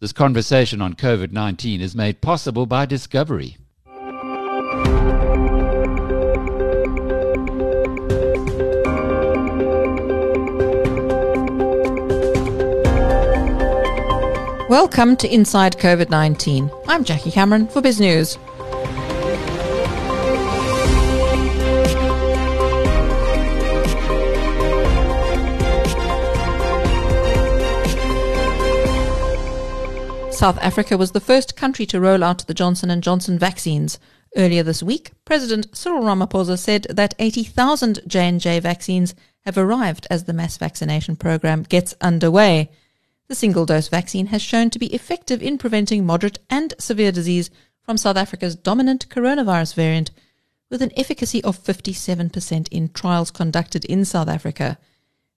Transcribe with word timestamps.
This 0.00 0.14
conversation 0.14 0.80
on 0.80 0.94
COVID 0.94 1.30
19 1.30 1.82
is 1.82 1.94
made 1.94 2.22
possible 2.22 2.64
by 2.64 2.86
Discovery. 2.86 3.58
Welcome 14.70 15.18
to 15.18 15.28
Inside 15.28 15.76
COVID 15.76 16.08
19. 16.08 16.70
I'm 16.88 17.04
Jackie 17.04 17.30
Cameron 17.30 17.68
for 17.68 17.82
Biz 17.82 18.00
News. 18.00 18.38
South 30.40 30.58
Africa 30.62 30.96
was 30.96 31.12
the 31.12 31.20
first 31.20 31.54
country 31.54 31.84
to 31.84 32.00
roll 32.00 32.24
out 32.24 32.46
the 32.46 32.54
Johnson 32.54 32.98
& 33.00 33.02
Johnson 33.02 33.38
vaccines. 33.38 33.98
Earlier 34.34 34.62
this 34.62 34.82
week, 34.82 35.10
President 35.26 35.76
Cyril 35.76 36.02
Ramaphosa 36.02 36.58
said 36.58 36.86
that 36.88 37.14
80,000 37.18 38.00
J&J 38.06 38.60
vaccines 38.60 39.14
have 39.44 39.58
arrived 39.58 40.06
as 40.08 40.24
the 40.24 40.32
mass 40.32 40.56
vaccination 40.56 41.14
program 41.14 41.64
gets 41.64 41.94
underway. 42.00 42.70
The 43.28 43.34
single-dose 43.34 43.88
vaccine 43.88 44.28
has 44.28 44.40
shown 44.40 44.70
to 44.70 44.78
be 44.78 44.86
effective 44.94 45.42
in 45.42 45.58
preventing 45.58 46.06
moderate 46.06 46.38
and 46.48 46.72
severe 46.78 47.12
disease 47.12 47.50
from 47.82 47.98
South 47.98 48.16
Africa's 48.16 48.56
dominant 48.56 49.10
coronavirus 49.10 49.74
variant, 49.74 50.10
with 50.70 50.80
an 50.80 50.92
efficacy 50.96 51.44
of 51.44 51.62
57% 51.62 52.66
in 52.70 52.88
trials 52.94 53.30
conducted 53.30 53.84
in 53.84 54.06
South 54.06 54.28
Africa. 54.28 54.78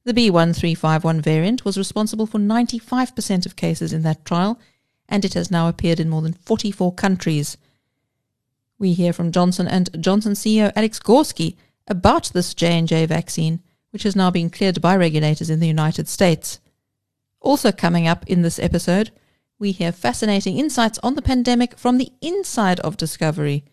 The 0.06 0.14
B1351 0.14 1.20
variant 1.20 1.66
was 1.66 1.78
responsible 1.78 2.26
for 2.26 2.40
95% 2.40 3.46
of 3.46 3.58
cases 3.58 3.92
in 3.92 4.04
that 4.04 4.24
trial– 4.24 4.62
and 5.14 5.24
it 5.24 5.36
has 5.36 5.52
now 5.52 5.68
appeared 5.68 6.00
in 6.00 6.10
more 6.10 6.24
than 6.24 6.34
44 6.34 6.92
countries. 6.96 7.56
We 8.80 8.94
hear 8.94 9.14
from 9.14 9.32
Johnson 9.32 9.68
and 9.68 9.88
Johnson 10.02 10.34
CEO 10.34 10.74
Alex 10.76 11.00
Gorsky 11.00 11.56
about 11.88 12.32
this 12.34 12.56
J&J 12.56 13.06
vaccine, 13.06 13.60
which 13.92 14.02
has 14.02 14.16
now 14.16 14.32
been 14.32 14.50
cleared 14.50 14.82
by 14.82 14.96
regulators 14.96 15.52
in 15.52 15.60
the 15.60 15.68
United 15.68 16.08
States. 16.08 16.60
Also 17.42 17.72
coming 17.72 18.08
up 18.08 18.28
in 18.28 18.42
this 18.42 18.58
episode, 18.58 19.12
we 19.60 19.72
hear 19.72 19.92
fascinating 19.92 20.58
insights 20.58 20.98
on 21.04 21.14
the 21.14 21.22
pandemic 21.22 21.78
from 21.78 22.00
the 22.00 22.12
inside 22.20 22.80
of 22.80 22.98
Discovery 22.98 23.64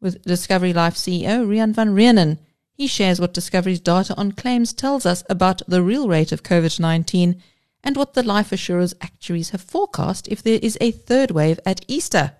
with 0.00 0.22
Discovery 0.22 0.72
Life 0.72 0.94
CEO 0.94 1.46
Riaan 1.46 1.74
van 1.74 1.94
Reenen. 1.94 2.38
He 2.72 2.86
shares 2.86 3.20
what 3.20 3.34
Discovery's 3.34 3.80
data 3.80 4.14
on 4.16 4.32
claims 4.32 4.72
tells 4.72 5.04
us 5.04 5.22
about 5.28 5.60
the 5.68 5.82
real 5.82 6.08
rate 6.08 6.32
of 6.32 6.42
COVID-19 6.42 7.38
and 7.86 7.96
what 7.96 8.14
the 8.14 8.22
life 8.24 8.50
assurers 8.50 8.94
actuaries 9.00 9.50
have 9.50 9.60
forecast 9.60 10.26
if 10.26 10.42
there 10.42 10.58
is 10.60 10.76
a 10.80 10.90
third 10.90 11.30
wave 11.30 11.60
at 11.64 11.84
Easter. 11.86 12.32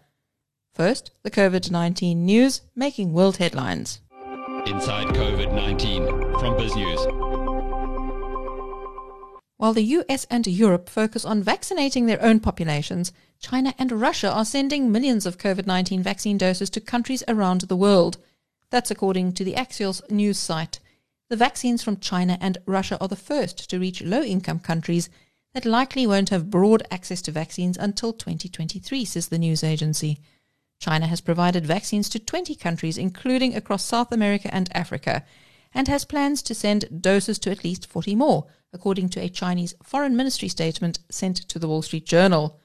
First, 0.75 1.13
the 1.23 1.31
COVID 1.31 1.71
19 1.71 2.27
news 2.27 2.63
making 2.75 3.13
world 3.13 3.37
headlines. 3.37 4.01
Inside 4.67 5.07
COVID 5.15 5.55
19 5.55 6.05
from 6.05 6.57
BizNews. 6.57 7.23
While 9.57 9.73
the 9.73 9.85
US 9.85 10.27
and 10.29 10.47
Europe 10.49 10.89
focus 10.89 11.25
on 11.25 11.45
vaccinating 11.45 12.07
their 12.07 12.23
own 12.23 12.41
populations, 12.41 13.13
China 13.39 13.73
and 13.79 13.93
Russia 13.93 14.31
are 14.31 14.45
sending 14.45 14.91
millions 14.91 15.27
of 15.27 15.39
COVID 15.39 15.65
19 15.65 16.03
vaccine 16.03 16.37
doses 16.37 16.71
to 16.71 16.81
countries 16.81 17.23
around 17.29 17.61
the 17.63 17.77
world. 17.77 18.19
That's 18.71 18.91
according 18.91 19.35
to 19.35 19.45
the 19.45 19.55
Axios 19.55 20.03
news 20.11 20.39
site. 20.39 20.81
The 21.31 21.37
vaccines 21.37 21.85
from 21.85 21.99
China 21.99 22.37
and 22.41 22.59
Russia 22.67 22.99
are 23.01 23.09
the 23.09 23.17
first 23.17 23.71
to 23.71 23.79
reach 23.79 24.03
low 24.03 24.23
income 24.23 24.59
countries 24.59 25.09
that 25.57 25.65
likely 25.65 26.07
won't 26.07 26.29
have 26.29 26.51
broad 26.51 26.87
access 26.91 27.23
to 27.23 27.33
vaccines 27.33 27.79
until 27.79 28.13
2023, 28.13 29.07
says 29.07 29.29
the 29.29 29.39
news 29.39 29.65
agency. 29.65 30.21
China 30.79 31.07
has 31.07 31.23
provided 31.23 31.65
vaccines 31.65 32.11
to 32.11 32.19
20 32.19 32.55
countries, 32.57 32.99
including 32.99 33.57
across 33.57 33.83
South 33.83 34.13
America 34.13 34.55
and 34.55 34.69
Africa, 34.77 35.25
and 35.73 35.89
has 35.89 36.05
plans 36.05 36.43
to 36.43 36.55
send 36.55 37.01
doses 37.01 37.39
to 37.39 37.51
at 37.51 37.65
least 37.65 37.87
40 37.87 38.15
more, 38.17 38.49
according 38.75 39.09
to 39.09 39.21
a 39.21 39.31
Chinese 39.31 39.73
foreign 39.83 40.15
ministry 40.15 40.49
statement 40.49 40.99
sent 41.11 41.37
to 41.49 41.59
the 41.59 41.69
Wall 41.69 41.81
Street 41.81 42.05
Journal. 42.05 42.61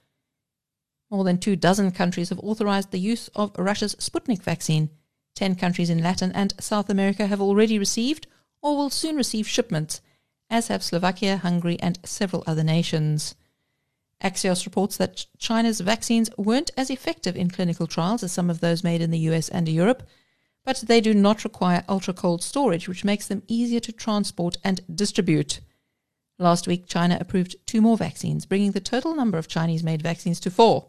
More 1.10 1.24
than 1.24 1.38
two 1.38 1.56
dozen 1.56 1.92
countries 1.92 2.28
have 2.28 2.40
authorized 2.40 2.92
the 2.92 3.00
use 3.00 3.30
of 3.30 3.58
Russia's 3.58 3.96
Sputnik 4.02 4.44
vaccine. 4.44 4.90
Ten 5.34 5.56
countries 5.56 5.90
in 5.90 6.04
Latin 6.04 6.34
and 6.34 6.54
South 6.60 6.90
America 6.90 7.28
have 7.28 7.40
already 7.40 7.80
received 7.80 8.28
or 8.62 8.76
will 8.76 8.90
soon 8.90 9.16
receive 9.16 9.48
shipments, 9.48 10.02
as 10.52 10.68
have 10.68 10.84
Slovakia, 10.84 11.38
Hungary, 11.38 11.80
and 11.80 11.98
several 12.04 12.44
other 12.46 12.64
nations. 12.64 13.34
Axios 14.22 14.66
reports 14.66 14.98
that 14.98 15.26
China's 15.40 15.80
vaccines 15.80 16.30
weren't 16.38 16.70
as 16.78 16.92
effective 16.92 17.36
in 17.36 17.50
clinical 17.50 17.88
trials 17.88 18.22
as 18.22 18.32
some 18.32 18.50
of 18.50 18.60
those 18.60 18.84
made 18.84 19.02
in 19.02 19.10
the 19.10 19.26
US 19.30 19.50
and 19.50 19.68
Europe, 19.68 20.04
but 20.64 20.84
they 20.86 21.02
do 21.02 21.14
not 21.14 21.44
require 21.44 21.84
ultra 21.90 22.14
cold 22.14 22.44
storage, 22.44 22.88
which 22.88 23.06
makes 23.06 23.28
them 23.28 23.42
easier 23.48 23.80
to 23.80 23.92
transport 23.92 24.58
and 24.64 24.82
distribute. 24.94 25.62
Last 26.38 26.68
week, 26.68 26.86
China 26.86 27.18
approved 27.20 27.56
two 27.66 27.82
more 27.82 27.98
vaccines, 27.98 28.46
bringing 28.46 28.74
the 28.74 28.80
total 28.80 29.16
number 29.16 29.38
of 29.38 29.48
Chinese 29.48 29.84
made 29.84 30.04
vaccines 30.04 30.40
to 30.42 30.52
four. 30.52 30.88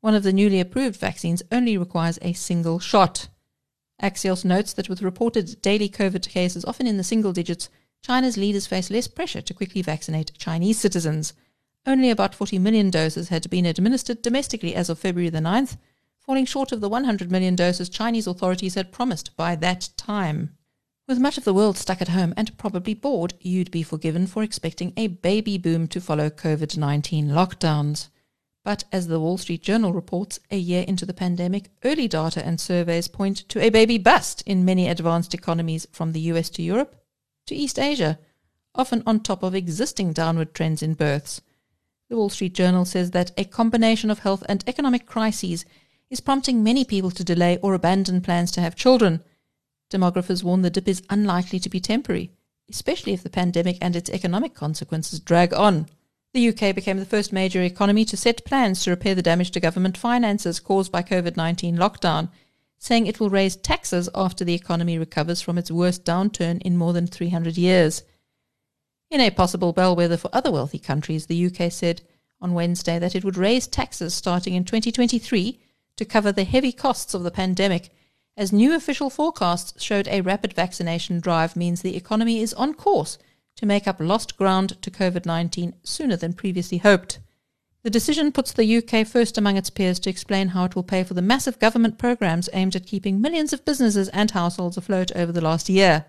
One 0.00 0.14
of 0.14 0.22
the 0.22 0.32
newly 0.32 0.58
approved 0.58 0.98
vaccines 0.98 1.42
only 1.52 1.76
requires 1.76 2.18
a 2.22 2.32
single 2.32 2.78
shot. 2.78 3.28
Axios 4.02 4.44
notes 4.44 4.72
that 4.72 4.88
with 4.88 5.02
reported 5.02 5.60
daily 5.60 5.88
COVID 5.88 6.28
cases 6.28 6.64
often 6.64 6.86
in 6.86 6.96
the 6.96 7.04
single 7.04 7.32
digits, 7.32 7.68
China's 8.02 8.36
leaders 8.36 8.66
face 8.66 8.90
less 8.90 9.06
pressure 9.06 9.42
to 9.42 9.54
quickly 9.54 9.82
vaccinate 9.82 10.32
Chinese 10.38 10.78
citizens. 10.78 11.34
Only 11.86 12.10
about 12.10 12.34
40 12.34 12.58
million 12.58 12.90
doses 12.90 13.28
had 13.28 13.48
been 13.50 13.66
administered 13.66 14.22
domestically 14.22 14.74
as 14.74 14.88
of 14.88 14.98
February 14.98 15.28
the 15.28 15.38
9th, 15.38 15.76
falling 16.18 16.46
short 16.46 16.72
of 16.72 16.80
the 16.80 16.88
100 16.88 17.30
million 17.30 17.56
doses 17.56 17.88
Chinese 17.88 18.26
authorities 18.26 18.74
had 18.74 18.92
promised 18.92 19.36
by 19.36 19.54
that 19.56 19.90
time. 19.96 20.56
With 21.06 21.18
much 21.18 21.36
of 21.38 21.44
the 21.44 21.54
world 21.54 21.76
stuck 21.76 22.00
at 22.00 22.08
home 22.08 22.32
and 22.36 22.56
probably 22.56 22.94
bored, 22.94 23.34
you'd 23.40 23.70
be 23.70 23.82
forgiven 23.82 24.26
for 24.26 24.42
expecting 24.42 24.92
a 24.96 25.08
baby 25.08 25.58
boom 25.58 25.86
to 25.88 26.00
follow 26.00 26.30
COVID 26.30 26.76
19 26.76 27.28
lockdowns. 27.28 28.08
But 28.64 28.84
as 28.92 29.08
the 29.08 29.18
Wall 29.18 29.38
Street 29.38 29.62
Journal 29.62 29.92
reports, 29.92 30.38
a 30.50 30.56
year 30.56 30.84
into 30.86 31.04
the 31.04 31.14
pandemic, 31.14 31.70
early 31.84 32.06
data 32.08 32.44
and 32.44 32.60
surveys 32.60 33.08
point 33.08 33.48
to 33.48 33.60
a 33.60 33.70
baby 33.70 33.98
bust 33.98 34.42
in 34.46 34.64
many 34.64 34.88
advanced 34.88 35.34
economies 35.34 35.86
from 35.92 36.12
the 36.12 36.20
US 36.20 36.48
to 36.50 36.62
Europe 36.62 36.99
to 37.46 37.54
East 37.54 37.78
Asia, 37.78 38.18
often 38.74 39.02
on 39.06 39.20
top 39.20 39.42
of 39.42 39.54
existing 39.54 40.12
downward 40.12 40.54
trends 40.54 40.82
in 40.82 40.94
births. 40.94 41.40
The 42.08 42.16
Wall 42.16 42.28
Street 42.28 42.54
Journal 42.54 42.84
says 42.84 43.12
that 43.12 43.32
a 43.36 43.44
combination 43.44 44.10
of 44.10 44.20
health 44.20 44.42
and 44.48 44.64
economic 44.66 45.06
crises 45.06 45.64
is 46.10 46.20
prompting 46.20 46.62
many 46.62 46.84
people 46.84 47.10
to 47.12 47.24
delay 47.24 47.58
or 47.62 47.74
abandon 47.74 48.20
plans 48.20 48.50
to 48.52 48.60
have 48.60 48.74
children. 48.74 49.22
Demographers 49.90 50.42
warn 50.42 50.62
the 50.62 50.70
dip 50.70 50.88
is 50.88 51.02
unlikely 51.08 51.60
to 51.60 51.68
be 51.68 51.80
temporary, 51.80 52.32
especially 52.68 53.12
if 53.12 53.22
the 53.22 53.30
pandemic 53.30 53.78
and 53.80 53.94
its 53.94 54.10
economic 54.10 54.54
consequences 54.54 55.20
drag 55.20 55.54
on. 55.54 55.86
The 56.32 56.48
UK 56.48 56.74
became 56.74 56.98
the 56.98 57.06
first 57.06 57.32
major 57.32 57.62
economy 57.62 58.04
to 58.04 58.16
set 58.16 58.44
plans 58.44 58.82
to 58.84 58.90
repair 58.90 59.14
the 59.14 59.22
damage 59.22 59.50
to 59.52 59.60
government 59.60 59.98
finances 59.98 60.60
caused 60.60 60.92
by 60.92 61.02
COVID 61.02 61.36
19 61.36 61.76
lockdown 61.76 62.28
saying 62.80 63.06
it 63.06 63.20
will 63.20 63.30
raise 63.30 63.54
taxes 63.56 64.08
after 64.14 64.44
the 64.44 64.54
economy 64.54 64.98
recovers 64.98 65.40
from 65.40 65.58
its 65.58 65.70
worst 65.70 66.04
downturn 66.04 66.60
in 66.62 66.76
more 66.76 66.94
than 66.94 67.06
300 67.06 67.56
years. 67.56 68.02
In 69.10 69.20
a 69.20 69.30
possible 69.30 69.72
bellwether 69.72 70.16
for 70.16 70.30
other 70.32 70.50
wealthy 70.50 70.78
countries, 70.78 71.26
the 71.26 71.46
UK 71.46 71.70
said 71.70 72.00
on 72.40 72.54
Wednesday 72.54 72.98
that 72.98 73.14
it 73.14 73.22
would 73.22 73.36
raise 73.36 73.66
taxes 73.66 74.14
starting 74.14 74.54
in 74.54 74.64
2023 74.64 75.60
to 75.96 76.04
cover 76.06 76.32
the 76.32 76.44
heavy 76.44 76.72
costs 76.72 77.12
of 77.12 77.22
the 77.22 77.30
pandemic, 77.30 77.90
as 78.34 78.50
new 78.50 78.74
official 78.74 79.10
forecasts 79.10 79.82
showed 79.82 80.08
a 80.08 80.22
rapid 80.22 80.54
vaccination 80.54 81.20
drive 81.20 81.56
means 81.56 81.82
the 81.82 81.96
economy 81.96 82.40
is 82.40 82.54
on 82.54 82.72
course 82.72 83.18
to 83.56 83.66
make 83.66 83.86
up 83.86 84.00
lost 84.00 84.38
ground 84.38 84.80
to 84.80 84.90
COVID 84.90 85.26
19 85.26 85.74
sooner 85.82 86.16
than 86.16 86.32
previously 86.32 86.78
hoped. 86.78 87.18
The 87.82 87.90
decision 87.90 88.30
puts 88.30 88.52
the 88.52 88.76
UK 88.76 89.06
first 89.06 89.38
among 89.38 89.56
its 89.56 89.70
peers 89.70 89.98
to 90.00 90.10
explain 90.10 90.48
how 90.48 90.66
it 90.66 90.76
will 90.76 90.82
pay 90.82 91.02
for 91.02 91.14
the 91.14 91.22
massive 91.22 91.58
government 91.58 91.96
programs 91.96 92.50
aimed 92.52 92.76
at 92.76 92.86
keeping 92.86 93.22
millions 93.22 93.54
of 93.54 93.64
businesses 93.64 94.10
and 94.10 94.30
households 94.30 94.76
afloat 94.76 95.10
over 95.16 95.32
the 95.32 95.40
last 95.40 95.70
year. 95.70 96.04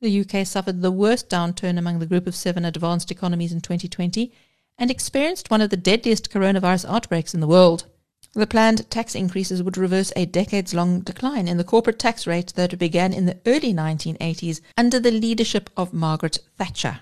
The 0.00 0.20
UK 0.20 0.44
suffered 0.44 0.82
the 0.82 0.90
worst 0.90 1.30
downturn 1.30 1.78
among 1.78 2.00
the 2.00 2.06
group 2.06 2.26
of 2.26 2.34
seven 2.34 2.64
advanced 2.64 3.12
economies 3.12 3.52
in 3.52 3.60
2020 3.60 4.32
and 4.76 4.90
experienced 4.90 5.52
one 5.52 5.60
of 5.60 5.70
the 5.70 5.76
deadliest 5.76 6.32
coronavirus 6.32 6.90
outbreaks 6.90 7.32
in 7.32 7.38
the 7.38 7.46
world. 7.46 7.84
The 8.32 8.48
planned 8.48 8.90
tax 8.90 9.14
increases 9.14 9.62
would 9.62 9.76
reverse 9.76 10.12
a 10.16 10.26
decades 10.26 10.74
long 10.74 11.00
decline 11.00 11.46
in 11.46 11.58
the 11.58 11.62
corporate 11.62 12.00
tax 12.00 12.26
rate 12.26 12.52
that 12.56 12.76
began 12.76 13.12
in 13.12 13.26
the 13.26 13.38
early 13.46 13.72
1980s 13.72 14.60
under 14.76 14.98
the 14.98 15.12
leadership 15.12 15.70
of 15.76 15.92
Margaret 15.92 16.40
Thatcher. 16.58 17.00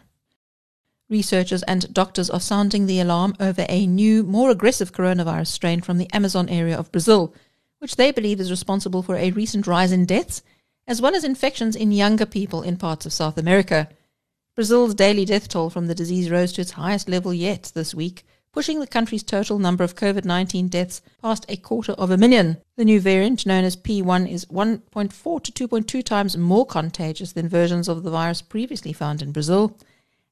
Researchers 1.12 1.62
and 1.64 1.92
doctors 1.92 2.30
are 2.30 2.40
sounding 2.40 2.86
the 2.86 2.98
alarm 2.98 3.34
over 3.38 3.66
a 3.68 3.86
new, 3.86 4.22
more 4.22 4.48
aggressive 4.48 4.94
coronavirus 4.94 5.48
strain 5.48 5.82
from 5.82 5.98
the 5.98 6.08
Amazon 6.10 6.48
area 6.48 6.74
of 6.74 6.90
Brazil, 6.90 7.34
which 7.80 7.96
they 7.96 8.10
believe 8.10 8.40
is 8.40 8.50
responsible 8.50 9.02
for 9.02 9.16
a 9.16 9.30
recent 9.30 9.66
rise 9.66 9.92
in 9.92 10.06
deaths, 10.06 10.40
as 10.88 11.02
well 11.02 11.14
as 11.14 11.22
infections 11.22 11.76
in 11.76 11.92
younger 11.92 12.24
people 12.24 12.62
in 12.62 12.78
parts 12.78 13.04
of 13.04 13.12
South 13.12 13.36
America. 13.36 13.90
Brazil's 14.54 14.94
daily 14.94 15.26
death 15.26 15.48
toll 15.48 15.68
from 15.68 15.86
the 15.86 15.94
disease 15.94 16.30
rose 16.30 16.50
to 16.54 16.62
its 16.62 16.70
highest 16.70 17.10
level 17.10 17.34
yet 17.34 17.70
this 17.74 17.94
week, 17.94 18.24
pushing 18.50 18.80
the 18.80 18.86
country's 18.86 19.22
total 19.22 19.58
number 19.58 19.84
of 19.84 19.94
COVID 19.94 20.24
19 20.24 20.68
deaths 20.68 21.02
past 21.20 21.44
a 21.46 21.58
quarter 21.58 21.92
of 21.92 22.10
a 22.10 22.16
million. 22.16 22.56
The 22.76 22.86
new 22.86 23.00
variant, 23.02 23.44
known 23.44 23.64
as 23.64 23.76
P1, 23.76 24.30
is 24.30 24.46
1.4 24.46 25.42
to 25.42 25.68
2.2 25.68 26.02
times 26.02 26.38
more 26.38 26.64
contagious 26.64 27.32
than 27.32 27.50
versions 27.50 27.86
of 27.86 28.02
the 28.02 28.10
virus 28.10 28.40
previously 28.40 28.94
found 28.94 29.20
in 29.20 29.32
Brazil, 29.32 29.76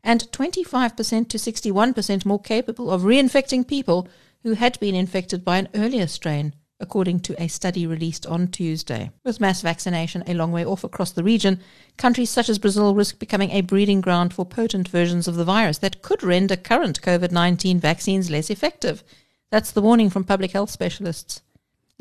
and 0.03 0.31
25% 0.33 1.29
to 1.29 1.39
61% 1.39 2.25
more 2.25 2.41
capable 2.41 2.91
of 2.91 3.03
reinfecting 3.03 3.67
people 3.67 4.09
who 4.43 4.55
had 4.55 4.79
been 4.81 4.95
infected 4.95 5.45
by 5.45 5.59
an 5.59 5.69
earlier 5.75 6.07
strain 6.07 6.55
according 6.81 7.21
to 7.21 7.41
a 7.41 7.47
study 7.47 7.87
released 7.87 8.27
on 8.27 8.49
Tuesday. 8.49 9.11
With 9.23 9.41
mass 9.41 9.61
vaccination 9.61 10.25
a 10.27 10.35
long 10.35 10.51
way 10.51 10.65
off 10.65 10.83
across 10.83 11.13
the 11.13 11.23
region, 11.23 11.61
countries 11.99 12.31
such 12.31 12.49
as 12.49 12.59
Brazil 12.59 12.95
risk 12.95 13.19
becoming 13.19 13.51
a 13.51 13.61
breeding 13.61 14.01
ground 14.01 14.33
for 14.33 14.47
potent 14.47 14.89
versions 14.89 15.29
of 15.29 15.37
the 15.37 15.45
virus 15.45 15.79
that 15.79 16.03
could 16.03 16.23
render 16.23 16.57
current 16.57 17.03
COVID 17.03 17.31
19 17.31 17.79
vaccines 17.79 18.31
less 18.31 18.51
effective. 18.51 19.05
That's 19.51 19.71
the 19.71 19.83
warning 19.83 20.11
from 20.11 20.25
public 20.25 20.53
health 20.53 20.71
specialists. 20.71 21.43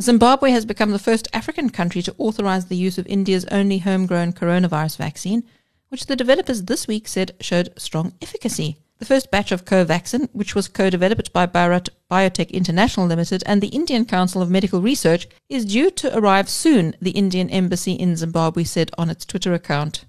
Zimbabwe 0.02 0.52
has 0.52 0.66
become 0.66 0.92
the 0.92 1.00
first 1.00 1.28
African 1.34 1.70
country 1.70 2.02
to 2.04 2.16
authorize 2.18 2.68
the 2.68 2.78
use 2.78 2.98
of 2.98 3.06
India's 3.08 3.46
only 3.52 3.80
homegrown 3.80 4.32
coronavirus 4.32 4.96
vaccine, 4.96 5.44
which 5.90 6.06
the 6.06 6.16
developers 6.16 6.64
this 6.64 6.88
week 6.88 7.08
said 7.08 7.36
showed 7.42 7.74
strong 7.78 8.14
efficacy. 8.22 8.78
The 9.00 9.06
first 9.06 9.32
batch 9.32 9.52
of 9.52 9.64
Covaxin, 9.64 10.28
which 10.34 10.56
was 10.56 10.68
co-developed 10.68 11.32
by 11.32 11.46
Bharat 11.46 11.90
Biotech 12.12 12.52
International 12.52 13.08
Limited 13.08 13.44
and 13.46 13.62
the 13.62 13.70
Indian 13.70 14.06
Council 14.06 14.42
of 14.42 14.50
Medical 14.50 14.82
Research, 14.82 15.28
is 15.48 15.66
due 15.66 15.90
to 15.92 16.18
arrive 16.18 16.50
soon, 16.50 16.96
the 17.02 17.12
Indian 17.12 17.50
Embassy 17.50 17.94
in 17.94 18.18
Zimbabwe 18.18 18.66
said 18.66 18.92
on 18.98 19.10
its 19.10 19.26
Twitter 19.26 19.54
account. 19.54 20.06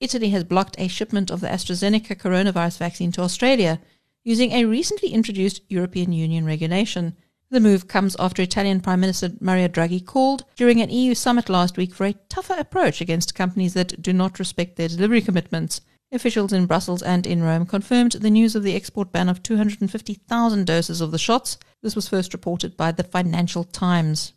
Italy 0.00 0.30
has 0.30 0.44
blocked 0.44 0.76
a 0.78 0.88
shipment 0.88 1.30
of 1.30 1.40
the 1.40 1.48
AstraZeneca 1.48 2.14
coronavirus 2.16 2.76
vaccine 2.76 3.10
to 3.12 3.22
Australia 3.22 3.80
using 4.22 4.52
a 4.52 4.66
recently 4.66 5.10
introduced 5.10 5.62
European 5.68 6.12
Union 6.12 6.44
regulation. 6.44 7.16
The 7.54 7.60
move 7.60 7.86
comes 7.86 8.16
after 8.18 8.42
Italian 8.42 8.80
Prime 8.80 8.98
Minister 8.98 9.30
Mario 9.38 9.68
Draghi 9.68 10.04
called 10.04 10.44
during 10.56 10.80
an 10.80 10.90
EU 10.90 11.14
summit 11.14 11.48
last 11.48 11.76
week 11.76 11.94
for 11.94 12.04
a 12.04 12.16
tougher 12.28 12.56
approach 12.58 13.00
against 13.00 13.36
companies 13.36 13.74
that 13.74 14.02
do 14.02 14.12
not 14.12 14.40
respect 14.40 14.74
their 14.74 14.88
delivery 14.88 15.20
commitments. 15.20 15.80
Officials 16.10 16.52
in 16.52 16.66
Brussels 16.66 17.00
and 17.00 17.28
in 17.28 17.44
Rome 17.44 17.64
confirmed 17.64 18.10
the 18.10 18.28
news 18.28 18.56
of 18.56 18.64
the 18.64 18.74
export 18.74 19.12
ban 19.12 19.28
of 19.28 19.40
250,000 19.44 20.66
doses 20.66 21.00
of 21.00 21.12
the 21.12 21.16
shots. 21.16 21.56
This 21.80 21.94
was 21.94 22.08
first 22.08 22.32
reported 22.32 22.76
by 22.76 22.90
the 22.90 23.04
Financial 23.04 23.62
Times. 23.62 24.32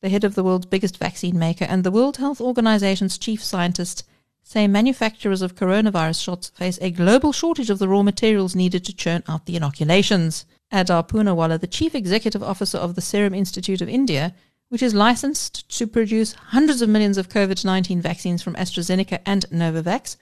The 0.00 0.08
head 0.08 0.22
of 0.22 0.36
the 0.36 0.44
world's 0.44 0.66
biggest 0.66 0.96
vaccine 0.96 1.36
maker 1.36 1.64
and 1.64 1.82
the 1.82 1.90
World 1.90 2.18
Health 2.18 2.40
Organization's 2.40 3.18
chief 3.18 3.42
scientist 3.42 4.04
say 4.44 4.68
manufacturers 4.68 5.42
of 5.42 5.56
coronavirus 5.56 6.22
shots 6.22 6.50
face 6.50 6.78
a 6.80 6.92
global 6.92 7.32
shortage 7.32 7.68
of 7.68 7.80
the 7.80 7.88
raw 7.88 8.04
materials 8.04 8.54
needed 8.54 8.84
to 8.84 8.94
churn 8.94 9.24
out 9.26 9.46
the 9.46 9.56
inoculations. 9.56 10.44
Adar 10.72 11.02
Poonawalla, 11.02 11.60
the 11.60 11.66
chief 11.66 11.94
executive 11.94 12.42
officer 12.42 12.78
of 12.78 12.94
the 12.94 13.00
Serum 13.00 13.34
Institute 13.34 13.80
of 13.80 13.88
India, 13.88 14.34
which 14.68 14.82
is 14.82 14.94
licensed 14.94 15.68
to 15.78 15.86
produce 15.86 16.32
hundreds 16.32 16.80
of 16.80 16.88
millions 16.88 17.18
of 17.18 17.28
COVID 17.28 17.64
19 17.64 18.00
vaccines 18.00 18.42
from 18.42 18.54
AstraZeneca 18.54 19.20
and 19.26 19.44
Novavax, 19.50 20.16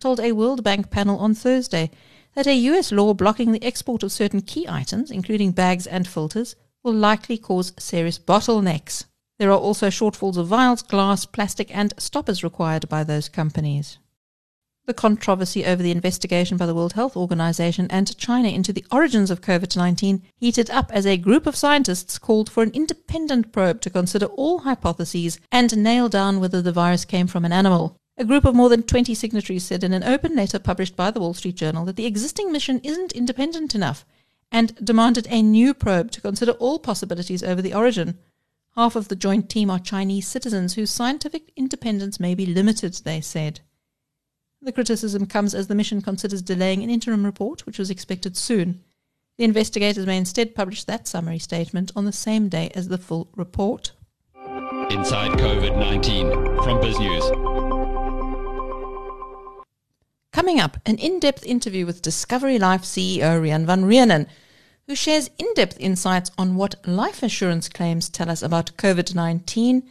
told 0.00 0.18
a 0.18 0.32
World 0.32 0.64
Bank 0.64 0.90
panel 0.90 1.18
on 1.18 1.34
Thursday 1.34 1.90
that 2.34 2.46
a 2.46 2.54
US 2.54 2.90
law 2.90 3.14
blocking 3.14 3.52
the 3.52 3.62
export 3.62 4.02
of 4.02 4.10
certain 4.10 4.40
key 4.40 4.66
items, 4.68 5.10
including 5.10 5.52
bags 5.52 5.86
and 5.86 6.08
filters, 6.08 6.56
will 6.82 6.94
likely 6.94 7.38
cause 7.38 7.72
serious 7.78 8.18
bottlenecks. 8.18 9.04
There 9.38 9.50
are 9.50 9.58
also 9.58 9.88
shortfalls 9.88 10.36
of 10.36 10.48
vials, 10.48 10.82
glass, 10.82 11.26
plastic, 11.26 11.74
and 11.74 11.94
stoppers 11.98 12.42
required 12.42 12.88
by 12.88 13.04
those 13.04 13.28
companies. 13.28 13.98
The 14.84 14.94
controversy 14.94 15.64
over 15.64 15.80
the 15.80 15.92
investigation 15.92 16.56
by 16.56 16.66
the 16.66 16.74
World 16.74 16.94
Health 16.94 17.16
Organization 17.16 17.86
and 17.88 18.18
China 18.18 18.48
into 18.48 18.72
the 18.72 18.84
origins 18.90 19.30
of 19.30 19.40
COVID 19.40 19.76
19 19.76 20.22
heated 20.38 20.70
up 20.70 20.90
as 20.92 21.06
a 21.06 21.16
group 21.16 21.46
of 21.46 21.54
scientists 21.54 22.18
called 22.18 22.50
for 22.50 22.64
an 22.64 22.72
independent 22.72 23.52
probe 23.52 23.80
to 23.82 23.90
consider 23.90 24.26
all 24.26 24.60
hypotheses 24.60 25.38
and 25.52 25.76
nail 25.76 26.08
down 26.08 26.40
whether 26.40 26.60
the 26.60 26.72
virus 26.72 27.04
came 27.04 27.28
from 27.28 27.44
an 27.44 27.52
animal. 27.52 27.96
A 28.16 28.24
group 28.24 28.44
of 28.44 28.56
more 28.56 28.68
than 28.68 28.82
20 28.82 29.14
signatories 29.14 29.62
said 29.62 29.84
in 29.84 29.92
an 29.92 30.02
open 30.02 30.34
letter 30.34 30.58
published 30.58 30.96
by 30.96 31.12
the 31.12 31.20
Wall 31.20 31.32
Street 31.32 31.54
Journal 31.54 31.84
that 31.84 31.94
the 31.94 32.06
existing 32.06 32.50
mission 32.50 32.80
isn't 32.82 33.12
independent 33.12 33.76
enough 33.76 34.04
and 34.50 34.74
demanded 34.84 35.28
a 35.30 35.42
new 35.42 35.74
probe 35.74 36.10
to 36.10 36.20
consider 36.20 36.52
all 36.52 36.80
possibilities 36.80 37.44
over 37.44 37.62
the 37.62 37.72
origin. 37.72 38.18
Half 38.74 38.96
of 38.96 39.06
the 39.06 39.14
joint 39.14 39.48
team 39.48 39.70
are 39.70 39.78
Chinese 39.78 40.26
citizens 40.26 40.74
whose 40.74 40.90
scientific 40.90 41.52
independence 41.54 42.18
may 42.18 42.34
be 42.34 42.46
limited, 42.46 42.94
they 43.04 43.20
said. 43.20 43.60
The 44.64 44.70
criticism 44.70 45.26
comes 45.26 45.56
as 45.56 45.66
the 45.66 45.74
mission 45.74 46.00
considers 46.00 46.40
delaying 46.40 46.84
an 46.84 46.90
interim 46.90 47.24
report, 47.24 47.66
which 47.66 47.80
was 47.80 47.90
expected 47.90 48.36
soon. 48.36 48.80
The 49.36 49.42
investigators 49.42 50.06
may 50.06 50.16
instead 50.16 50.54
publish 50.54 50.84
that 50.84 51.08
summary 51.08 51.40
statement 51.40 51.90
on 51.96 52.04
the 52.04 52.12
same 52.12 52.48
day 52.48 52.70
as 52.72 52.86
the 52.86 52.96
full 52.96 53.28
report. 53.34 53.90
Inside 54.88 55.32
COVID 55.32 55.76
19 55.76 56.30
from 56.62 56.80
BizNews. 56.80 57.52
Coming 60.32 60.60
up, 60.60 60.76
an 60.86 60.96
in 60.98 61.18
depth 61.18 61.44
interview 61.44 61.84
with 61.84 62.00
Discovery 62.00 62.60
Life 62.60 62.82
CEO 62.82 63.42
Riaan 63.42 63.66
van 63.66 63.82
Reenen, 63.82 64.28
who 64.86 64.94
shares 64.94 65.28
in 65.38 65.52
depth 65.54 65.76
insights 65.80 66.30
on 66.38 66.54
what 66.54 66.86
life 66.86 67.24
assurance 67.24 67.68
claims 67.68 68.08
tell 68.08 68.30
us 68.30 68.42
about 68.42 68.76
COVID 68.76 69.12
19 69.12 69.82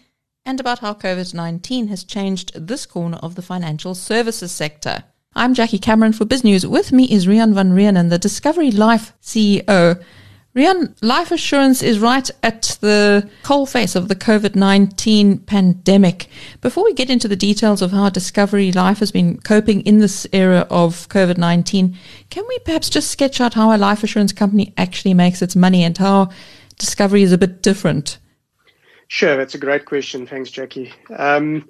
and 0.45 0.59
about 0.59 0.79
how 0.79 0.93
COVID 0.93 1.33
19 1.33 1.87
has 1.87 2.03
changed 2.03 2.51
this 2.55 2.85
corner 2.85 3.17
of 3.17 3.35
the 3.35 3.41
financial 3.41 3.95
services 3.95 4.51
sector. 4.51 5.03
I'm 5.33 5.53
Jackie 5.53 5.79
Cameron 5.79 6.13
for 6.13 6.25
BizNews. 6.25 6.65
With 6.65 6.91
me 6.91 7.05
is 7.05 7.27
Riaan 7.27 7.53
van 7.53 7.71
Reenen, 7.71 8.09
the 8.09 8.17
Discovery 8.17 8.71
Life 8.71 9.13
CEO. 9.21 10.03
Riaan, 10.53 10.93
life 11.01 11.31
assurance 11.31 11.81
is 11.81 11.99
right 11.99 12.29
at 12.43 12.77
the 12.81 13.29
coalface 13.43 13.95
of 13.95 14.09
the 14.09 14.15
COVID 14.15 14.55
19 14.55 15.37
pandemic. 15.39 16.27
Before 16.59 16.83
we 16.83 16.93
get 16.93 17.09
into 17.09 17.29
the 17.29 17.37
details 17.37 17.81
of 17.81 17.91
how 17.91 18.09
Discovery 18.09 18.71
Life 18.73 18.99
has 18.99 19.11
been 19.11 19.39
coping 19.39 19.81
in 19.81 19.99
this 19.99 20.27
era 20.33 20.67
of 20.69 21.07
COVID 21.07 21.37
19, 21.37 21.97
can 22.29 22.43
we 22.49 22.59
perhaps 22.59 22.89
just 22.89 23.11
sketch 23.11 23.39
out 23.39 23.53
how 23.53 23.73
a 23.73 23.77
life 23.77 24.03
assurance 24.03 24.33
company 24.33 24.73
actually 24.75 25.13
makes 25.13 25.41
its 25.41 25.55
money 25.55 25.83
and 25.83 25.97
how 25.97 26.29
Discovery 26.77 27.21
is 27.21 27.31
a 27.31 27.37
bit 27.37 27.61
different? 27.61 28.17
Sure, 29.11 29.35
that's 29.35 29.55
a 29.55 29.57
great 29.57 29.85
question. 29.85 30.25
Thanks, 30.25 30.51
Jackie. 30.51 30.93
Um, 31.17 31.69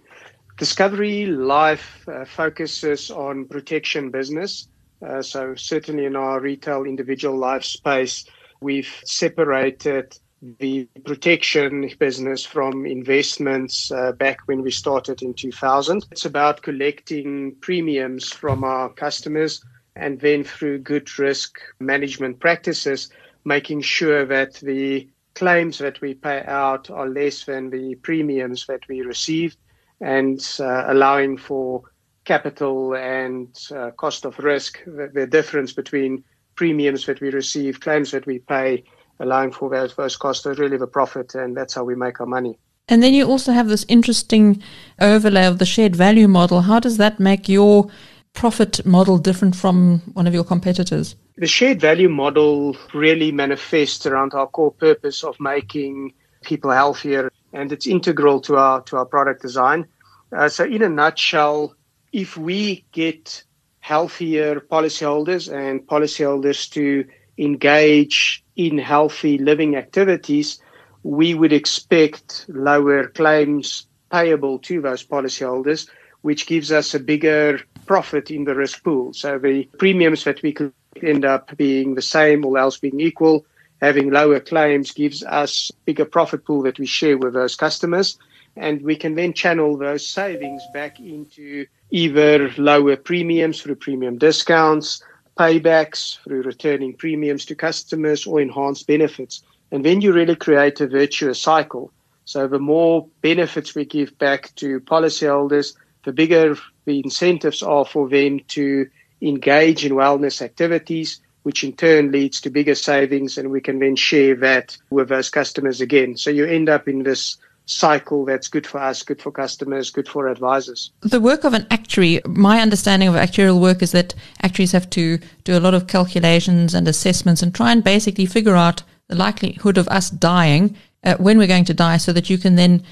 Discovery 0.57 1.25
Life 1.25 2.07
uh, 2.07 2.23
focuses 2.23 3.09
on 3.09 3.45
protection 3.45 4.11
business. 4.11 4.67
Uh, 5.03 5.23
so, 5.23 5.55
certainly 5.55 6.05
in 6.05 6.15
our 6.15 6.39
retail 6.39 6.83
individual 6.83 7.35
life 7.35 7.63
space, 7.63 8.25
We've 8.61 9.01
separated 9.05 10.15
the 10.59 10.87
protection 11.03 11.89
business 11.97 12.45
from 12.45 12.85
investments 12.85 13.91
uh, 13.91 14.11
back 14.11 14.37
when 14.45 14.61
we 14.61 14.69
started 14.69 15.23
in 15.23 15.33
2000. 15.33 16.05
It's 16.11 16.25
about 16.25 16.61
collecting 16.61 17.55
premiums 17.61 18.31
from 18.31 18.63
our 18.63 18.89
customers 18.89 19.63
and 19.95 20.19
then 20.19 20.43
through 20.43 20.79
good 20.79 21.17
risk 21.17 21.59
management 21.79 22.39
practices, 22.39 23.09
making 23.45 23.81
sure 23.81 24.27
that 24.27 24.53
the 24.61 25.09
claims 25.41 25.79
that 25.79 25.99
we 26.01 26.13
pay 26.13 26.43
out 26.45 26.91
are 26.91 27.09
less 27.09 27.45
than 27.45 27.71
the 27.71 27.95
premiums 28.03 28.67
that 28.67 28.87
we 28.87 29.01
receive 29.01 29.57
and 29.99 30.39
uh, 30.59 30.83
allowing 30.85 31.35
for 31.35 31.81
capital 32.25 32.93
and 32.93 33.47
uh, 33.75 33.89
cost 33.97 34.23
of 34.23 34.37
risk, 34.37 34.77
the, 34.85 35.25
difference 35.25 35.73
between 35.73 36.23
premiums 36.53 37.07
that 37.07 37.19
we 37.21 37.31
receive, 37.31 37.79
claims 37.79 38.11
that 38.11 38.27
we 38.27 38.37
pay, 38.37 38.83
allowing 39.19 39.51
for 39.51 39.67
those, 39.67 39.95
those 39.95 40.15
costs 40.15 40.43
to 40.43 40.53
really 40.53 40.77
the 40.77 40.85
profit, 40.85 41.33
and 41.33 41.57
that's 41.57 41.73
how 41.73 41.83
we 41.83 41.95
make 41.95 42.21
our 42.21 42.27
money. 42.27 42.55
And 42.87 43.01
then 43.01 43.15
you 43.15 43.25
also 43.25 43.51
have 43.51 43.67
this 43.67 43.85
interesting 43.87 44.61
overlay 44.99 45.47
of 45.47 45.57
the 45.57 45.65
shared 45.65 45.95
value 45.95 46.27
model. 46.27 46.61
How 46.61 46.79
does 46.79 46.97
that 46.97 47.19
make 47.19 47.49
your 47.49 47.89
profit 48.33 48.85
model 48.85 49.17
different 49.17 49.55
from 49.55 50.03
one 50.13 50.27
of 50.27 50.35
your 50.35 50.43
competitors? 50.43 51.15
The 51.37 51.47
shared 51.47 51.79
value 51.79 52.09
model 52.09 52.75
really 52.93 53.31
manifests 53.31 54.05
around 54.05 54.33
our 54.33 54.47
core 54.47 54.71
purpose 54.71 55.23
of 55.23 55.39
making 55.39 56.13
people 56.43 56.71
healthier, 56.71 57.31
and 57.53 57.71
it's 57.71 57.87
integral 57.87 58.41
to 58.41 58.57
our 58.57 58.81
to 58.83 58.97
our 58.97 59.05
product 59.05 59.41
design. 59.41 59.87
Uh, 60.35 60.49
so, 60.49 60.65
in 60.65 60.81
a 60.81 60.89
nutshell, 60.89 61.75
if 62.11 62.35
we 62.37 62.85
get 62.91 63.43
healthier 63.79 64.59
policyholders 64.59 65.51
and 65.51 65.87
policyholders 65.87 66.69
to 66.71 67.05
engage 67.37 68.43
in 68.55 68.77
healthy 68.77 69.37
living 69.37 69.75
activities, 69.75 70.61
we 71.03 71.33
would 71.33 71.53
expect 71.53 72.45
lower 72.49 73.07
claims 73.07 73.87
payable 74.11 74.59
to 74.59 74.81
those 74.81 75.03
policyholders, 75.05 75.89
which 76.21 76.45
gives 76.45 76.71
us 76.71 76.93
a 76.93 76.99
bigger 76.99 77.59
profit 77.85 78.29
in 78.29 78.43
the 78.43 78.53
risk 78.53 78.83
pool. 78.83 79.13
So 79.13 79.39
the 79.39 79.63
premiums 79.77 80.25
that 80.25 80.41
we 80.43 80.51
could 80.51 80.73
end 81.01 81.25
up 81.25 81.55
being 81.57 81.95
the 81.95 82.01
same, 82.01 82.45
all 82.45 82.57
else 82.57 82.77
being 82.77 82.99
equal, 82.99 83.45
having 83.81 84.11
lower 84.11 84.39
claims 84.39 84.91
gives 84.91 85.23
us 85.23 85.71
bigger 85.85 86.05
profit 86.05 86.45
pool 86.45 86.63
that 86.63 86.79
we 86.79 86.85
share 86.85 87.17
with 87.17 87.33
those 87.33 87.55
customers. 87.55 88.17
And 88.55 88.81
we 88.81 88.95
can 88.95 89.15
then 89.15 89.33
channel 89.33 89.77
those 89.77 90.05
savings 90.05 90.61
back 90.73 90.99
into 90.99 91.65
either 91.89 92.51
lower 92.57 92.97
premiums 92.97 93.61
through 93.61 93.75
premium 93.75 94.17
discounts, 94.17 95.01
paybacks, 95.37 96.21
through 96.23 96.43
returning 96.43 96.93
premiums 96.95 97.45
to 97.45 97.55
customers, 97.55 98.27
or 98.27 98.41
enhanced 98.41 98.87
benefits. 98.87 99.43
And 99.71 99.85
then 99.85 100.01
you 100.01 100.11
really 100.11 100.35
create 100.35 100.81
a 100.81 100.87
virtuous 100.87 101.41
cycle. 101.41 101.93
So 102.25 102.47
the 102.47 102.59
more 102.59 103.07
benefits 103.21 103.73
we 103.73 103.85
give 103.85 104.17
back 104.17 104.53
to 104.55 104.81
policyholders, 104.81 105.75
the 106.03 106.11
bigger 106.11 106.57
the 106.85 106.99
incentives 106.99 107.63
are 107.63 107.85
for 107.85 108.09
them 108.09 108.41
to 108.49 108.89
engage 109.21 109.85
in 109.85 109.93
wellness 109.93 110.41
activities, 110.41 111.19
which 111.43 111.63
in 111.63 111.73
turn 111.73 112.11
leads 112.11 112.41
to 112.41 112.49
bigger 112.49 112.75
savings, 112.75 113.37
and 113.37 113.51
we 113.51 113.61
can 113.61 113.79
then 113.79 113.95
share 113.95 114.35
that 114.35 114.77
with 114.89 115.09
those 115.09 115.29
customers 115.29 115.81
again. 115.81 116.17
So 116.17 116.29
you 116.29 116.45
end 116.45 116.69
up 116.69 116.87
in 116.87 117.03
this 117.03 117.37
cycle 117.65 118.25
that's 118.25 118.47
good 118.47 118.67
for 118.67 118.79
us, 118.79 119.03
good 119.03 119.21
for 119.21 119.31
customers, 119.31 119.91
good 119.91 120.07
for 120.07 120.27
advisors. 120.27 120.91
The 121.01 121.21
work 121.21 121.43
of 121.43 121.53
an 121.53 121.67
actuary, 121.71 122.21
my 122.25 122.59
understanding 122.59 123.07
of 123.07 123.15
actuarial 123.15 123.61
work 123.61 123.81
is 123.81 123.91
that 123.93 124.13
actuaries 124.41 124.71
have 124.73 124.89
to 124.91 125.19
do 125.43 125.57
a 125.57 125.59
lot 125.59 125.73
of 125.73 125.87
calculations 125.87 126.73
and 126.73 126.87
assessments 126.87 127.41
and 127.41 127.53
try 127.53 127.71
and 127.71 127.83
basically 127.83 128.25
figure 128.25 128.55
out 128.55 128.83
the 129.07 129.15
likelihood 129.15 129.77
of 129.77 129.87
us 129.87 130.09
dying 130.09 130.75
uh, 131.03 131.15
when 131.17 131.37
we're 131.37 131.47
going 131.47 131.65
to 131.65 131.73
die 131.73 131.97
so 131.97 132.13
that 132.13 132.29
you 132.29 132.37
can 132.37 132.55
then 132.55 132.83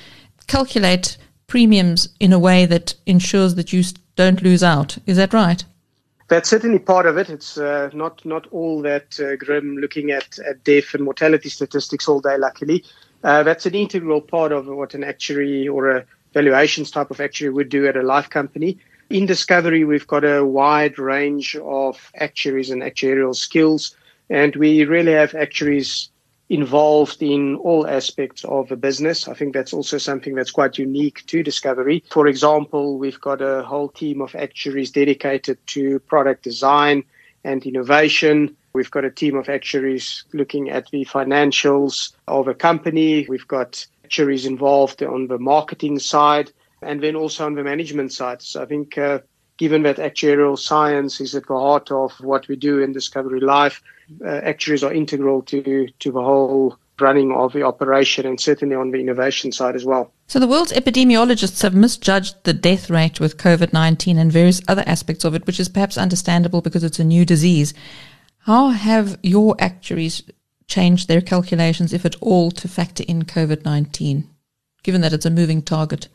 calculate 0.47 1.17
premiums 1.47 2.09
in 2.19 2.33
a 2.33 2.39
way 2.39 2.65
that 2.65 2.95
ensures 3.05 3.55
that 3.55 3.73
you 3.73 3.83
don't 4.15 4.43
lose 4.43 4.63
out. 4.63 4.97
Is 5.05 5.17
that 5.17 5.33
right? 5.33 5.63
That's 6.29 6.49
certainly 6.49 6.79
part 6.79 7.07
of 7.07 7.17
it. 7.17 7.29
It's 7.29 7.57
uh, 7.57 7.89
not 7.93 8.23
not 8.23 8.47
all 8.51 8.81
that 8.83 9.19
uh, 9.19 9.35
grim 9.35 9.77
looking 9.77 10.11
at, 10.11 10.37
at 10.39 10.63
death 10.63 10.93
and 10.93 11.03
mortality 11.03 11.49
statistics 11.49 12.07
all 12.07 12.21
day, 12.21 12.37
luckily. 12.37 12.85
Uh, 13.23 13.43
that's 13.43 13.65
an 13.65 13.75
integral 13.75 14.21
part 14.21 14.51
of 14.51 14.67
what 14.67 14.93
an 14.93 15.03
actuary 15.03 15.67
or 15.67 15.89
a 15.89 16.05
valuations 16.33 16.91
type 16.91 17.09
of 17.11 17.19
actuary 17.19 17.51
would 17.51 17.69
do 17.69 17.87
at 17.87 17.97
a 17.97 18.03
life 18.03 18.29
company. 18.29 18.77
In 19.09 19.25
Discovery, 19.25 19.83
we've 19.83 20.05
got 20.07 20.23
a 20.23 20.45
wide 20.45 20.99
range 20.99 21.55
of 21.55 22.11
actuaries 22.15 22.69
and 22.69 22.83
actuarial 22.83 23.35
skills, 23.35 23.95
and 24.29 24.55
we 24.55 24.85
really 24.85 25.13
have 25.13 25.33
actuaries 25.33 26.09
involved 26.49 27.21
in 27.21 27.55
all 27.57 27.87
aspects 27.87 28.43
of 28.43 28.71
a 28.71 28.75
business. 28.75 29.27
I 29.27 29.33
think 29.35 29.53
that's 29.53 29.73
also 29.73 29.97
something 29.99 30.33
that's 30.33 30.51
quite 30.51 30.77
unique 30.77 31.23
to 31.27 31.43
Discovery. 31.43 32.03
For 32.09 32.27
example, 32.27 32.97
we've 32.97 33.21
got 33.21 33.41
a 33.41 33.63
whole 33.63 33.89
team 33.89 34.21
of 34.21 34.35
actuaries 34.35 34.91
dedicated 34.91 35.57
to 35.67 35.99
product 35.99 36.43
design 36.43 37.03
and 37.43 37.63
innovation. 37.65 38.55
We've 38.73 38.91
got 38.91 39.05
a 39.05 39.11
team 39.11 39.37
of 39.37 39.47
actuaries 39.47 40.25
looking 40.33 40.69
at 40.69 40.89
the 40.89 41.05
financials 41.05 42.13
of 42.27 42.47
a 42.47 42.53
company. 42.53 43.25
We've 43.29 43.47
got 43.47 43.85
actuaries 44.03 44.45
involved 44.45 45.03
on 45.03 45.27
the 45.27 45.37
marketing 45.37 45.99
side 45.99 46.51
and 46.81 47.01
then 47.01 47.15
also 47.15 47.45
on 47.45 47.55
the 47.55 47.63
management 47.63 48.11
side. 48.11 48.41
So 48.41 48.63
I 48.63 48.65
think 48.65 48.97
uh, 48.97 49.19
given 49.57 49.83
that 49.83 49.97
actuarial 49.97 50.57
science 50.57 51.21
is 51.21 51.35
at 51.35 51.47
the 51.47 51.53
heart 51.53 51.91
of 51.91 52.13
what 52.21 52.47
we 52.47 52.55
do 52.55 52.79
in 52.79 52.93
Discovery 52.93 53.39
Life, 53.39 53.83
Uh, 54.23 54.27
actuaries 54.27 54.83
are 54.83 54.93
integral 54.93 55.41
to, 55.43 55.87
to 55.99 56.11
the 56.11 56.21
whole 56.21 56.77
running 56.99 57.31
of 57.31 57.53
the 57.53 57.63
operation 57.63 58.25
and 58.25 58.39
certainly 58.39 58.75
on 58.75 58.91
the 58.91 58.99
innovation 58.99 59.51
side 59.51 59.75
as 59.75 59.85
well. 59.85 60.11
So 60.27 60.39
the 60.39 60.47
world's 60.47 60.73
epidemiologists 60.73 61.61
have 61.61 61.73
misjudged 61.73 62.43
the 62.43 62.53
death 62.53 62.89
rate 62.89 63.19
with 63.19 63.37
COVID-19 63.37 64.17
and 64.17 64.31
various 64.31 64.61
other 64.67 64.83
aspects 64.85 65.23
of 65.23 65.33
it, 65.33 65.45
which 65.47 65.59
is 65.59 65.69
perhaps 65.69 65.97
understandable 65.97 66.61
because 66.61 66.83
it's 66.83 66.99
a 66.99 67.03
new 67.03 67.25
disease. 67.25 67.73
How 68.39 68.69
have 68.69 69.17
your 69.23 69.55
actuaries 69.59 70.23
changed 70.67 71.07
their 71.07 71.21
calculations, 71.21 71.93
if 71.93 72.05
at 72.05 72.15
all, 72.21 72.51
to 72.51 72.67
factor 72.67 73.03
in 73.07 73.23
COVID-19, 73.23 74.25
given 74.83 75.01
that 75.01 75.13
it's 75.13 75.25
a 75.25 75.31
moving 75.31 75.61
target? 75.61 76.07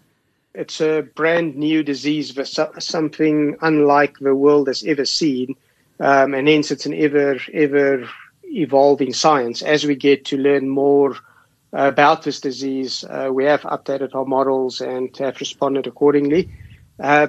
It's 0.55 0.81
a 0.81 1.03
brand 1.03 1.57
new 1.57 1.83
disease, 1.83 2.39
something 2.79 3.57
unlike 3.61 4.19
the 4.21 4.37
world 4.37 4.69
has 4.69 4.85
ever 4.85 5.05
seen, 5.05 5.57
um, 6.01 6.35
and 6.35 6.49
hence 6.49 6.71
it's 6.71 6.87
an 6.87 6.95
ever, 6.95 7.39
ever 7.53 8.09
evolving 8.45 9.13
science. 9.13 9.63
As 9.63 9.85
we 9.85 9.95
get 9.95 10.25
to 10.27 10.37
learn 10.37 10.69
more 10.69 11.17
about 11.73 12.23
this 12.23 12.41
disease, 12.41 13.05
uh, 13.05 13.31
we 13.33 13.45
have 13.45 13.63
updated 13.63 14.15
our 14.15 14.25
models 14.25 14.81
and 14.81 15.15
have 15.17 15.41
responded 15.41 15.87
accordingly. 15.87 16.51
Uh, 17.01 17.29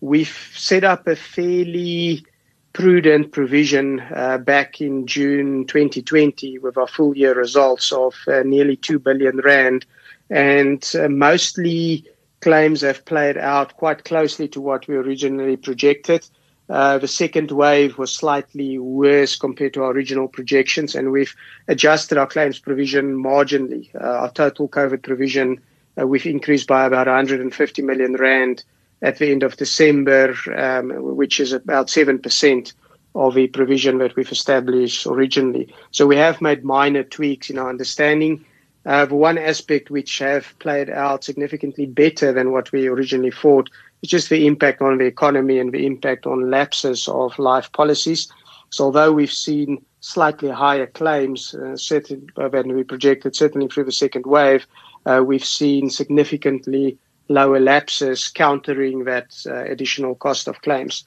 we've 0.00 0.52
set 0.54 0.84
up 0.84 1.06
a 1.06 1.16
fairly 1.16 2.24
prudent 2.72 3.32
provision 3.32 4.00
uh, 4.14 4.38
back 4.38 4.80
in 4.80 5.06
June 5.06 5.66
2020 5.66 6.58
with 6.58 6.76
our 6.76 6.86
full 6.86 7.16
year 7.16 7.34
results 7.34 7.92
of 7.92 8.14
uh, 8.28 8.42
nearly 8.44 8.76
2 8.76 8.98
billion 8.98 9.38
rand 9.38 9.84
and 10.30 10.92
uh, 10.98 11.08
mostly 11.08 12.06
claims 12.40 12.80
have 12.80 13.04
played 13.04 13.36
out 13.36 13.76
quite 13.76 14.04
closely 14.04 14.48
to 14.48 14.60
what 14.60 14.88
we 14.88 14.96
originally 14.96 15.56
projected. 15.56 16.26
Uh, 16.72 16.96
the 16.96 17.06
second 17.06 17.50
wave 17.50 17.98
was 17.98 18.14
slightly 18.14 18.78
worse 18.78 19.36
compared 19.36 19.74
to 19.74 19.82
our 19.82 19.90
original 19.90 20.26
projections, 20.26 20.94
and 20.94 21.12
we've 21.12 21.34
adjusted 21.68 22.16
our 22.16 22.26
claims 22.26 22.58
provision 22.58 23.14
marginally. 23.14 23.94
Uh, 23.94 24.22
our 24.22 24.30
total 24.30 24.70
COVID 24.70 25.02
provision 25.02 25.60
uh, 26.00 26.06
we've 26.06 26.24
increased 26.24 26.66
by 26.66 26.86
about 26.86 27.06
150 27.06 27.82
million 27.82 28.14
rand 28.14 28.64
at 29.02 29.18
the 29.18 29.30
end 29.30 29.42
of 29.42 29.58
December, 29.58 30.34
um, 30.56 30.88
which 31.14 31.40
is 31.40 31.52
about 31.52 31.90
seven 31.90 32.18
percent 32.18 32.72
of 33.14 33.34
the 33.34 33.48
provision 33.48 33.98
that 33.98 34.16
we've 34.16 34.32
established 34.32 35.06
originally. 35.06 35.68
So 35.90 36.06
we 36.06 36.16
have 36.16 36.40
made 36.40 36.64
minor 36.64 37.02
tweaks 37.02 37.50
in 37.50 37.58
our 37.58 37.68
understanding. 37.68 38.46
Uh, 38.86 39.06
one 39.08 39.36
aspect 39.36 39.90
which 39.90 40.18
have 40.20 40.58
played 40.58 40.88
out 40.88 41.22
significantly 41.22 41.84
better 41.84 42.32
than 42.32 42.50
what 42.50 42.72
we 42.72 42.88
originally 42.88 43.30
thought 43.30 43.68
just 44.10 44.30
the 44.30 44.46
impact 44.46 44.82
on 44.82 44.98
the 44.98 45.04
economy 45.04 45.58
and 45.58 45.72
the 45.72 45.86
impact 45.86 46.26
on 46.26 46.50
lapses 46.50 47.08
of 47.08 47.38
life 47.38 47.70
policies. 47.72 48.28
So 48.70 48.84
although 48.84 49.12
we've 49.12 49.32
seen 49.32 49.84
slightly 50.00 50.50
higher 50.50 50.86
claims 50.86 51.54
uh, 51.54 51.76
certain, 51.76 52.26
uh, 52.36 52.48
than 52.48 52.74
we 52.74 52.82
projected, 52.82 53.36
certainly 53.36 53.68
through 53.68 53.84
the 53.84 53.92
second 53.92 54.26
wave, 54.26 54.66
uh, 55.06 55.22
we've 55.24 55.44
seen 55.44 55.90
significantly 55.90 56.98
lower 57.28 57.60
lapses 57.60 58.28
countering 58.28 59.04
that 59.04 59.34
uh, 59.46 59.64
additional 59.64 60.14
cost 60.16 60.48
of 60.48 60.60
claims. 60.62 61.04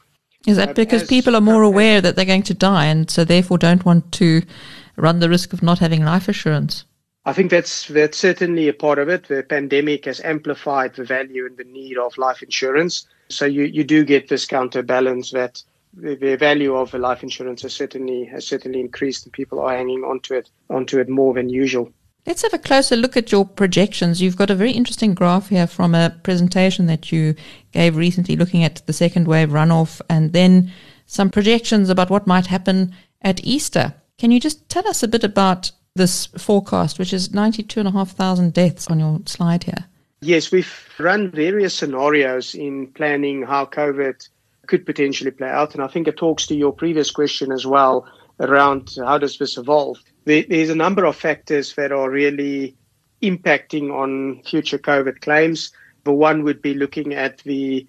Is 0.47 0.57
that 0.57 0.75
because 0.75 1.03
people 1.03 1.35
are 1.35 1.41
more 1.41 1.63
aware 1.63 2.01
that 2.01 2.15
they're 2.15 2.23
going 2.23 2.43
to 2.43 2.53
die 2.53 2.85
and 2.85 3.09
so 3.09 3.25
therefore 3.25 3.57
don't 3.57 3.83
want 3.83 4.11
to 4.13 4.43
run 4.95 5.19
the 5.19 5.29
risk 5.29 5.53
of 5.53 5.63
not 5.63 5.79
having 5.79 6.05
life 6.05 6.29
assurance? 6.29 6.85
I 7.25 7.33
think 7.33 7.49
that's 7.49 7.87
that's 7.87 8.17
certainly 8.17 8.67
a 8.67 8.73
part 8.73 8.99
of 8.99 9.09
it. 9.09 9.27
The 9.27 9.43
pandemic 9.43 10.05
has 10.05 10.21
amplified 10.21 10.93
the 10.93 11.03
value 11.03 11.45
and 11.47 11.57
the 11.57 11.63
need 11.63 11.97
of 11.97 12.17
life 12.17 12.43
insurance. 12.43 13.07
So 13.29 13.45
you, 13.45 13.63
you 13.63 13.83
do 13.83 14.05
get 14.05 14.29
this 14.29 14.45
counterbalance 14.45 15.31
that 15.31 15.63
the, 15.95 16.15
the 16.15 16.35
value 16.35 16.75
of 16.75 16.91
the 16.91 16.99
life 16.99 17.23
insurance 17.23 17.63
has 17.63 17.73
certainly 17.73 18.25
has 18.25 18.45
certainly 18.45 18.79
increased 18.79 19.25
and 19.25 19.33
people 19.33 19.59
are 19.59 19.75
hanging 19.75 20.03
onto 20.03 20.35
it 20.35 20.49
onto 20.69 20.99
it 20.99 21.09
more 21.09 21.33
than 21.33 21.49
usual. 21.49 21.91
Let's 22.27 22.41
have 22.43 22.53
a 22.53 22.59
closer 22.59 22.95
look 22.95 23.17
at 23.17 23.31
your 23.31 23.45
projections. 23.45 24.21
You've 24.21 24.37
got 24.37 24.49
a 24.49 24.55
very 24.55 24.71
interesting 24.71 25.13
graph 25.13 25.49
here 25.49 25.67
from 25.67 25.93
a 25.93 26.15
presentation 26.23 26.87
that 26.87 27.11
you 27.11 27.35
gave 27.71 27.95
recently 27.95 28.35
looking 28.35 28.63
at 28.63 28.85
the 28.87 28.93
second 28.93 29.27
wave 29.27 29.49
runoff 29.49 30.01
and 30.09 30.33
then 30.33 30.71
some 31.05 31.29
projections 31.29 31.89
about 31.89 32.09
what 32.09 32.25
might 32.25 32.47
happen 32.47 32.95
at 33.21 33.43
Easter. 33.43 33.93
Can 34.17 34.31
you 34.31 34.39
just 34.39 34.67
tell 34.69 34.87
us 34.87 35.03
a 35.03 35.07
bit 35.07 35.23
about 35.23 35.71
this 35.95 36.25
forecast, 36.37 36.99
which 36.99 37.13
is 37.13 37.33
92,500 37.33 38.53
deaths 38.53 38.87
on 38.87 38.99
your 38.99 39.21
slide 39.25 39.63
here? 39.63 39.85
Yes, 40.21 40.51
we've 40.51 40.89
run 40.99 41.31
various 41.31 41.73
scenarios 41.73 42.53
in 42.53 42.87
planning 42.87 43.43
how 43.43 43.65
COVID 43.65 44.27
could 44.67 44.85
potentially 44.85 45.31
play 45.31 45.49
out. 45.49 45.73
And 45.73 45.83
I 45.83 45.87
think 45.87 46.07
it 46.07 46.17
talks 46.17 46.47
to 46.47 46.55
your 46.55 46.73
previous 46.73 47.11
question 47.11 47.51
as 47.51 47.65
well 47.65 48.07
around 48.39 48.95
how 48.97 49.17
does 49.17 49.37
this 49.37 49.57
evolve. 49.57 49.97
there's 50.25 50.69
a 50.69 50.75
number 50.75 51.05
of 51.05 51.15
factors 51.15 51.73
that 51.75 51.91
are 51.91 52.09
really 52.09 52.75
impacting 53.21 53.93
on 53.93 54.41
future 54.43 54.77
COVID 54.77 55.21
claims. 55.21 55.71
The 56.03 56.11
one 56.11 56.43
would 56.43 56.61
be 56.61 56.73
looking 56.73 57.13
at 57.13 57.37
the 57.39 57.87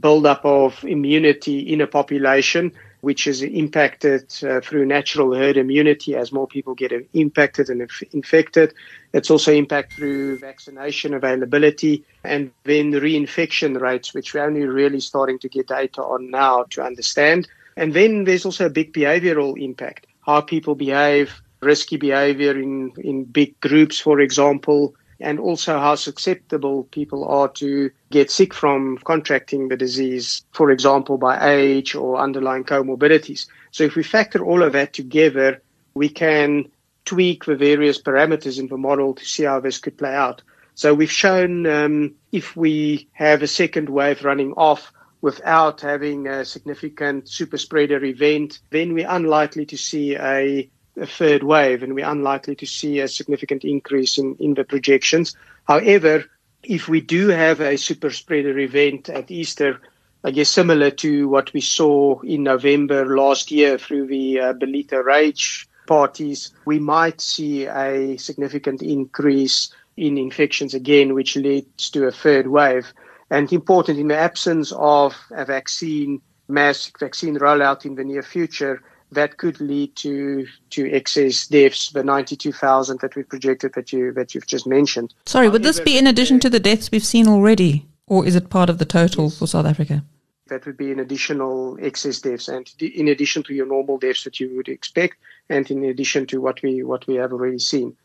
buildup 0.00 0.44
of 0.44 0.84
immunity 0.84 1.60
in 1.60 1.80
a 1.80 1.86
population 1.86 2.72
which 3.06 3.28
is 3.28 3.40
impacted 3.40 4.24
uh, 4.42 4.60
through 4.60 4.84
natural 4.84 5.32
herd 5.32 5.56
immunity 5.56 6.16
as 6.16 6.32
more 6.32 6.48
people 6.48 6.74
get 6.74 6.90
impacted 7.12 7.70
and 7.70 7.80
inf- 7.80 8.02
infected. 8.12 8.74
It's 9.12 9.30
also 9.30 9.52
impact 9.52 9.94
through 9.94 10.40
vaccination 10.40 11.14
availability 11.14 12.04
and 12.24 12.50
then 12.64 12.90
reinfection 12.90 13.80
rates, 13.80 14.12
which 14.12 14.34
we're 14.34 14.44
only 14.44 14.66
really 14.66 14.98
starting 14.98 15.38
to 15.38 15.48
get 15.48 15.68
data 15.68 16.02
on 16.02 16.32
now 16.32 16.64
to 16.70 16.82
understand. 16.82 17.46
And 17.76 17.94
then 17.94 18.24
there's 18.24 18.44
also 18.44 18.66
a 18.66 18.70
big 18.70 18.92
behavioral 18.92 19.56
impact, 19.56 20.08
how 20.22 20.40
people 20.40 20.74
behave, 20.74 21.40
risky 21.62 21.98
behavior 21.98 22.58
in, 22.58 22.90
in 22.98 23.22
big 23.22 23.60
groups, 23.60 24.00
for 24.00 24.18
example, 24.18 24.96
and 25.20 25.38
also 25.38 25.78
how 25.78 25.94
susceptible 25.94 26.84
people 26.84 27.24
are 27.24 27.48
to 27.48 27.90
get 28.10 28.30
sick 28.30 28.52
from 28.52 28.98
contracting 28.98 29.68
the 29.68 29.76
disease, 29.76 30.42
for 30.52 30.70
example, 30.70 31.18
by 31.18 31.50
age 31.50 31.94
or 31.94 32.18
underlying 32.18 32.64
comorbidities. 32.64 33.46
So 33.70 33.84
if 33.84 33.96
we 33.96 34.02
factor 34.02 34.44
all 34.44 34.62
of 34.62 34.72
that 34.72 34.92
together, 34.92 35.62
we 35.94 36.08
can 36.08 36.70
tweak 37.04 37.44
the 37.44 37.56
various 37.56 38.00
parameters 38.00 38.58
in 38.58 38.68
the 38.68 38.76
model 38.76 39.14
to 39.14 39.24
see 39.24 39.44
how 39.44 39.60
this 39.60 39.78
could 39.78 39.96
play 39.96 40.14
out. 40.14 40.42
So 40.74 40.92
we've 40.92 41.10
shown 41.10 41.66
um, 41.66 42.14
if 42.32 42.54
we 42.56 43.08
have 43.12 43.42
a 43.42 43.46
second 43.46 43.88
wave 43.88 44.24
running 44.24 44.52
off, 44.54 44.92
without 45.22 45.80
having 45.80 46.28
a 46.28 46.44
significant 46.44 47.28
super 47.28 47.58
spreader 47.58 48.04
event, 48.04 48.60
then 48.70 48.94
we're 48.94 49.10
unlikely 49.10 49.66
to 49.66 49.76
see 49.76 50.14
a, 50.14 50.70
a, 51.00 51.06
third 51.06 51.42
wave 51.42 51.82
and 51.82 51.94
we're 51.94 52.08
unlikely 52.08 52.54
to 52.56 52.66
see 52.66 53.00
a 53.00 53.08
significant 53.08 53.64
increase 53.64 54.18
in, 54.18 54.36
in 54.38 54.54
the 54.54 54.64
projections. 54.64 55.36
However, 55.64 56.24
if 56.62 56.88
we 56.88 57.00
do 57.00 57.28
have 57.28 57.60
a 57.60 57.76
super 57.76 58.10
spreader 58.10 58.58
event 58.58 59.08
at 59.08 59.30
Easter, 59.30 59.80
I 60.24 60.30
guess 60.32 60.50
similar 60.50 60.90
to 60.90 61.28
what 61.28 61.52
we 61.52 61.60
saw 61.60 62.20
in 62.22 62.42
November 62.42 63.16
last 63.16 63.50
year 63.50 63.78
through 63.78 64.08
the 64.08 64.40
uh, 64.40 64.52
Ballito 64.54 65.04
Rage 65.04 65.68
parties, 65.86 66.52
we 66.64 66.78
might 66.78 67.20
see 67.20 67.66
a 67.66 68.16
significant 68.16 68.82
increase 68.82 69.72
in 69.96 70.18
infections 70.18 70.74
again, 70.74 71.14
which 71.14 71.36
leads 71.36 71.90
to 71.90 72.06
a 72.06 72.12
third 72.12 72.48
wave. 72.48 72.92
And 73.30 73.52
important 73.52 73.98
in 73.98 74.08
the 74.08 74.16
absence 74.16 74.72
of 74.76 75.16
a 75.30 75.44
vaccine, 75.44 76.20
mass 76.48 76.90
vaccine 76.98 77.36
rollout 77.36 77.84
in 77.84 77.94
the 77.94 78.04
near 78.04 78.22
future, 78.22 78.82
that 79.16 79.38
could 79.38 79.60
lead 79.60 79.96
to 79.96 80.46
to 80.70 80.92
excess 80.92 81.46
deaths, 81.46 81.90
the 81.90 82.04
92,000 82.04 83.00
that 83.00 83.16
we 83.16 83.24
projected 83.24 83.72
that 83.74 83.92
you 83.92 84.12
that 84.12 84.34
you've 84.34 84.46
just 84.46 84.66
mentioned. 84.66 85.12
Sorry, 85.26 85.48
would 85.48 85.64
this 85.64 85.80
be 85.80 85.98
in 85.98 86.06
addition 86.06 86.38
to 86.40 86.50
the 86.50 86.60
deaths 86.60 86.90
we've 86.92 87.04
seen 87.04 87.26
already, 87.26 87.86
or 88.06 88.24
is 88.24 88.36
it 88.36 88.48
part 88.48 88.70
of 88.70 88.78
the 88.78 88.84
total 88.84 89.24
yes. 89.24 89.38
for 89.38 89.46
South 89.46 89.66
Africa? 89.66 90.04
That 90.48 90.64
would 90.64 90.76
be 90.76 90.92
an 90.92 91.00
additional 91.00 91.76
excess 91.82 92.20
deaths, 92.20 92.46
and 92.46 92.70
in 92.78 93.08
addition 93.08 93.42
to 93.44 93.54
your 93.54 93.66
normal 93.66 93.98
deaths 93.98 94.22
that 94.24 94.38
you 94.38 94.54
would 94.56 94.68
expect, 94.68 95.16
and 95.48 95.68
in 95.70 95.84
addition 95.84 96.26
to 96.26 96.40
what 96.40 96.62
we 96.62 96.82
what 96.84 97.06
we 97.06 97.16
have 97.16 97.32
already 97.32 97.58
seen. 97.58 97.96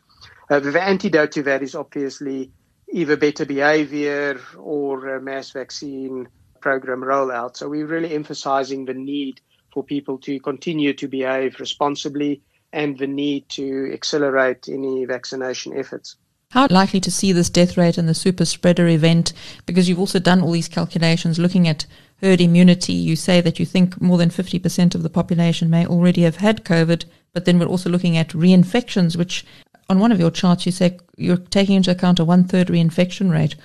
Uh, 0.50 0.58
the 0.58 0.82
antidote 0.82 1.32
to 1.32 1.42
that 1.44 1.62
is 1.62 1.74
obviously 1.74 2.50
either 2.90 3.16
better 3.16 3.44
behavior 3.44 4.40
or 4.58 5.16
a 5.16 5.20
mass 5.20 5.50
vaccine 5.50 6.28
program 6.60 7.00
rollout. 7.00 7.56
So 7.56 7.68
we're 7.68 7.86
really 7.86 8.14
emphasizing 8.14 8.84
the 8.84 8.94
need 8.94 9.40
for 9.72 9.82
people 9.82 10.18
to 10.18 10.38
continue 10.40 10.92
to 10.94 11.08
behave 11.08 11.58
responsibly 11.58 12.42
and 12.72 12.98
the 12.98 13.06
need 13.06 13.48
to 13.50 13.90
accelerate 13.92 14.68
any 14.68 15.04
vaccination 15.04 15.76
efforts. 15.76 16.16
How 16.52 16.66
likely 16.70 17.00
to 17.00 17.10
see 17.10 17.32
this 17.32 17.48
death 17.48 17.78
rate 17.78 17.96
in 17.96 18.06
the 18.06 18.14
super 18.14 18.44
spreader 18.44 18.86
event? 18.86 19.32
Because 19.64 19.88
you've 19.88 19.98
also 19.98 20.18
done 20.18 20.42
all 20.42 20.52
these 20.52 20.68
calculations 20.68 21.38
looking 21.38 21.66
at 21.66 21.86
herd 22.22 22.42
immunity. 22.42 22.92
You 22.92 23.16
say 23.16 23.40
that 23.40 23.58
you 23.58 23.64
think 23.64 24.00
more 24.00 24.18
than 24.18 24.28
50% 24.28 24.94
of 24.94 25.02
the 25.02 25.08
population 25.08 25.70
may 25.70 25.86
already 25.86 26.22
have 26.22 26.36
had 26.36 26.64
COVID, 26.64 27.06
but 27.32 27.46
then 27.46 27.58
we're 27.58 27.66
also 27.66 27.88
looking 27.88 28.18
at 28.18 28.28
reinfections, 28.28 29.16
which 29.16 29.46
on 29.88 29.98
one 29.98 30.12
of 30.12 30.20
your 30.20 30.30
charts 30.30 30.66
you 30.66 30.72
say 30.72 30.98
you're 31.16 31.38
taking 31.38 31.76
into 31.76 31.90
account 31.90 32.20
a 32.20 32.24
one 32.24 32.44
third 32.44 32.68
reinfection 32.68 33.32
rate. 33.32 33.56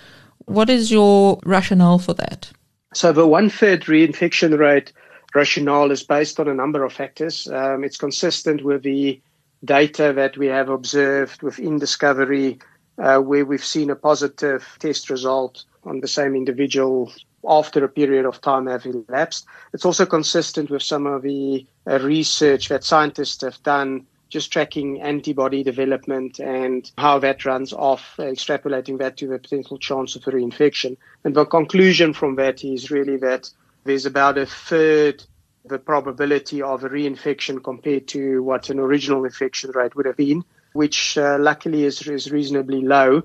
What 0.46 0.70
is 0.70 0.90
your 0.90 1.40
rationale 1.46 2.00
for 2.00 2.14
that? 2.14 2.52
So 2.94 3.12
the 3.12 3.28
one 3.28 3.50
third 3.50 3.84
reinfection 3.84 4.58
rate 4.58 4.94
rationale 5.34 5.91
is 5.91 6.03
based 6.03 6.39
on 6.39 6.48
a 6.48 6.53
number 6.53 6.84
of 6.84 6.93
factors. 6.93 7.48
Um, 7.48 7.84
it's 7.84 7.98
consistent 7.98 8.63
with 8.63 8.84
the 8.84 9.22
data 9.63 10.13
that 10.13 10.38
we 10.38 10.48
have 10.48 10.69
observed 10.69 11.41
within 11.41 11.79
Discovery, 11.79 12.60
uh, 12.98 13.19
where 13.19 13.46
we've 13.46 13.63
seen 13.63 13.89
a 13.89 13.96
positive 13.96 14.65
test 14.79 15.10
result 15.10 15.63
on 15.84 16.00
the 16.00 16.07
same 16.07 16.36
individual 16.36 17.12
after 17.48 17.84
a 17.84 17.89
period 17.89 18.25
of 18.25 18.41
time 18.41 18.67
have 18.67 18.86
elapsed. 18.86 19.46
It's 19.74 19.86
also 19.86 20.05
consistent 20.05 20.69
with 20.69 20.84
some 20.84 21.05
of 21.05 21.22
the 21.22 21.65
uh, 21.89 22.00
research 22.00 22.69
that 22.69 22.84
scientists 22.84 23.41
have 23.41 23.62
done 23.63 24.05
just 24.29 24.51
tracking 24.51 25.01
antibody 25.01 25.63
development 25.63 26.39
and 26.39 26.91
how 26.98 27.17
that 27.19 27.46
runs 27.46 27.72
off, 27.72 28.15
extrapolating 28.17 28.98
that 28.98 29.15
to 29.17 29.27
the 29.27 29.39
potential 29.39 29.77
chance 29.77 30.15
of 30.15 30.27
a 30.27 30.31
reinfection. 30.31 30.98
And 31.24 31.34
the 31.34 31.46
conclusion 31.46 32.13
from 32.13 32.36
that 32.36 32.63
is 32.63 32.91
really 32.91 33.17
that 33.17 33.50
there's 33.88 34.06
about 34.06 34.38
a 34.38 34.46
third 34.46 35.24
the 35.65 35.79
probability 35.79 36.62
of 36.62 36.84
a 36.84 36.89
reinfection 36.89 37.63
compared 37.63 38.08
to 38.08 38.41
what 38.41 38.70
an 38.70 38.79
original 38.79 39.25
infection 39.25 39.72
rate 39.72 39.96
would 39.96 40.06
have 40.06 40.17
been, 40.17 40.44
which 40.74 41.17
uh, 41.17 41.38
luckily 41.39 41.84
is, 41.84 42.01
is 42.08 42.32
reasonably 42.32 42.82
low. 42.82 43.22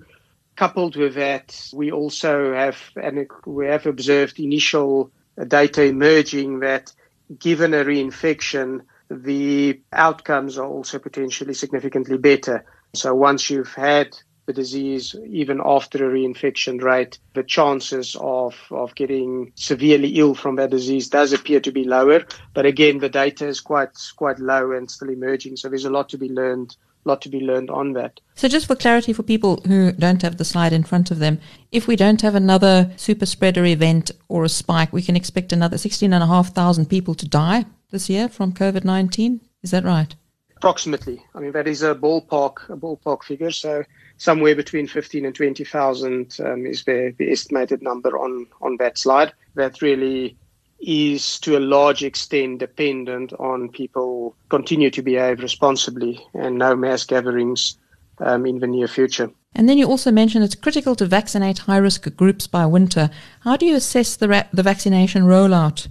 Coupled 0.56 0.96
with 0.96 1.14
that, 1.14 1.70
we 1.72 1.92
also 1.92 2.52
have 2.52 2.78
and 2.96 3.26
we 3.46 3.66
have 3.66 3.86
observed 3.86 4.38
initial 4.38 5.10
data 5.48 5.84
emerging 5.84 6.60
that 6.60 6.92
given 7.38 7.72
a 7.74 7.84
reinfection, 7.84 8.80
the 9.10 9.80
outcomes 9.92 10.58
are 10.58 10.66
also 10.66 10.98
potentially 10.98 11.54
significantly 11.54 12.18
better. 12.18 12.64
So 12.94 13.14
once 13.14 13.48
you've 13.48 13.72
had 13.72 14.16
the 14.46 14.52
disease, 14.52 15.14
even 15.28 15.60
after 15.64 15.98
a 16.04 16.12
reinfection 16.12 16.82
rate, 16.82 17.18
the 17.34 17.42
chances 17.42 18.16
of, 18.20 18.56
of 18.70 18.94
getting 18.94 19.52
severely 19.54 20.18
ill 20.18 20.34
from 20.34 20.56
that 20.56 20.70
disease 20.70 21.08
does 21.08 21.32
appear 21.32 21.60
to 21.60 21.70
be 21.70 21.84
lower. 21.84 22.24
But 22.54 22.66
again, 22.66 22.98
the 22.98 23.08
data 23.08 23.46
is 23.46 23.60
quite 23.60 23.96
quite 24.16 24.38
low 24.38 24.72
and 24.72 24.90
still 24.90 25.10
emerging. 25.10 25.56
So 25.56 25.68
there's 25.68 25.84
a 25.84 25.90
lot 25.90 26.08
to 26.10 26.18
be 26.18 26.28
learned 26.28 26.76
lot 27.04 27.20
to 27.22 27.28
be 27.28 27.40
learned 27.40 27.70
on 27.70 27.92
that. 27.94 28.20
So 28.34 28.48
just 28.48 28.66
for 28.66 28.76
clarity 28.76 29.12
for 29.12 29.22
people 29.22 29.60
who 29.66 29.92
don't 29.92 30.22
have 30.22 30.36
the 30.36 30.44
slide 30.44 30.72
in 30.72 30.84
front 30.84 31.10
of 31.10 31.18
them, 31.18 31.40
if 31.70 31.88
we 31.88 31.96
don't 31.96 32.20
have 32.22 32.34
another 32.34 32.92
super 32.96 33.26
spreader 33.26 33.64
event 33.64 34.10
or 34.28 34.44
a 34.44 34.48
spike, 34.48 34.92
we 34.92 35.02
can 35.02 35.16
expect 35.16 35.52
another 35.52 35.78
16,500 35.78 36.88
people 36.88 37.14
to 37.14 37.28
die 37.28 37.64
this 37.90 38.08
year 38.08 38.28
from 38.28 38.52
COVID 38.52 38.84
19. 38.84 39.40
Is 39.62 39.70
that 39.72 39.84
right? 39.84 40.14
Approximately. 40.56 41.24
I 41.34 41.40
mean, 41.40 41.52
that 41.52 41.66
is 41.66 41.82
a 41.82 41.94
ballpark, 41.94 42.70
a 42.70 42.76
ballpark 42.76 43.24
figure. 43.24 43.50
So 43.50 43.82
somewhere 44.22 44.54
between 44.54 44.86
15 44.86 45.24
and 45.24 45.34
20,000 45.34 46.36
um, 46.44 46.64
is 46.64 46.84
the, 46.84 47.12
the 47.18 47.32
estimated 47.32 47.82
number 47.82 48.16
on, 48.16 48.46
on 48.60 48.76
that 48.76 48.96
slide. 48.96 49.32
That 49.56 49.82
really 49.82 50.36
is 50.78 51.40
to 51.40 51.56
a 51.56 51.60
large 51.60 52.04
extent 52.04 52.60
dependent 52.60 53.32
on 53.34 53.68
people 53.68 54.36
continue 54.48 54.90
to 54.90 55.02
behave 55.02 55.40
responsibly 55.40 56.24
and 56.34 56.56
no 56.56 56.76
mass 56.76 57.04
gatherings 57.04 57.76
um, 58.18 58.46
in 58.46 58.60
the 58.60 58.66
near 58.68 58.86
future. 58.86 59.28
And 59.54 59.68
then 59.68 59.76
you 59.76 59.86
also 59.86 60.12
mentioned 60.12 60.44
it's 60.44 60.54
critical 60.54 60.94
to 60.96 61.06
vaccinate 61.06 61.58
high 61.58 61.78
risk 61.78 62.14
groups 62.16 62.46
by 62.46 62.64
winter. 62.64 63.10
How 63.40 63.56
do 63.56 63.66
you 63.66 63.74
assess 63.74 64.14
the, 64.16 64.28
ra- 64.28 64.48
the 64.52 64.62
vaccination 64.62 65.24
rollout 65.24 65.88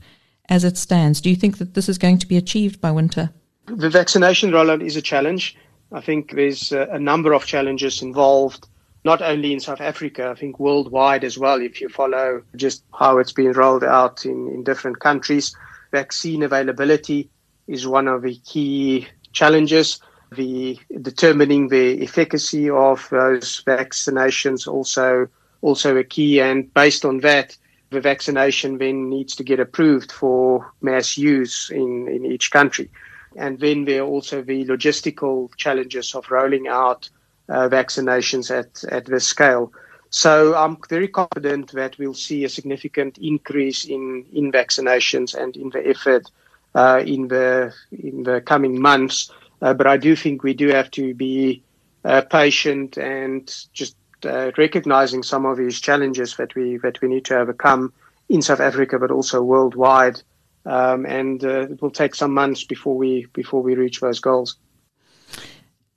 as 0.47 0.63
it 0.63 0.77
stands? 0.77 1.19
Do 1.19 1.29
you 1.29 1.35
think 1.35 1.57
that 1.57 1.73
this 1.73 1.89
is 1.89 1.97
going 1.97 2.19
to 2.19 2.27
be 2.27 2.37
achieved 2.37 2.79
by 2.79 2.91
winter? 2.91 3.31
The 3.65 3.89
vaccination 3.89 4.51
rollout 4.51 4.85
is 4.85 4.95
a 4.95 5.01
challenge. 5.01 5.57
I 5.91 6.01
think 6.01 6.31
there's 6.31 6.71
a, 6.71 6.99
number 6.99 7.33
of 7.33 7.45
challenges 7.45 8.01
involved, 8.01 8.67
not 9.03 9.21
only 9.21 9.51
in 9.51 9.59
South 9.59 9.81
Africa, 9.81 10.29
I 10.29 10.39
think 10.39 10.59
worldwide 10.59 11.23
as 11.23 11.37
well, 11.37 11.61
if 11.61 11.81
you 11.81 11.89
follow 11.89 12.43
just 12.55 12.83
how 12.97 13.17
it's 13.17 13.33
been 13.33 13.51
rolled 13.51 13.83
out 13.83 14.25
in, 14.25 14.47
in 14.47 14.63
different 14.63 14.99
countries. 14.99 15.55
Vaccine 15.91 16.43
availability 16.43 17.29
is 17.67 17.85
one 17.87 18.07
of 18.07 18.21
the 18.21 18.35
key 18.45 19.07
challenges. 19.33 19.99
The 20.31 20.79
determining 21.01 21.67
the 21.67 22.01
efficacy 22.03 22.69
of 22.69 23.05
those 23.11 23.61
vaccinations 23.65 24.67
also 24.67 25.27
also 25.61 25.97
a 25.97 26.03
key, 26.03 26.39
and 26.39 26.73
based 26.73 27.05
on 27.05 27.19
that, 27.19 27.55
the 27.91 28.01
vaccination 28.01 28.77
then 28.77 29.09
needs 29.09 29.35
to 29.35 29.43
get 29.43 29.59
approved 29.59 30.11
for 30.11 30.71
mass 30.81 31.17
use 31.17 31.69
in, 31.69 32.07
in 32.07 32.25
each 32.25 32.49
country. 32.49 32.89
And 33.35 33.59
then 33.59 33.85
there 33.85 34.03
are 34.03 34.07
also 34.07 34.41
the 34.41 34.65
logistical 34.65 35.55
challenges 35.55 36.15
of 36.15 36.29
rolling 36.29 36.67
out 36.67 37.09
uh, 37.49 37.69
vaccinations 37.69 38.51
at, 38.51 38.83
at 38.91 39.05
this 39.05 39.25
scale. 39.25 39.71
So 40.09 40.55
I'm 40.55 40.77
very 40.89 41.07
confident 41.07 41.71
that 41.71 41.97
we'll 41.97 42.13
see 42.13 42.43
a 42.43 42.49
significant 42.49 43.17
increase 43.17 43.85
in, 43.85 44.25
in 44.33 44.51
vaccinations 44.51 45.33
and 45.33 45.55
in 45.55 45.69
the 45.69 45.87
effort 45.87 46.29
uh, 46.75 47.01
in 47.05 47.27
the 47.27 47.73
in 47.91 48.23
the 48.23 48.41
coming 48.41 48.81
months. 48.81 49.31
Uh, 49.61 49.73
but 49.73 49.87
I 49.87 49.97
do 49.97 50.15
think 50.15 50.43
we 50.43 50.53
do 50.53 50.67
have 50.69 50.91
to 50.91 51.13
be 51.13 51.63
uh, 52.03 52.21
patient 52.21 52.97
and 52.97 53.53
just 53.73 53.95
uh, 54.25 54.51
recognizing 54.57 55.23
some 55.23 55.45
of 55.45 55.57
these 55.57 55.79
challenges 55.79 56.35
that 56.37 56.55
we 56.55 56.77
that 56.77 56.99
we 57.01 57.07
need 57.07 57.25
to 57.25 57.37
overcome 57.37 57.93
in 58.29 58.41
South 58.41 58.59
Africa, 58.59 58.99
but 58.99 59.11
also 59.11 59.41
worldwide. 59.41 60.21
Um, 60.65 61.05
and 61.05 61.43
uh, 61.43 61.61
it 61.61 61.81
will 61.81 61.91
take 61.91 62.13
some 62.15 62.33
months 62.33 62.63
before 62.63 62.95
we 62.95 63.25
before 63.33 63.63
we 63.63 63.75
reach 63.75 63.99
those 63.99 64.19
goals. 64.19 64.57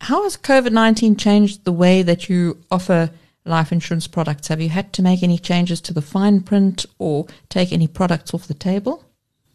How 0.01 0.23
has 0.23 0.37
COVID 0.37 0.73
nineteen 0.73 1.17
changed 1.17 1.65
the 1.65 1.73
way 1.73 2.03
that 2.03 2.29
you 2.29 2.59
offer 2.71 3.11
life 3.45 3.73
insurance 3.73 4.07
products? 4.07 4.49
Have 4.49 4.61
you 4.61 4.71
had 4.71 4.93
to 4.95 5.03
make 5.03 5.23
any 5.23 5.39
changes 5.39 5.81
to 5.83 5.93
the 5.93 6.03
fine 6.03 6.41
print 6.41 6.87
or 6.99 7.27
take 7.49 7.73
any 7.73 7.87
products 7.87 8.33
off 8.33 8.47
the 8.47 8.55
table? 8.55 9.05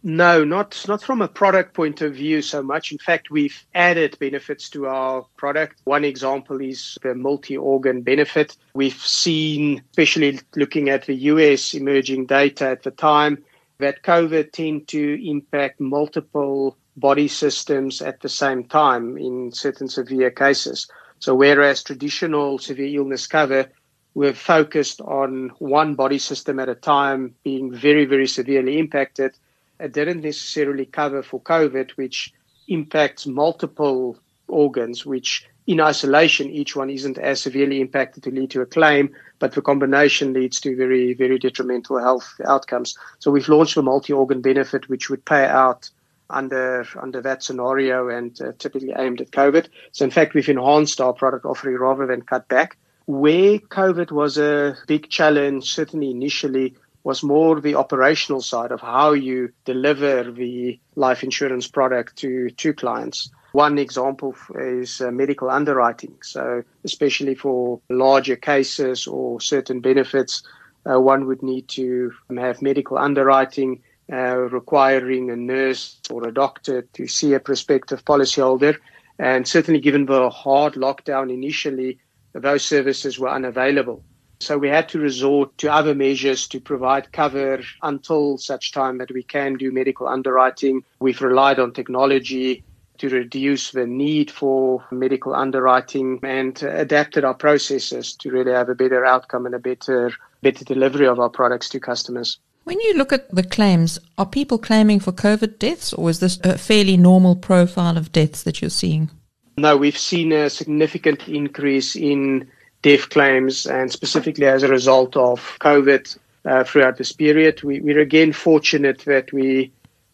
No, 0.01 0.45
not 0.45 0.85
not 0.87 1.03
from 1.03 1.21
a 1.21 1.27
product 1.27 1.73
point 1.73 2.01
of 2.01 2.15
view 2.15 2.41
so 2.41 2.63
much. 2.63 2.91
In 2.93 2.97
fact, 2.99 3.31
we've 3.31 3.65
added 3.75 4.17
benefits 4.17 4.69
to 4.69 4.87
our 4.87 5.25
product. 5.35 5.81
One 5.83 6.05
example 6.05 6.61
is 6.61 6.97
the 7.01 7.15
multi-organ 7.15 8.01
benefit. 8.01 8.55
We've 8.73 8.93
seen, 8.93 9.83
especially 9.91 10.39
looking 10.55 10.87
at 10.87 11.05
the 11.05 11.15
US 11.15 11.73
emerging 11.73 12.27
data 12.27 12.67
at 12.67 12.83
the 12.83 12.91
time, 12.91 13.43
that 13.79 14.03
COVID 14.03 14.51
tend 14.51 14.87
to 14.89 15.29
impact 15.29 15.79
multiple 15.79 16.77
body 16.97 17.27
systems 17.27 18.01
at 18.01 18.19
the 18.19 18.29
same 18.29 18.65
time 18.65 19.17
in 19.17 19.51
certain 19.51 19.87
severe 19.87 20.31
cases. 20.31 20.87
So 21.19 21.33
whereas 21.33 21.83
traditional 21.83 22.59
severe 22.59 22.99
illness 22.99 23.25
cover 23.25 23.69
were 24.13 24.33
focused 24.33 25.01
on 25.01 25.49
one 25.59 25.95
body 25.95 26.17
system 26.17 26.59
at 26.59 26.69
a 26.69 26.75
time 26.75 27.35
being 27.43 27.73
very, 27.73 28.05
very 28.05 28.27
severely 28.27 28.77
impacted. 28.77 29.31
It 29.79 29.93
didn't 29.93 30.21
necessarily 30.21 30.85
cover 30.85 31.23
for 31.23 31.41
COVID, 31.41 31.91
which 31.91 32.33
impacts 32.67 33.25
multiple 33.25 34.17
organs, 34.47 35.05
which 35.05 35.47
in 35.67 35.81
isolation, 35.81 36.49
each 36.49 36.75
one 36.75 36.89
isn't 36.89 37.17
as 37.17 37.41
severely 37.41 37.79
impacted 37.79 38.23
to 38.23 38.31
lead 38.31 38.51
to 38.51 38.61
a 38.61 38.65
claim, 38.65 39.15
but 39.37 39.53
the 39.53 39.61
combination 39.61 40.33
leads 40.33 40.59
to 40.61 40.75
very, 40.75 41.13
very 41.13 41.37
detrimental 41.37 41.99
health 41.99 42.33
outcomes. 42.45 42.97
So 43.19 43.29
we've 43.29 43.47
launched 43.47 43.77
a 43.77 43.81
multi-organ 43.81 44.41
benefit, 44.41 44.89
which 44.89 45.09
would 45.09 45.23
pay 45.25 45.45
out 45.45 45.89
under 46.29 46.85
under 47.01 47.21
that 47.21 47.41
scenario 47.41 48.07
and 48.09 48.39
uh, 48.41 48.51
typically 48.59 48.93
aimed 48.95 49.21
at 49.21 49.31
COVID. 49.31 49.67
So 49.91 50.05
in 50.05 50.11
fact, 50.11 50.33
we've 50.33 50.49
enhanced 50.49 51.01
our 51.01 51.13
product 51.13 51.45
offering 51.45 51.77
rather 51.77 52.05
than 52.05 52.21
cut 52.21 52.47
back. 52.47 52.77
Where 53.05 53.57
COVID 53.57 54.11
was 54.11 54.37
a 54.37 54.77
big 54.87 55.09
challenge, 55.09 55.71
certainly 55.71 56.11
initially, 56.11 56.75
was 57.03 57.23
more 57.23 57.59
the 57.59 57.75
operational 57.75 58.41
side 58.41 58.71
of 58.71 58.81
how 58.81 59.13
you 59.13 59.51
deliver 59.65 60.31
the 60.31 60.79
life 60.95 61.23
insurance 61.23 61.67
product 61.67 62.17
to 62.17 62.49
to 62.51 62.73
clients. 62.73 63.31
One 63.51 63.79
example 63.79 64.35
is 64.55 65.01
uh, 65.01 65.11
medical 65.11 65.49
underwriting. 65.49 66.15
So, 66.21 66.63
especially 66.83 67.35
for 67.35 67.81
larger 67.89 68.35
cases 68.35 69.07
or 69.07 69.41
certain 69.41 69.79
benefits, 69.81 70.43
uh, 70.85 70.99
one 70.99 71.25
would 71.25 71.41
need 71.41 71.67
to 71.69 72.11
have 72.37 72.61
medical 72.61 72.97
underwriting 72.97 73.81
uh, 74.11 74.37
requiring 74.37 75.29
a 75.29 75.35
nurse 75.35 75.99
or 76.09 76.27
a 76.27 76.33
doctor 76.33 76.83
to 76.93 77.07
see 77.07 77.33
a 77.33 77.39
prospective 77.39 78.03
policyholder. 78.05 78.75
And 79.17 79.47
certainly, 79.47 79.79
given 79.79 80.05
the 80.05 80.29
hard 80.29 80.73
lockdown 80.73 81.31
initially, 81.33 81.99
those 82.33 82.63
services 82.63 83.19
were 83.19 83.29
unavailable. 83.29 84.03
So 84.41 84.57
we 84.57 84.69
had 84.69 84.87
to 84.89 84.99
resort 84.99 85.57
to 85.57 85.71
other 85.71 85.93
measures 85.93 86.47
to 86.47 86.61
provide 86.61 87.11
cover 87.11 87.61
until 87.83 88.37
such 88.37 88.71
time 88.71 88.97
that 88.99 89.11
we 89.11 89.21
can 89.21 89.55
do 89.55 89.69
medical 89.71 90.07
underwriting. 90.07 90.83
We've 90.99 91.21
relied 91.21 91.59
on 91.59 91.73
technology 91.73 92.63
to 92.99 93.09
reduce 93.09 93.71
the 93.71 93.85
need 93.85 94.29
for 94.29 94.83
medical 94.91 95.33
underwriting 95.33 96.19
and 96.23 96.61
adapted 96.63 97.23
our 97.23 97.33
processes 97.33 98.13
to 98.13 98.29
really 98.29 98.51
have 98.51 98.69
a 98.69 98.75
better 98.75 99.05
outcome 99.05 99.45
and 99.45 99.55
a 99.55 99.59
better 99.59 100.11
better 100.41 100.63
delivery 100.63 101.07
of 101.07 101.19
our 101.19 101.29
products 101.29 101.69
to 101.69 101.79
customers. 101.79 102.39
When 102.63 102.79
you 102.79 102.93
look 102.93 103.11
at 103.11 103.33
the 103.33 103.43
claims, 103.43 103.99
are 104.17 104.25
people 104.25 104.57
claiming 104.57 104.99
for 104.99 105.11
COVID 105.11 105.59
deaths, 105.59 105.91
or 105.91 106.09
is 106.09 106.19
this 106.19 106.39
a 106.43 106.57
fairly 106.57 106.97
normal 106.97 107.35
profile 107.35 107.97
of 107.97 108.11
deaths 108.11 108.43
that 108.43 108.61
you're 108.61 108.69
seeing? 108.69 109.09
No, 109.57 109.75
we've 109.75 109.97
seen 109.97 110.31
a 110.31 110.49
significant 110.49 111.27
increase 111.27 111.95
in 111.95 112.49
death 112.81 113.09
claims, 113.09 113.65
and 113.65 113.91
specifically 113.91 114.45
as 114.45 114.63
a 114.63 114.67
result 114.67 115.17
of 115.17 115.57
COVID 115.59 116.17
uh, 116.45 116.63
throughout 116.63 116.97
this 116.97 117.11
period. 117.11 117.63
We, 117.63 117.81
we're 117.81 117.99
again 117.99 118.33
fortunate 118.33 118.99
that 118.99 119.33
we 119.33 119.71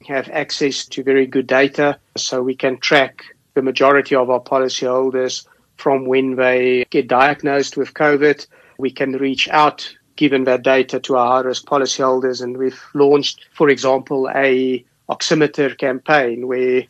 have 0.08 0.30
access 0.30 0.86
to 0.86 1.04
very 1.04 1.26
good 1.26 1.48
data, 1.48 2.00
so 2.18 2.42
we 2.42 2.56
can 2.56 2.78
track 2.78 3.24
the 3.54 3.62
majority 3.62 4.16
of 4.16 4.30
our 4.30 4.40
policyholders 4.40 5.46
from 5.78 6.06
when 6.06 6.36
they 6.36 6.86
get 6.90 7.08
diagnosed 7.08 7.78
with 7.78 7.94
COVID. 7.94 8.46
We 8.78 8.92
can 8.92 9.14
reach 9.14 9.48
out 9.50 9.96
given 10.16 10.46
that 10.46 10.64
data 10.64 11.00
to 11.02 11.18
our 11.18 11.28
high-risk 11.28 11.66
policyholders, 11.66 12.42
and 12.42 12.58
we've 12.58 12.82
launched, 12.94 13.46
for 13.54 13.70
example, 13.70 14.30
a 14.34 14.84
oximeter 15.10 15.78
campaign 15.78 16.48
where 16.48 16.84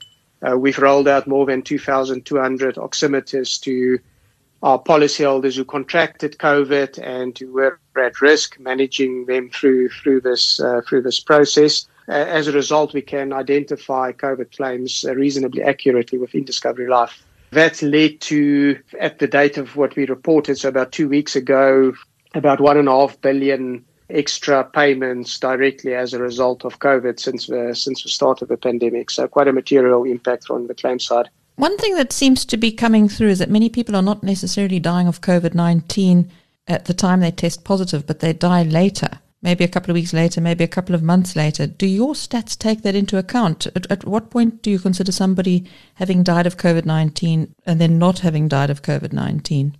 uh, 0.47 0.57
we've 0.57 0.77
rolled 0.79 1.07
out 1.07 1.27
more 1.27 1.45
than 1.45 1.61
2,200 1.61 2.75
oximeters 2.75 3.59
to 3.61 3.99
our 4.65 4.81
policyholders 4.81 5.55
who 5.55 5.63
contracted 5.63 6.39
COVID 6.39 6.97
and 6.97 7.37
who 7.37 7.53
were 7.53 7.79
at 7.95 8.19
risk, 8.19 8.59
managing 8.59 9.27
them 9.27 9.51
through 9.51 9.89
through 9.89 10.21
this 10.21 10.59
uh, 10.59 10.81
through 10.87 11.03
this 11.03 11.19
process. 11.19 11.87
Uh, 12.09 12.13
as 12.13 12.47
a 12.47 12.51
result, 12.51 12.93
we 12.93 13.01
can 13.01 13.31
identify 13.31 14.11
COVID 14.11 14.55
claims 14.57 15.05
reasonably 15.07 15.61
accurately 15.61 16.17
within 16.17 16.43
Discovery 16.43 16.87
Life. 16.87 17.23
That 17.51 17.79
led 17.83 18.21
to, 18.21 18.79
at 18.99 19.19
the 19.19 19.27
date 19.27 19.57
of 19.57 19.75
what 19.75 19.95
we 19.95 20.05
reported, 20.05 20.57
so 20.57 20.69
about 20.69 20.91
two 20.91 21.07
weeks 21.07 21.35
ago, 21.35 21.93
about 22.33 22.59
one 22.59 22.77
and 22.77 22.87
a 22.87 22.91
half 22.91 23.21
billion 23.21 23.85
extra 24.09 24.63
payments 24.63 25.39
directly 25.39 25.93
as 25.93 26.13
a 26.13 26.19
result 26.19 26.65
of 26.65 26.79
COVID 26.79 27.19
since 27.19 27.47
the 27.47 27.75
since 27.75 28.01
the 28.01 28.09
start 28.09 28.41
of 28.41 28.47
the 28.47 28.57
pandemic. 28.57 29.11
So 29.11 29.27
quite 29.27 29.47
a 29.47 29.53
material 29.53 30.05
impact 30.05 30.49
on 30.49 30.65
the 30.65 30.73
claim 30.73 30.99
side. 30.99 31.29
One 31.55 31.77
thing 31.77 31.95
that 31.95 32.11
seems 32.11 32.43
to 32.45 32.57
be 32.57 32.71
coming 32.71 33.07
through 33.07 33.29
is 33.29 33.39
that 33.39 33.49
many 33.49 33.69
people 33.69 33.95
are 33.95 34.01
not 34.01 34.23
necessarily 34.23 34.79
dying 34.79 35.07
of 35.07 35.21
COVID 35.21 35.53
nineteen 35.53 36.29
at 36.67 36.85
the 36.85 36.93
time 36.93 37.19
they 37.21 37.31
test 37.31 37.63
positive, 37.63 38.05
but 38.05 38.19
they 38.19 38.33
die 38.33 38.63
later. 38.63 39.19
Maybe 39.41 39.63
a 39.63 39.69
couple 39.69 39.91
of 39.91 39.95
weeks 39.95 40.11
later, 40.11 40.41
maybe 40.41 40.63
a 40.63 40.67
couple 40.67 40.95
of 40.95 41.03
months 41.03 41.35
later. 41.35 41.67
Do 41.67 41.85
your 41.85 42.13
stats 42.13 42.57
take 42.57 42.81
that 42.81 42.95
into 42.95 43.17
account? 43.17 43.67
At, 43.67 43.89
at 43.91 44.03
what 44.05 44.31
point 44.31 44.63
do 44.63 44.71
you 44.71 44.79
consider 44.79 45.11
somebody 45.11 45.65
having 45.93 46.23
died 46.23 46.47
of 46.47 46.57
COVID 46.57 46.85
19 46.85 47.53
and 47.65 47.79
then 47.79 47.99
not 47.99 48.19
having 48.19 48.47
died 48.47 48.69
of 48.69 48.81
COVID 48.81 49.13
19? 49.13 49.77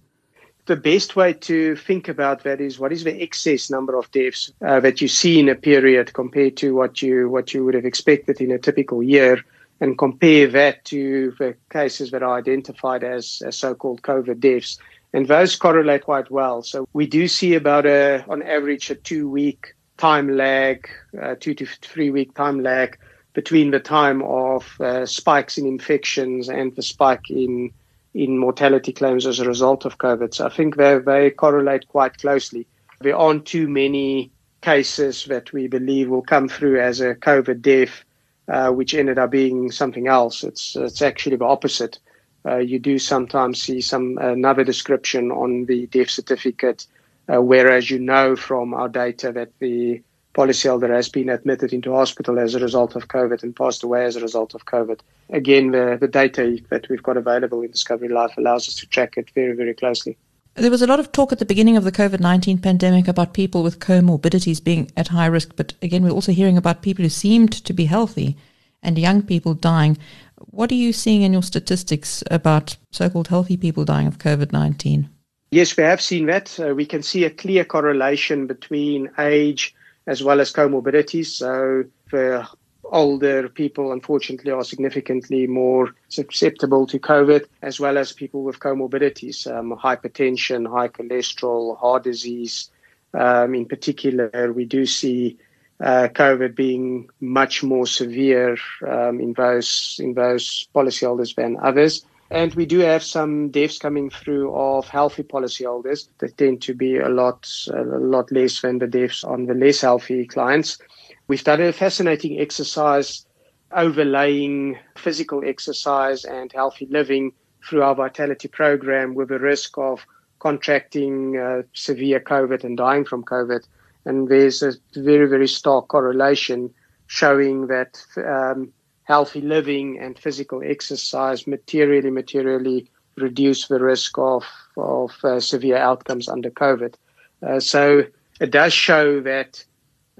the 0.65 0.75
best 0.75 1.15
way 1.15 1.31
to 1.31 1.75
think 1.75 2.07
about 2.07 2.43
that 2.43 2.59
is 2.59 2.79
what 2.79 2.91
is 2.91 3.03
the 3.03 3.21
excess 3.21 3.69
number 3.69 3.95
of 3.95 4.09
deaths 4.11 4.51
uh, 4.65 4.79
that 4.79 4.99
you 4.99 5.07
see 5.07 5.39
in 5.39 5.49
a 5.49 5.55
period 5.55 6.13
compared 6.13 6.57
to 6.57 6.73
what 6.73 7.01
you 7.01 7.29
what 7.29 7.53
you 7.53 7.63
would 7.63 7.75
have 7.75 7.85
expected 7.85 8.41
in 8.41 8.51
a 8.51 8.57
typical 8.57 9.03
year, 9.03 9.43
and 9.81 9.97
compare 9.97 10.47
that 10.47 10.85
to 10.85 11.33
the 11.37 11.55
cases 11.69 12.11
that 12.11 12.23
are 12.23 12.37
identified 12.37 13.03
as, 13.03 13.41
as 13.45 13.57
so-called 13.57 14.01
COVID 14.01 14.39
deaths, 14.39 14.79
and 15.13 15.27
those 15.27 15.55
correlate 15.55 16.03
quite 16.03 16.29
well. 16.31 16.61
So 16.61 16.87
we 16.93 17.07
do 17.07 17.27
see 17.27 17.55
about 17.55 17.85
a 17.85 18.23
on 18.27 18.41
average 18.43 18.89
a 18.89 18.95
two-week 18.95 19.73
time 19.97 20.35
lag, 20.35 20.89
uh, 21.21 21.35
two 21.39 21.53
to 21.53 21.65
three-week 21.65 22.33
time 22.35 22.61
lag 22.61 22.97
between 23.33 23.71
the 23.71 23.79
time 23.79 24.21
of 24.23 24.79
uh, 24.79 25.05
spikes 25.05 25.57
in 25.57 25.65
infections 25.65 26.49
and 26.49 26.75
the 26.75 26.81
spike 26.81 27.29
in 27.29 27.71
in 28.13 28.37
mortality 28.37 28.93
claims 28.93 29.27
as 29.27 29.39
a 29.39 29.45
result 29.45 29.83
of 29.83 29.97
COVID. 29.97 30.33
So 30.33 30.45
I 30.45 30.49
think 30.49 30.77
they, 30.77 30.97
they 30.99 31.29
correlate 31.31 31.85
quite 31.89 32.17
closely. 32.17 32.65
There 33.01 33.15
aren't 33.15 33.45
too 33.45 33.67
many 33.67 34.31
cases 34.61 35.25
that 35.25 35.51
we 35.51 35.67
believe 35.67 36.09
will 36.09 36.21
come 36.21 36.47
through 36.47 36.79
as 36.79 37.01
a 37.01 37.13
COVID 37.15 37.61
death, 37.61 38.05
uh, 38.47 38.69
which 38.69 38.93
ended 38.93 39.17
up 39.17 39.31
being 39.31 39.71
something 39.71 40.07
else. 40.07 40.43
It's 40.43 40.75
it's 40.75 41.01
actually 41.01 41.37
the 41.37 41.45
opposite. 41.45 41.99
Uh, 42.45 42.57
you 42.57 42.77
do 42.77 42.99
sometimes 42.99 43.61
see 43.61 43.81
some 43.81 44.17
another 44.19 44.63
description 44.63 45.31
on 45.31 45.65
the 45.65 45.87
death 45.87 46.09
certificate, 46.09 46.85
uh, 47.27 47.41
whereas 47.41 47.89
you 47.89 47.99
know 47.99 48.35
from 48.35 48.73
our 48.73 48.89
data 48.89 49.31
that 49.31 49.51
the 49.59 50.01
policyholder 50.35 50.89
has 50.89 51.09
been 51.09 51.29
admitted 51.29 51.71
into 51.71 51.93
hospital 51.93 52.37
as 52.37 52.53
a 52.53 52.59
result 52.59 52.95
of 52.95 53.07
COVID 53.07 53.41
and 53.41 53.55
passed 53.55 53.83
away 53.83 54.05
as 54.05 54.17
a 54.17 54.21
result 54.21 54.53
of 54.53 54.65
COVID. 54.65 54.99
Again, 55.29 55.71
the, 55.71 55.97
the 55.99 56.09
data 56.09 56.59
that 56.69 56.89
we've 56.89 57.01
got 57.01 57.15
available 57.15 57.61
in 57.61 57.71
Discovery 57.71 58.09
Life 58.09 58.37
allows 58.37 58.67
us 58.67 58.75
to 58.75 58.85
track 58.85 59.13
it 59.15 59.29
very, 59.33 59.55
very 59.55 59.73
closely. 59.73 60.17
There 60.57 60.71
was 60.71 60.81
a 60.81 60.87
lot 60.87 61.01
of 61.01 61.11
talk 61.11 61.33
at 61.33 61.39
the 61.39 61.45
beginning 61.45 61.75
of 61.75 61.83
the 61.83 61.91
COVID 61.91 62.21
19 62.21 62.59
pandemic 62.59 63.09
about 63.09 63.33
people 63.33 63.61
with 63.61 63.81
comorbidities 63.81 64.63
being 64.63 64.89
at 64.95 65.09
high 65.09 65.25
risk, 65.25 65.51
but 65.57 65.73
again, 65.81 66.01
we're 66.01 66.11
also 66.11 66.31
hearing 66.31 66.57
about 66.57 66.81
people 66.81 67.03
who 67.03 67.09
seemed 67.09 67.51
to 67.51 67.73
be 67.73 67.85
healthy 67.85 68.37
and 68.81 68.97
young 68.97 69.21
people 69.21 69.53
dying. 69.53 69.97
What 70.37 70.71
are 70.71 70.75
you 70.75 70.93
seeing 70.93 71.23
in 71.23 71.33
your 71.33 71.43
statistics 71.43 72.23
about 72.31 72.77
so 72.91 73.09
called 73.09 73.27
healthy 73.27 73.57
people 73.57 73.83
dying 73.83 74.07
of 74.07 74.17
COVID 74.17 74.53
19? 74.53 75.09
Yes, 75.51 75.75
we 75.75 75.83
have 75.83 75.99
seen 75.99 76.27
that. 76.27 76.57
Uh, 76.57 76.73
we 76.73 76.85
can 76.85 77.03
see 77.03 77.25
a 77.25 77.29
clear 77.29 77.65
correlation 77.65 78.47
between 78.47 79.11
age 79.19 79.75
as 80.07 80.23
well 80.23 80.39
as 80.39 80.53
comorbidities. 80.53 81.25
So 81.25 81.83
for 82.07 82.47
older 82.91 83.49
people, 83.49 83.91
unfortunately, 83.91 84.51
are 84.51 84.63
significantly 84.63 85.47
more 85.47 85.93
susceptible 86.09 86.87
to 86.87 86.99
COVID, 86.99 87.45
as 87.61 87.79
well 87.79 87.97
as 87.97 88.11
people 88.11 88.43
with 88.43 88.59
comorbidities, 88.59 89.45
um, 89.51 89.71
hypertension, 89.71 90.69
high 90.69 90.87
cholesterol, 90.87 91.77
heart 91.77 92.03
disease. 92.03 92.69
Um, 93.13 93.55
in 93.55 93.65
particular, 93.65 94.51
we 94.53 94.65
do 94.65 94.85
see 94.85 95.37
uh, 95.79 96.07
COVID 96.13 96.55
being 96.55 97.09
much 97.19 97.63
more 97.63 97.85
severe 97.85 98.57
um, 98.87 99.19
in 99.19 99.33
those 99.33 99.99
in 100.01 100.13
those 100.13 100.67
policyholders 100.73 101.35
than 101.35 101.57
others. 101.61 102.05
And 102.31 102.53
we 102.55 102.65
do 102.65 102.79
have 102.79 103.03
some 103.03 103.49
deaths 103.49 103.77
coming 103.77 104.09
through 104.09 104.53
of 104.55 104.87
healthy 104.87 105.23
policyholders 105.23 106.07
that 106.17 106.37
tend 106.37 106.61
to 106.63 106.73
be 106.73 106.97
a 106.97 107.09
lot, 107.09 107.47
a 107.71 107.83
lot 107.83 108.31
less 108.31 108.61
than 108.61 108.79
the 108.79 108.87
deaths 108.87 109.23
on 109.23 109.45
the 109.45 109.53
less 109.53 109.81
healthy 109.81 110.25
clients. 110.25 110.79
We've 111.27 111.43
done 111.43 111.61
a 111.61 111.73
fascinating 111.73 112.39
exercise 112.39 113.25
overlaying 113.71 114.77
physical 114.95 115.43
exercise 115.45 116.23
and 116.23 116.51
healthy 116.51 116.87
living 116.89 117.33
through 117.67 117.81
our 117.83 117.95
vitality 117.95 118.47
program 118.47 119.15
with 119.15 119.29
the 119.29 119.39
risk 119.39 119.77
of 119.77 120.05
contracting 120.39 121.37
uh, 121.37 121.63
severe 121.73 122.19
COVID 122.19 122.63
and 122.63 122.77
dying 122.77 123.05
from 123.05 123.23
COVID. 123.23 123.65
And 124.05 124.29
there's 124.29 124.61
a 124.61 124.73
very, 124.95 125.27
very 125.27 125.47
stark 125.47 125.87
correlation 125.87 126.71
showing 127.07 127.67
that 127.67 127.99
um, 128.17 128.71
healthy 129.03 129.41
living 129.41 129.99
and 129.99 130.17
physical 130.19 130.61
exercise 130.63 131.47
materially, 131.47 132.11
materially 132.11 132.89
reduce 133.15 133.67
the 133.67 133.79
risk 133.79 134.17
of, 134.19 134.43
of 134.77 135.11
uh, 135.23 135.39
severe 135.39 135.77
outcomes 135.77 136.27
under 136.27 136.51
COVID. 136.51 136.93
Uh, 137.41 137.59
so 137.59 138.03
it 138.39 138.51
does 138.51 138.73
show 138.73 139.21
that 139.21 139.63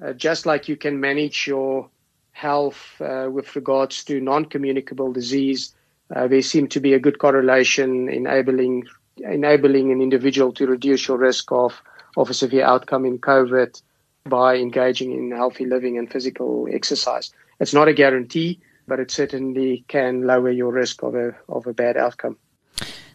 uh, 0.02 0.14
just 0.14 0.46
like 0.46 0.68
you 0.68 0.76
can 0.76 1.00
manage 1.00 1.48
your 1.48 1.90
health 2.32 3.00
uh, 3.00 3.30
with 3.32 3.56
regards 3.56 4.04
to 4.04 4.20
non-communicable 4.20 5.14
disease, 5.14 5.74
uh, 6.16 6.28
there 6.28 6.42
seemed 6.42 6.72
to 6.72 6.80
be 6.80 6.94
a 6.94 7.00
good 7.00 7.18
correlation 7.20 8.10
enabling 8.10 8.84
enabling 9.24 9.92
an 9.92 10.02
individual 10.02 10.52
to 10.52 10.68
reduce 10.68 11.08
your 11.08 11.18
risk 11.18 11.50
of, 11.52 11.82
of 12.18 12.30
a 12.30 12.34
severe 12.34 12.66
outcome 12.66 13.06
in 13.06 13.18
COVID 13.18 13.82
by 14.26 14.58
engaging 14.58 15.14
in 15.14 15.32
healthy 15.32 15.66
living 15.66 15.98
and 15.98 16.12
physical 16.12 16.68
exercise. 16.70 17.32
It's 17.62 17.74
not 17.74 17.88
a 17.88 17.94
guarantee, 17.94 18.60
but 18.88 19.00
it 19.00 19.12
certainly 19.12 19.86
can 19.88 20.28
lower 20.28 20.50
your 20.50 20.72
risk 20.72 21.04
of 21.04 21.16
a 21.16 21.34
of 21.48 21.68
a 21.68 21.74
bad 21.74 21.96
outcome. 21.96 22.38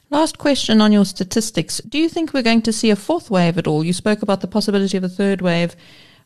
Last 0.08 0.38
question 0.38 0.80
on 0.80 0.90
your 0.90 1.04
statistics. 1.04 1.80
Do 1.88 1.98
you 1.98 2.08
think 2.08 2.32
we're 2.32 2.42
going 2.42 2.62
to 2.62 2.72
see 2.72 2.90
a 2.90 2.96
fourth 2.96 3.30
wave 3.30 3.58
at 3.58 3.66
all? 3.66 3.84
You 3.84 3.92
spoke 3.92 4.22
about 4.22 4.40
the 4.40 4.48
possibility 4.48 4.96
of 4.96 5.04
a 5.04 5.08
third 5.08 5.40
wave. 5.40 5.76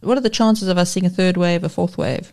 What 0.05 0.19
are 0.19 0.23
the 0.23 0.31
chances 0.31 0.69
of 0.69 0.79
us 0.79 0.93
seeing 0.93 1.07
a 1.07 1.11
third 1.11 1.37
wave, 1.37 1.64
a 1.64 1.69
fourth 1.69 1.99
wave? 1.99 2.33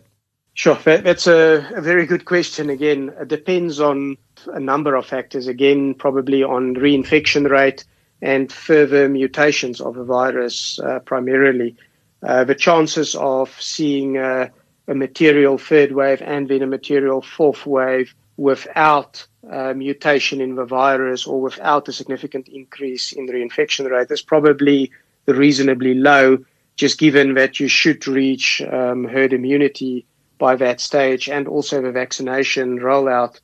Sure, 0.54 0.76
that's 0.84 1.26
a, 1.26 1.66
a, 1.74 1.80
very 1.80 2.04
good 2.04 2.26
question. 2.26 2.68
Again, 2.68 3.10
it 3.18 3.28
depends 3.28 3.80
on 3.80 4.18
a 4.48 4.60
number 4.60 4.94
of 4.94 5.06
factors. 5.06 5.46
Again, 5.46 5.94
probably 5.94 6.42
on 6.42 6.74
reinfection 6.74 7.48
rate 7.48 7.84
and 8.20 8.52
further 8.52 9.08
mutations 9.08 9.80
of 9.80 9.94
the 9.94 10.04
virus, 10.04 10.78
uh, 10.80 10.98
primarily. 11.00 11.74
Uh, 12.22 12.44
the 12.44 12.54
chances 12.54 13.14
of 13.16 13.50
seeing 13.60 14.18
a, 14.18 14.50
a, 14.88 14.94
material 14.94 15.58
third 15.58 15.92
wave 15.92 16.22
and 16.22 16.48
then 16.48 16.62
a 16.62 16.66
material 16.66 17.22
fourth 17.22 17.66
wave 17.66 18.14
without 18.36 19.26
uh, 19.50 19.72
mutation 19.74 20.40
in 20.40 20.54
the 20.54 20.64
virus 20.64 21.26
or 21.26 21.40
without 21.40 21.88
a 21.88 21.92
significant 21.92 22.46
increase 22.48 23.10
in 23.12 23.26
the 23.26 23.32
reinfection 23.32 23.90
rate 23.90 24.10
is 24.10 24.22
probably 24.22 24.92
reasonably 25.26 25.94
low, 25.94 26.38
just 26.76 26.98
given 26.98 27.34
that 27.34 27.60
you 27.60 27.68
should 27.68 28.06
reach 28.06 28.62
um, 28.62 29.04
herd 29.04 29.32
immunity 29.32 30.06
by 30.38 30.56
that 30.56 30.80
stage, 30.80 31.28
and 31.28 31.46
also 31.46 31.80
the 31.80 31.92
vaccination 31.92 32.78
rollout 32.80 33.40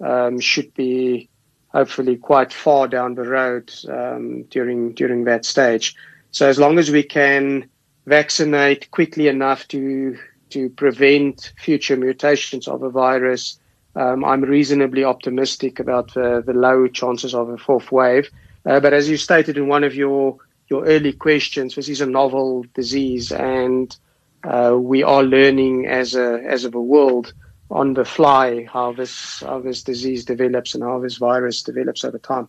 um, 0.00 0.40
should 0.40 0.74
be 0.74 1.28
hopefully 1.68 2.16
quite 2.16 2.52
far 2.52 2.86
down 2.86 3.14
the 3.14 3.22
road 3.22 3.72
um, 3.88 4.42
during 4.44 4.92
during 4.92 5.24
that 5.24 5.44
stage. 5.44 5.94
So 6.30 6.48
as 6.48 6.58
long 6.58 6.78
as 6.78 6.90
we 6.90 7.02
can 7.02 7.68
vaccinate 8.06 8.90
quickly 8.90 9.28
enough 9.28 9.68
to 9.68 10.18
to 10.50 10.68
prevent 10.70 11.52
future 11.56 11.96
mutations 11.96 12.68
of 12.68 12.82
a 12.82 12.90
virus, 12.90 13.58
um, 13.96 14.24
I'm 14.24 14.42
reasonably 14.42 15.04
optimistic 15.04 15.80
about 15.80 16.12
the, 16.12 16.42
the 16.44 16.52
low 16.52 16.88
chances 16.88 17.34
of 17.34 17.48
a 17.48 17.56
fourth 17.56 17.90
wave. 17.90 18.30
Uh, 18.66 18.80
but 18.80 18.92
as 18.92 19.08
you 19.08 19.16
stated 19.16 19.56
in 19.56 19.66
one 19.68 19.84
of 19.84 19.94
your 19.94 20.36
your 20.68 20.84
early 20.84 21.12
questions, 21.12 21.74
this 21.74 21.88
is 21.88 22.00
a 22.00 22.06
novel 22.06 22.64
disease, 22.74 23.32
and 23.32 23.96
uh, 24.44 24.76
we 24.78 25.02
are 25.02 25.22
learning 25.22 25.86
as 25.86 26.14
a 26.14 26.42
as 26.46 26.64
of 26.64 26.74
a 26.74 26.80
world 26.80 27.32
on 27.70 27.94
the 27.94 28.04
fly 28.04 28.66
how 28.72 28.92
this 28.92 29.40
how 29.40 29.60
this 29.60 29.82
disease 29.82 30.24
develops 30.24 30.74
and 30.74 30.82
how 30.82 30.98
this 31.00 31.16
virus 31.16 31.62
develops 31.62 32.04
over 32.04 32.18
time. 32.18 32.48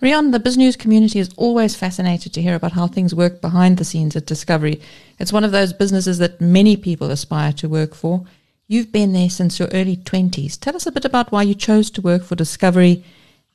Riaan, 0.00 0.30
the 0.30 0.38
business 0.38 0.76
community 0.76 1.18
is 1.18 1.30
always 1.36 1.74
fascinated 1.74 2.32
to 2.32 2.42
hear 2.42 2.54
about 2.54 2.72
how 2.72 2.86
things 2.86 3.14
work 3.14 3.40
behind 3.40 3.76
the 3.76 3.84
scenes 3.84 4.14
at 4.14 4.26
Discovery. 4.26 4.80
It's 5.18 5.32
one 5.32 5.42
of 5.42 5.50
those 5.50 5.72
businesses 5.72 6.18
that 6.18 6.40
many 6.40 6.76
people 6.76 7.10
aspire 7.10 7.52
to 7.54 7.68
work 7.68 7.94
for. 7.94 8.24
You've 8.68 8.92
been 8.92 9.12
there 9.12 9.30
since 9.30 9.58
your 9.58 9.68
early 9.68 9.96
20s. 9.96 10.60
Tell 10.60 10.76
us 10.76 10.86
a 10.86 10.92
bit 10.92 11.04
about 11.04 11.32
why 11.32 11.42
you 11.42 11.54
chose 11.54 11.90
to 11.90 12.00
work 12.00 12.22
for 12.22 12.36
Discovery 12.36 13.02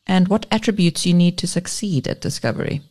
and 0.05 0.27
what 0.27 0.45
attributes 0.51 1.05
you 1.05 1.13
need 1.13 1.37
to 1.37 1.47
succeed 1.47 2.09
at 2.09 2.19
Discovery. 2.19 2.81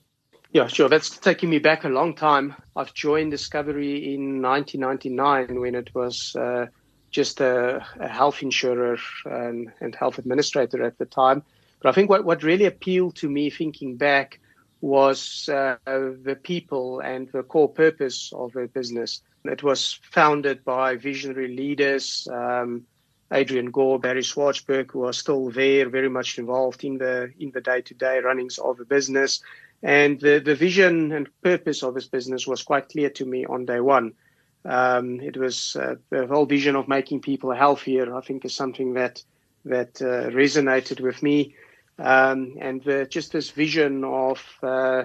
Yeah, 0.52 0.66
sure. 0.66 0.90
That's 0.90 1.16
taking 1.16 1.48
me 1.48 1.58
back 1.58 1.84
a 1.84 1.88
long 1.88 2.14
time. 2.14 2.54
I've 2.76 2.92
joined 2.92 3.30
Discovery 3.30 4.14
in 4.14 4.42
1999 4.42 5.58
when 5.58 5.74
it 5.74 5.94
was 5.94 6.36
uh, 6.36 6.66
just 7.10 7.40
a, 7.40 7.86
a, 7.98 8.06
health 8.06 8.42
insurer 8.42 8.98
and, 9.24 9.72
and, 9.80 9.94
health 9.94 10.18
administrator 10.18 10.82
at 10.82 10.98
the 10.98 11.06
time. 11.06 11.42
But 11.80 11.88
I 11.88 11.92
think 11.92 12.10
what, 12.10 12.26
what 12.26 12.42
really 12.42 12.66
appealed 12.66 13.16
to 13.16 13.30
me 13.30 13.48
thinking 13.48 13.96
back 13.96 14.40
was 14.82 15.48
uh, 15.48 15.76
the 15.86 16.38
people 16.42 17.00
and 17.00 17.28
the 17.32 17.44
core 17.44 17.70
purpose 17.70 18.30
of 18.34 18.52
the 18.52 18.66
business. 18.66 19.22
It 19.44 19.62
was 19.62 20.00
founded 20.10 20.64
by 20.64 20.96
visionary 20.96 21.56
leaders, 21.56 22.28
um, 22.30 22.84
Adrian 23.32 23.70
Gore, 23.70 23.98
Barry 23.98 24.22
Swartzberg, 24.22 24.90
who 24.90 25.06
are 25.06 25.14
still 25.14 25.50
there, 25.50 25.88
very 25.88 26.10
much 26.10 26.38
involved 26.38 26.84
in 26.84 26.98
the 26.98 27.32
in 27.40 27.50
the 27.52 27.62
day-to-day 27.62 28.18
runnings 28.18 28.58
of 28.58 28.76
the 28.76 28.84
business. 28.84 29.40
And 29.82 30.20
the, 30.20 30.38
the 30.38 30.54
vision 30.54 31.12
and 31.12 31.28
purpose 31.42 31.82
of 31.82 31.94
this 31.94 32.06
business 32.06 32.46
was 32.46 32.62
quite 32.62 32.88
clear 32.88 33.10
to 33.10 33.24
me 33.24 33.44
on 33.44 33.66
day 33.66 33.80
one. 33.80 34.12
Um, 34.64 35.20
it 35.20 35.36
was 35.36 35.74
uh, 35.74 35.96
the 36.10 36.26
whole 36.26 36.46
vision 36.46 36.76
of 36.76 36.86
making 36.86 37.20
people 37.20 37.52
healthier. 37.52 38.14
I 38.14 38.20
think 38.20 38.44
is 38.44 38.54
something 38.54 38.94
that 38.94 39.22
that 39.64 40.00
uh, 40.00 40.30
resonated 40.30 41.00
with 41.00 41.22
me, 41.22 41.54
um, 41.98 42.56
and 42.60 42.82
the, 42.82 43.06
just 43.06 43.32
this 43.32 43.50
vision 43.50 44.04
of 44.04 44.44
uh, 44.62 45.04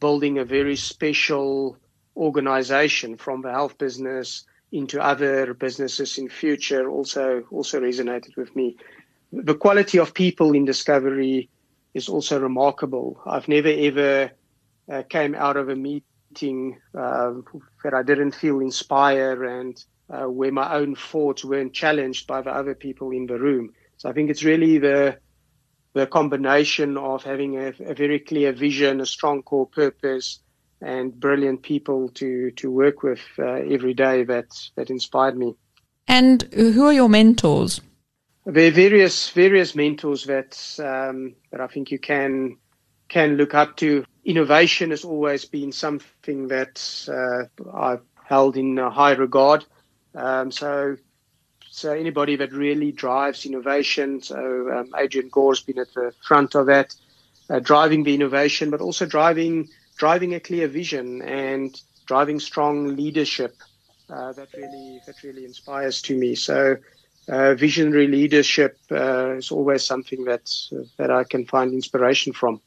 building 0.00 0.38
a 0.38 0.44
very 0.44 0.76
special 0.76 1.76
organization 2.16 3.16
from 3.16 3.42
the 3.42 3.50
health 3.50 3.76
business 3.78 4.44
into 4.72 5.00
other 5.00 5.54
businesses 5.54 6.18
in 6.18 6.28
future 6.28 6.88
also 6.90 7.44
also 7.50 7.80
resonated 7.80 8.34
with 8.36 8.54
me. 8.56 8.76
The 9.32 9.54
quality 9.54 9.98
of 9.98 10.14
people 10.14 10.52
in 10.54 10.64
Discovery 10.64 11.50
is 11.96 12.08
also 12.10 12.38
remarkable. 12.38 13.18
I've 13.24 13.48
never 13.48 13.72
ever 13.90 14.30
uh, 14.92 15.02
came 15.08 15.34
out 15.34 15.56
of 15.56 15.70
a 15.70 15.76
meeting 15.76 16.78
uh, 16.94 17.32
that 17.82 17.94
I 17.94 18.02
didn't 18.02 18.34
feel 18.34 18.60
inspired 18.60 19.40
and 19.42 19.74
uh, 20.10 20.26
where 20.38 20.52
my 20.52 20.74
own 20.74 20.94
thoughts 20.94 21.42
weren't 21.42 21.72
challenged 21.72 22.26
by 22.26 22.42
the 22.42 22.50
other 22.50 22.74
people 22.74 23.10
in 23.12 23.26
the 23.26 23.38
room. 23.38 23.72
So 23.96 24.10
I 24.10 24.12
think 24.12 24.30
it's 24.30 24.44
really 24.44 24.78
the 24.78 25.18
the 25.94 26.06
combination 26.06 26.98
of 26.98 27.24
having 27.24 27.56
a, 27.56 27.68
a 27.92 27.94
very 27.94 28.18
clear 28.18 28.52
vision, 28.52 29.00
a 29.00 29.06
strong 29.06 29.42
core 29.42 29.66
purpose, 29.66 30.40
and 30.82 31.18
brilliant 31.18 31.62
people 31.62 32.10
to 32.20 32.50
to 32.60 32.70
work 32.70 33.02
with 33.02 33.24
uh, 33.38 33.74
every 33.76 33.94
day 33.94 34.24
that 34.24 34.48
that 34.76 34.90
inspired 34.90 35.36
me. 35.36 35.54
And 36.06 36.42
who 36.52 36.84
are 36.86 36.92
your 36.92 37.08
mentors? 37.08 37.80
There 38.48 38.68
are 38.68 38.70
various 38.70 39.28
various 39.30 39.74
mentors 39.74 40.24
that 40.26 40.56
um, 40.78 41.34
that 41.50 41.60
I 41.60 41.66
think 41.66 41.90
you 41.90 41.98
can 41.98 42.56
can 43.08 43.36
look 43.36 43.54
up 43.54 43.76
to. 43.78 44.04
Innovation 44.24 44.90
has 44.90 45.04
always 45.04 45.44
been 45.44 45.72
something 45.72 46.48
that 46.48 47.08
uh, 47.08 47.76
I've 47.76 48.02
held 48.24 48.56
in 48.56 48.76
high 48.76 49.12
regard. 49.12 49.64
Um, 50.14 50.52
so 50.52 50.96
so 51.68 51.92
anybody 51.92 52.36
that 52.36 52.52
really 52.52 52.92
drives 52.92 53.46
innovation. 53.46 54.22
So 54.22 54.70
um, 54.72 54.94
Adrian 54.96 55.28
Gore's 55.28 55.60
been 55.60 55.80
at 55.80 55.92
the 55.94 56.12
front 56.22 56.54
of 56.54 56.66
that, 56.66 56.94
uh, 57.50 57.58
driving 57.58 58.04
the 58.04 58.14
innovation, 58.14 58.70
but 58.70 58.80
also 58.80 59.06
driving 59.06 59.68
driving 59.98 60.34
a 60.34 60.40
clear 60.40 60.68
vision 60.68 61.20
and 61.22 61.80
driving 62.06 62.38
strong 62.38 62.94
leadership. 62.94 63.56
Uh, 64.08 64.32
that 64.34 64.48
really 64.56 65.00
that 65.04 65.20
really 65.24 65.44
inspires 65.44 66.00
to 66.02 66.16
me. 66.16 66.36
So 66.36 66.76
uh, 67.28 67.54
visionary 67.54 68.06
leadership 68.06 68.78
uh, 68.90 69.34
is 69.36 69.50
always 69.50 69.84
something 69.84 70.24
that 70.24 70.50
uh, 70.72 70.84
that 70.96 71.10
I 71.10 71.24
can 71.24 71.44
find 71.44 71.72
inspiration 71.72 72.32
from. 72.32 72.60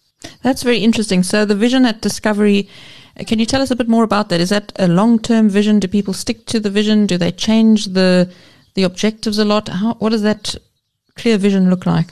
That's 0.44 0.64
very 0.64 0.80
interesting. 0.80 1.24
So 1.24 1.46
the 1.46 1.56
vision 1.56 1.86
at 1.86 2.02
Discovery, 2.02 2.68
uh, 3.18 3.24
can 3.24 3.40
you 3.40 3.46
tell 3.46 3.62
us 3.62 3.72
a 3.72 3.76
bit 3.76 3.88
more 3.88 4.04
about 4.04 4.30
that? 4.30 4.42
Is 4.42 4.50
that 4.50 4.74
a 4.76 4.88
long-term 4.88 5.50
vision? 5.50 5.80
Do 5.80 5.88
people 5.88 6.14
stick 6.14 6.46
to 6.48 6.60
the 6.60 6.70
vision? 6.70 7.08
Do 7.08 7.18
they 7.18 7.32
change 7.32 7.86
the 7.86 8.32
the 8.76 8.84
objectives 8.84 9.40
a 9.40 9.46
lot? 9.46 9.68
How, 9.70 9.94
what 9.96 10.10
does 10.10 10.22
that 10.24 10.56
clear 11.16 11.38
vision 11.38 11.70
look 11.70 11.86
like? 11.86 12.08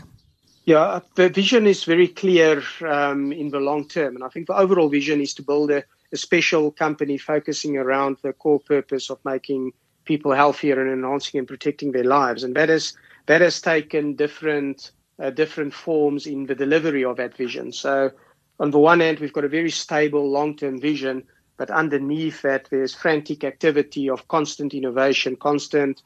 Yeah, 0.65 0.99
the 1.15 1.29
vision 1.29 1.65
is 1.65 1.85
very 1.85 2.09
clear 2.09 2.61
um, 2.85 3.31
in 3.31 3.49
the 3.51 3.59
long 3.59 3.87
term, 3.87 4.15
and 4.15 4.23
I 4.23 4.27
think 4.27 4.47
the 4.47 4.57
overall 4.57 4.89
vision 4.89 5.21
is 5.21 5.33
to 5.35 5.41
build 5.41 5.71
a, 5.71 5.83
a 6.11 6.17
special 6.17 6.71
company 6.71 7.17
focusing 7.17 7.77
around 7.77 8.17
the 8.21 8.33
core 8.33 8.59
purpose 8.59 9.09
of 9.09 9.17
making 9.23 9.71
people 10.07 10.33
healthier 10.33 10.81
and 10.81 10.91
enhancing 10.91 11.39
and 11.39 11.47
protecting 11.47 11.91
their 11.91 12.05
lives. 12.05 12.43
And 12.43 12.55
that 12.55 12.69
is 12.71 12.97
that 13.27 13.41
has 13.41 13.61
taken 13.61 14.15
different 14.15 14.91
uh, 15.21 15.31
different 15.31 15.73
forms 15.73 16.27
in 16.27 16.45
the 16.47 16.55
delivery 16.55 17.05
of 17.05 17.17
that 17.17 17.37
vision. 17.37 17.71
So 17.73 18.11
on 18.59 18.71
the 18.71 18.79
one 18.79 19.01
hand, 19.01 19.19
we've 19.19 19.33
got 19.33 19.45
a 19.45 19.49
very 19.49 19.71
stable 19.71 20.31
long-term 20.31 20.79
vision, 20.81 21.23
but 21.57 21.69
underneath 21.71 22.41
that, 22.43 22.67
there's 22.71 22.95
frantic 22.95 23.43
activity 23.43 24.09
of 24.09 24.27
constant 24.27 24.73
innovation, 24.73 25.35
constant 25.37 26.01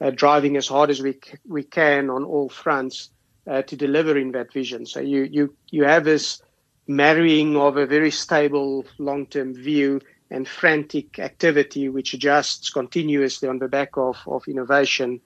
uh, 0.00 0.10
driving 0.10 0.56
as 0.56 0.68
hard 0.68 0.90
as 0.90 1.02
we 1.02 1.12
c- 1.14 1.38
we 1.48 1.64
can 1.64 2.10
on 2.10 2.24
all 2.24 2.48
fronts 2.48 3.10
uh, 3.50 3.62
to 3.62 3.76
deliver 3.76 4.16
in 4.18 4.32
that 4.32 4.52
vision. 4.52 4.86
So 4.86 5.00
you 5.00 5.28
you 5.30 5.54
you 5.70 5.84
have 5.84 6.04
this 6.04 6.42
marrying 6.88 7.56
of 7.56 7.76
a 7.76 7.86
very 7.86 8.10
stable 8.10 8.86
long-term 8.98 9.54
view 9.54 10.00
and 10.30 10.48
frantic 10.48 11.18
activity 11.18 11.88
which 11.88 12.14
adjusts 12.14 12.70
continuously 12.70 13.48
on 13.48 13.58
the 13.58 13.68
back 13.68 13.96
of, 13.96 14.16
of 14.26 14.46
innovation 14.48 15.20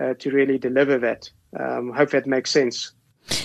uh, 0.00 0.14
to 0.14 0.30
really 0.30 0.58
deliver 0.58 0.98
that. 0.98 1.30
Um, 1.58 1.92
hope 1.92 2.10
that 2.10 2.26
makes 2.26 2.50
sense. 2.50 2.92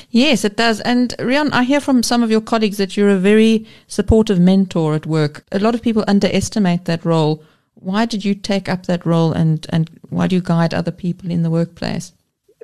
Yes, 0.09 0.43
it 0.43 0.57
does. 0.57 0.81
And 0.81 1.15
Riaan, 1.17 1.49
I 1.53 1.63
hear 1.63 1.79
from 1.79 2.03
some 2.03 2.21
of 2.21 2.29
your 2.29 2.41
colleagues 2.41 2.77
that 2.77 2.95
you're 2.95 3.09
a 3.09 3.17
very 3.17 3.65
supportive 3.87 4.39
mentor 4.39 4.93
at 4.95 5.05
work. 5.05 5.45
A 5.51 5.59
lot 5.59 5.73
of 5.73 5.81
people 5.81 6.03
underestimate 6.07 6.85
that 6.85 7.05
role. 7.05 7.43
Why 7.75 8.05
did 8.05 8.23
you 8.23 8.35
take 8.35 8.69
up 8.69 8.85
that 8.85 9.05
role 9.05 9.31
and, 9.31 9.65
and 9.69 9.89
why 10.09 10.27
do 10.27 10.35
you 10.35 10.41
guide 10.41 10.73
other 10.73 10.91
people 10.91 11.31
in 11.31 11.43
the 11.43 11.49
workplace? 11.49 12.13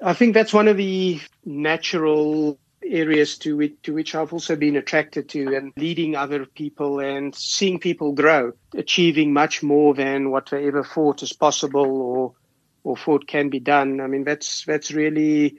I 0.04 0.14
think 0.14 0.34
that's 0.34 0.54
one 0.54 0.68
of 0.68 0.78
the 0.78 1.20
natural 1.46 2.60
areas 2.84 3.38
to 3.40 3.58
which, 3.58 3.76
to 3.84 3.94
which 3.94 4.16
I've 4.16 4.34
also 4.34 4.56
been 4.56 4.76
attracted 4.76 5.30
to 5.30 5.56
and 5.56 5.74
leading 5.78 6.16
other 6.16 6.46
people 6.46 7.00
and 7.00 7.34
seeing 7.36 7.80
people 7.80 8.12
grow, 8.13 8.54
achieving 8.76 9.34
much 9.34 9.63
more 9.63 9.94
than 9.94 10.32
what 10.32 10.50
they 10.50 10.68
ever 10.68 10.84
thought 10.84 11.24
is 11.24 11.34
possible 11.34 12.02
or 12.02 12.34
or 12.84 12.96
thought 12.96 13.28
can 13.28 13.50
be 13.50 13.60
done. 13.60 14.00
I 14.00 14.08
mean, 14.08 14.24
that's 14.24 14.63
that's 14.66 14.92
really 14.92 15.58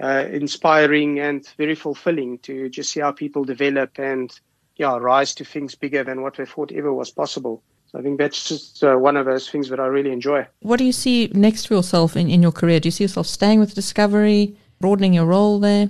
uh, 0.00 0.26
inspiring 0.30 1.20
and 1.20 1.46
very 1.56 1.74
fulfilling 1.74 2.38
to 2.40 2.68
just 2.68 2.92
see 2.92 3.00
how 3.00 3.12
people 3.12 3.44
develop 3.44 3.98
and 3.98 4.30
yeah 4.76 4.98
rise 4.98 5.34
to 5.36 5.44
things 5.44 5.74
bigger 5.74 6.04
than 6.04 6.20
what 6.20 6.36
they 6.36 6.44
thought 6.44 6.72
ever 6.72 6.92
was 6.92 7.10
possible. 7.10 7.62
So 7.86 7.98
I 7.98 8.02
think 8.02 8.18
that's 8.18 8.48
just 8.48 8.84
uh, 8.84 8.96
one 8.96 9.16
of 9.16 9.26
those 9.26 9.48
things 9.48 9.68
that 9.68 9.80
I 9.80 9.86
really 9.86 10.10
enjoy. 10.10 10.46
What 10.60 10.78
do 10.78 10.84
you 10.84 10.92
see 10.92 11.30
next 11.32 11.66
for 11.66 11.74
yourself 11.74 12.16
in, 12.16 12.28
in 12.28 12.42
your 12.42 12.52
career? 12.52 12.80
Do 12.80 12.88
you 12.88 12.92
see 12.92 13.04
yourself 13.04 13.26
staying 13.26 13.60
with 13.60 13.74
Discovery, 13.74 14.56
broadening 14.80 15.14
your 15.14 15.24
role 15.26 15.60
there? 15.60 15.88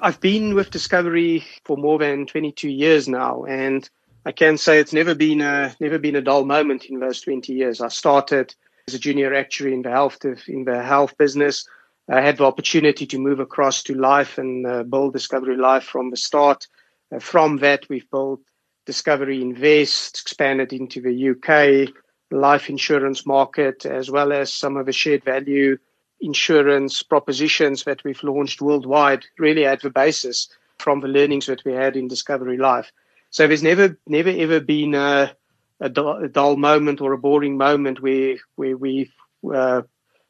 I've 0.00 0.20
been 0.20 0.54
with 0.54 0.70
Discovery 0.70 1.44
for 1.64 1.76
more 1.76 1.98
than 1.98 2.26
22 2.26 2.68
years 2.68 3.08
now, 3.08 3.44
and 3.44 3.88
I 4.24 4.32
can 4.32 4.56
say 4.56 4.78
it's 4.78 4.92
never 4.92 5.14
been 5.14 5.40
a 5.42 5.74
never 5.80 5.98
been 5.98 6.16
a 6.16 6.22
dull 6.22 6.44
moment 6.44 6.86
in 6.86 7.00
those 7.00 7.20
20 7.20 7.52
years. 7.52 7.80
I 7.80 7.88
started 7.88 8.54
as 8.88 8.94
a 8.94 8.98
junior 8.98 9.34
actuary 9.34 9.74
in 9.74 9.82
the 9.82 9.90
health 9.90 10.24
in 10.24 10.64
the 10.64 10.82
health 10.82 11.18
business. 11.18 11.68
I 12.08 12.20
had 12.20 12.38
the 12.38 12.46
opportunity 12.46 13.06
to 13.06 13.18
move 13.18 13.38
across 13.38 13.82
to 13.84 13.94
life 13.94 14.38
and 14.38 14.66
uh, 14.66 14.82
build 14.82 15.12
Discovery 15.12 15.56
Life 15.56 15.84
from 15.84 16.10
the 16.10 16.16
start. 16.16 16.66
Uh, 17.14 17.18
from 17.18 17.58
that, 17.58 17.88
we've 17.88 18.10
built 18.10 18.40
Discovery 18.86 19.42
Invest, 19.42 20.22
expanded 20.22 20.72
into 20.72 21.00
the 21.00 21.30
UK 21.30 21.94
life 22.30 22.70
insurance 22.70 23.26
market, 23.26 23.84
as 23.84 24.10
well 24.10 24.32
as 24.32 24.52
some 24.52 24.76
of 24.76 24.86
the 24.86 24.92
shared 24.92 25.22
value 25.22 25.76
insurance 26.22 27.02
propositions 27.02 27.84
that 27.84 28.02
we've 28.04 28.22
launched 28.22 28.62
worldwide, 28.62 29.24
really 29.38 29.66
at 29.66 29.82
the 29.82 29.90
basis 29.90 30.48
from 30.78 31.00
the 31.00 31.08
learnings 31.08 31.46
that 31.46 31.64
we 31.64 31.72
had 31.72 31.96
in 31.96 32.08
Discovery 32.08 32.56
Life. 32.56 32.92
So 33.30 33.46
there's 33.46 33.62
never, 33.62 33.98
never 34.06 34.30
ever 34.30 34.60
been 34.60 34.94
a, 34.94 35.34
a, 35.80 35.88
dull, 35.88 36.24
a 36.24 36.28
dull 36.28 36.56
moment 36.56 37.00
or 37.00 37.12
a 37.12 37.18
boring 37.18 37.56
moment 37.56 38.00
where 38.00 38.36
where 38.56 38.76
we've 38.76 39.12
uh, 39.52 39.82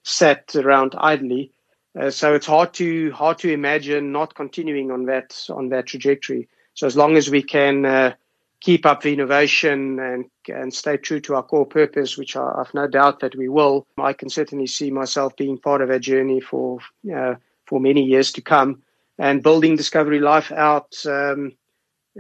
sat 0.03 0.55
around 0.57 0.95
idly. 0.99 1.53
Uh, 1.99 2.11
so 2.11 2.35
it's 2.35 2.47
hard 2.47 2.73
to 2.75 3.11
hard 3.13 3.39
to 3.39 3.53
imagine 3.53 4.13
not 4.13 4.35
continuing 4.35 4.91
on 4.91 5.07
that 5.07 5.47
on 5.51 5.69
that 5.69 5.87
trajectory. 5.87 6.49
So 6.75 6.87
as 6.87 6.97
long 6.97 7.17
as 7.17 7.29
we 7.29 7.43
can 7.43 7.85
uh, 7.85 8.15
keep 8.63 8.87
up 8.87 9.03
the 9.03 9.13
innovation 9.13 9.99
and 9.99 10.25
and 10.49 10.73
stay 10.73 10.97
true 10.97 11.21
to 11.21 11.35
our 11.35 11.43
core 11.43 11.67
purpose, 11.67 12.17
which 12.17 12.37
I, 12.37 12.55
have 12.59 12.73
no 12.73 12.87
doubt 12.87 13.21
that 13.21 13.37
we 13.37 13.49
will. 13.49 13.87
I 13.99 14.13
can 14.13 14.31
certainly 14.31 14.67
see 14.67 14.91
myself 14.91 15.37
being 15.37 15.59
part 15.59 15.83
of 15.83 15.89
that 15.89 16.01
journey 16.01 16.41
for 16.41 16.79
uh, 17.15 17.35
for 17.67 17.81
many 17.81 18.03
years 18.03 18.33
to 18.33 18.41
come, 18.41 18.83
and 19.19 19.43
building 19.43 19.77
Discovery 19.77 20.21
Life 20.21 20.53
out 20.53 20.95
um, 21.07 21.53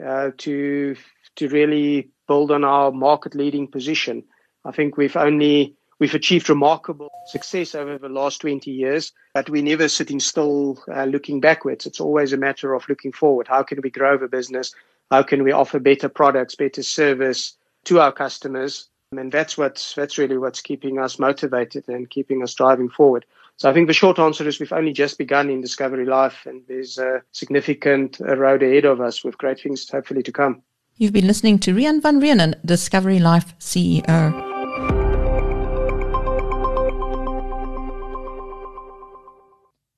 uh, 0.04 0.30
to 0.38 0.96
to 1.36 1.48
really 1.48 2.10
build 2.26 2.50
on 2.50 2.64
our 2.64 2.92
market 2.92 3.34
leading 3.34 3.66
position. 3.66 4.24
I 4.64 4.72
think 4.72 4.96
we've 4.96 5.16
only 5.16 5.74
we've 5.98 6.14
achieved 6.14 6.48
remarkable 6.48 7.10
success 7.26 7.74
over 7.74 7.96
the 7.96 8.08
last 8.08 8.40
20 8.40 8.70
years, 8.70 9.12
but 9.34 9.48
we're 9.48 9.62
never 9.62 9.88
sitting 9.88 10.18
still 10.18 10.82
uh, 10.92 11.04
looking 11.04 11.40
backwards. 11.40 11.86
It's 11.86 12.00
always 12.00 12.32
a 12.32 12.36
matter 12.36 12.74
of 12.74 12.88
looking 12.88 13.12
forward. 13.12 13.46
How 13.46 13.62
can 13.62 13.80
we 13.82 13.90
grow 13.90 14.18
the 14.18 14.28
business? 14.28 14.74
How 15.12 15.22
can 15.22 15.42
we 15.42 15.52
offer 15.52 15.78
better 15.78 16.08
products, 16.08 16.54
better 16.54 16.82
service 16.82 17.54
to 17.84 18.00
our 18.00 18.12
customers? 18.12 18.88
And 19.14 19.30
that's 19.30 19.58
what's 19.58 19.94
that's 19.94 20.16
really 20.16 20.38
what's 20.38 20.62
keeping 20.62 20.98
us 20.98 21.18
motivated 21.18 21.86
and 21.86 22.08
keeping 22.08 22.42
us 22.42 22.54
driving 22.54 22.88
forward. 22.88 23.26
So 23.58 23.68
I 23.68 23.74
think 23.74 23.88
the 23.88 23.92
short 23.92 24.18
answer 24.18 24.48
is 24.48 24.58
we've 24.58 24.72
only 24.72 24.94
just 24.94 25.18
begun 25.18 25.50
in 25.50 25.60
Discovery 25.60 26.06
Life, 26.06 26.46
and 26.46 26.62
there's 26.66 26.96
a 26.96 27.22
significant 27.32 28.20
road 28.20 28.62
ahead 28.62 28.86
of 28.86 29.02
us 29.02 29.22
with 29.22 29.36
great 29.36 29.60
things 29.60 29.86
hopefully 29.86 30.22
to 30.22 30.32
come. 30.32 30.62
You've 30.96 31.12
been 31.12 31.26
listening 31.26 31.58
to 31.58 31.74
Riaan 31.74 32.00
van 32.00 32.18
Reenen, 32.18 32.54
Discovery 32.64 33.18
Life 33.18 33.54
CEO. 33.58 34.32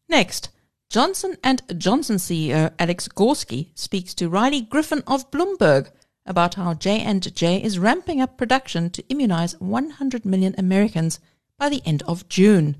Next, 0.08 0.48
Johnson 0.94 1.36
& 1.56 1.76
Johnson 1.76 2.18
CEO 2.18 2.72
Alex 2.78 3.08
Gorsky 3.08 3.70
speaks 3.74 4.14
to 4.14 4.28
Riley 4.28 4.60
Griffin 4.60 5.02
of 5.08 5.28
Bloomberg 5.32 5.90
about 6.24 6.54
how 6.54 6.72
J&J 6.72 7.64
is 7.64 7.80
ramping 7.80 8.20
up 8.20 8.38
production 8.38 8.90
to 8.90 9.04
immunize 9.08 9.60
100 9.60 10.24
million 10.24 10.54
Americans 10.56 11.18
by 11.58 11.68
the 11.68 11.82
end 11.84 12.04
of 12.04 12.28
June. 12.28 12.76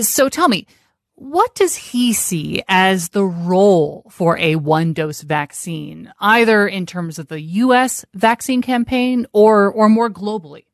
So 0.00 0.30
tell 0.30 0.48
me, 0.48 0.66
what 1.12 1.54
does 1.54 1.74
he 1.74 2.14
see 2.14 2.62
as 2.66 3.10
the 3.10 3.26
role 3.26 4.06
for 4.08 4.38
a 4.38 4.56
one 4.56 4.94
dose 4.94 5.20
vaccine, 5.20 6.14
either 6.18 6.66
in 6.66 6.86
terms 6.86 7.18
of 7.18 7.28
the 7.28 7.42
US 7.42 8.06
vaccine 8.14 8.62
campaign 8.62 9.26
or, 9.34 9.70
or 9.70 9.90
more 9.90 10.08
globally? 10.08 10.64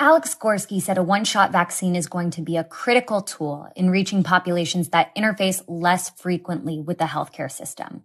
Alex 0.00 0.32
Gorsky 0.32 0.80
said 0.80 0.96
a 0.96 1.02
one-shot 1.02 1.50
vaccine 1.50 1.96
is 1.96 2.06
going 2.06 2.30
to 2.30 2.40
be 2.40 2.56
a 2.56 2.62
critical 2.62 3.20
tool 3.20 3.68
in 3.74 3.90
reaching 3.90 4.22
populations 4.22 4.90
that 4.90 5.12
interface 5.16 5.60
less 5.66 6.10
frequently 6.10 6.78
with 6.80 6.98
the 6.98 7.04
healthcare 7.04 7.50
system. 7.50 8.04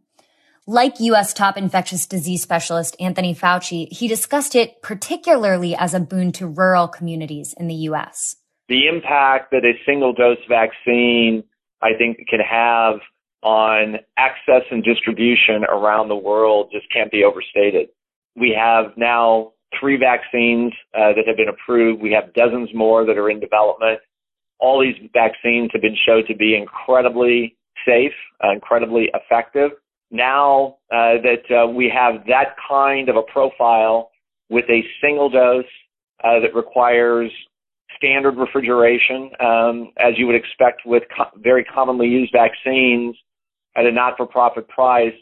Like 0.65 0.99
U.S. 0.99 1.35
top 1.35 1.55
infectious 1.55 2.07
disease 2.07 2.41
specialist 2.41 2.95
Anthony 2.99 3.35
Fauci, 3.35 3.93
he 3.93 4.07
discussed 4.07 4.55
it 4.55 4.81
particularly 4.81 5.75
as 5.75 5.93
a 5.93 5.99
boon 5.99 6.31
to 6.31 6.47
rural 6.47 6.87
communities 6.87 7.53
in 7.59 7.67
the 7.67 7.75
U.S. 7.75 8.37
The 8.69 8.87
impact 8.87 9.51
that 9.51 9.63
a 9.63 9.73
single 9.85 10.13
dose 10.13 10.39
vaccine, 10.49 11.43
I 11.83 11.93
think, 11.95 12.17
can 12.27 12.39
have 12.39 13.01
on 13.43 13.97
access 14.17 14.63
and 14.71 14.83
distribution 14.83 15.63
around 15.69 16.07
the 16.07 16.15
world 16.15 16.69
just 16.71 16.91
can't 16.91 17.11
be 17.11 17.23
overstated. 17.23 17.89
We 18.35 18.57
have 18.57 18.97
now 18.97 19.52
three 19.79 19.97
vaccines 19.97 20.73
uh, 20.93 21.13
that 21.15 21.23
have 21.27 21.37
been 21.37 21.49
approved. 21.49 22.01
We 22.01 22.11
have 22.11 22.33
dozens 22.33 22.69
more 22.73 23.05
that 23.05 23.17
are 23.17 23.29
in 23.29 23.39
development. 23.39 23.99
All 24.59 24.81
these 24.81 24.95
vaccines 25.13 25.69
have 25.73 25.81
been 25.81 25.97
shown 26.05 26.25
to 26.27 26.35
be 26.35 26.55
incredibly 26.55 27.57
safe, 27.85 28.13
uh, 28.43 28.51
incredibly 28.51 29.09
effective. 29.13 29.71
Now 30.11 30.77
uh, 30.91 31.17
that 31.23 31.43
uh, 31.49 31.67
we 31.67 31.91
have 31.93 32.25
that 32.27 32.55
kind 32.69 33.09
of 33.09 33.15
a 33.15 33.23
profile 33.23 34.11
with 34.49 34.65
a 34.69 34.81
single 35.01 35.29
dose 35.29 35.65
uh, 36.23 36.39
that 36.39 36.55
requires 36.55 37.31
standard 37.97 38.37
refrigeration, 38.37 39.31
um, 39.39 39.91
as 39.97 40.13
you 40.17 40.27
would 40.27 40.35
expect 40.35 40.81
with 40.85 41.03
co- 41.15 41.29
very 41.37 41.63
commonly 41.63 42.07
used 42.07 42.31
vaccines 42.31 43.15
at 43.75 43.85
a 43.85 43.91
not-for-profit 43.91 44.67
price, 44.67 45.13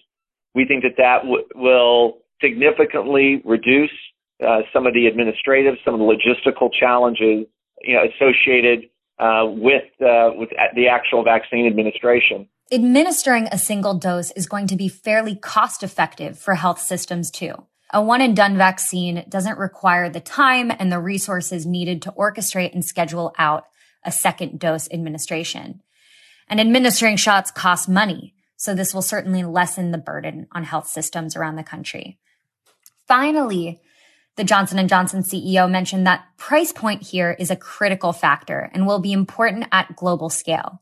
we 0.55 0.65
think 0.65 0.83
that 0.83 0.95
that 0.97 1.21
w- 1.23 1.47
will 1.55 2.19
significantly 2.41 3.41
reduce 3.45 3.91
uh, 4.41 4.61
some 4.73 4.87
of 4.87 4.93
the 4.93 5.07
administrative, 5.07 5.75
some 5.83 5.93
of 5.93 5.99
the 5.99 6.05
logistical 6.05 6.69
challenges 6.71 7.45
you 7.83 7.95
know, 7.95 8.03
associated 8.03 8.89
uh, 9.19 9.45
with 9.45 9.83
uh, 10.01 10.31
with 10.35 10.49
the 10.75 10.87
actual 10.87 11.23
vaccine 11.23 11.67
administration. 11.67 12.47
Administering 12.71 13.47
a 13.51 13.57
single 13.57 13.93
dose 13.93 14.31
is 14.31 14.47
going 14.47 14.67
to 14.67 14.75
be 14.75 14.87
fairly 14.87 15.35
cost 15.35 15.83
effective 15.83 16.39
for 16.39 16.55
health 16.55 16.79
systems 16.79 17.29
too. 17.29 17.53
A 17.93 18.01
one 18.01 18.21
and 18.21 18.35
done 18.35 18.57
vaccine 18.57 19.25
doesn't 19.27 19.57
require 19.57 20.09
the 20.09 20.21
time 20.21 20.71
and 20.71 20.91
the 20.91 20.99
resources 20.99 21.65
needed 21.65 22.01
to 22.03 22.11
orchestrate 22.13 22.73
and 22.73 22.85
schedule 22.85 23.35
out 23.37 23.65
a 24.05 24.11
second 24.11 24.59
dose 24.59 24.89
administration. 24.91 25.81
And 26.47 26.59
administering 26.59 27.17
shots 27.17 27.51
costs 27.51 27.87
money. 27.87 28.33
So 28.55 28.73
this 28.73 28.93
will 28.93 29.01
certainly 29.01 29.43
lessen 29.43 29.91
the 29.91 29.97
burden 29.97 30.47
on 30.51 30.63
health 30.63 30.87
systems 30.87 31.35
around 31.35 31.55
the 31.57 31.63
country. 31.63 32.17
Finally, 33.07 33.81
the 34.37 34.43
Johnson 34.43 34.87
& 34.87 34.89
Johnson 34.89 35.23
CEO 35.23 35.69
mentioned 35.69 36.07
that 36.07 36.25
price 36.37 36.71
point 36.71 37.03
here 37.03 37.35
is 37.37 37.51
a 37.51 37.55
critical 37.55 38.13
factor 38.13 38.69
and 38.73 38.87
will 38.87 38.99
be 38.99 39.11
important 39.11 39.65
at 39.71 39.95
global 39.95 40.29
scale. 40.29 40.81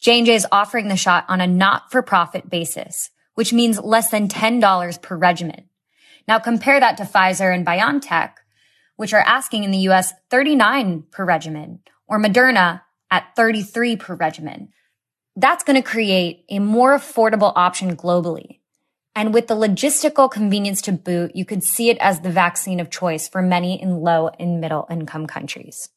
J&J 0.00 0.34
is 0.34 0.46
offering 0.50 0.88
the 0.88 0.96
shot 0.96 1.24
on 1.28 1.40
a 1.40 1.46
not-for-profit 1.46 2.50
basis, 2.50 3.10
which 3.34 3.52
means 3.52 3.78
less 3.78 4.10
than 4.10 4.28
$10 4.28 5.02
per 5.02 5.16
regimen. 5.16 5.64
Now 6.26 6.38
compare 6.38 6.80
that 6.80 6.96
to 6.96 7.04
Pfizer 7.04 7.54
and 7.54 7.66
BioNTech, 7.66 8.32
which 8.96 9.12
are 9.14 9.20
asking 9.20 9.64
in 9.64 9.70
the 9.70 9.88
US 9.90 10.12
39 10.30 11.04
per 11.10 11.24
regimen 11.24 11.80
or 12.06 12.18
Moderna 12.18 12.82
at 13.10 13.34
33 13.36 13.96
per 13.96 14.14
regimen. 14.14 14.68
That's 15.36 15.64
going 15.64 15.80
to 15.80 15.88
create 15.88 16.44
a 16.48 16.58
more 16.58 16.96
affordable 16.96 17.52
option 17.54 17.96
globally 17.96 18.59
and 19.14 19.34
with 19.34 19.48
the 19.48 19.56
logistical 19.56 20.30
convenience 20.30 20.80
to 20.82 20.92
boot, 20.92 21.34
you 21.34 21.44
could 21.44 21.64
see 21.64 21.90
it 21.90 21.98
as 21.98 22.20
the 22.20 22.30
vaccine 22.30 22.80
of 22.80 22.90
choice 22.90 23.28
for 23.28 23.42
many 23.42 23.80
in 23.80 24.00
low 24.00 24.28
and 24.38 24.60
middle 24.60 24.86
income 24.90 25.26
countries. 25.26 25.88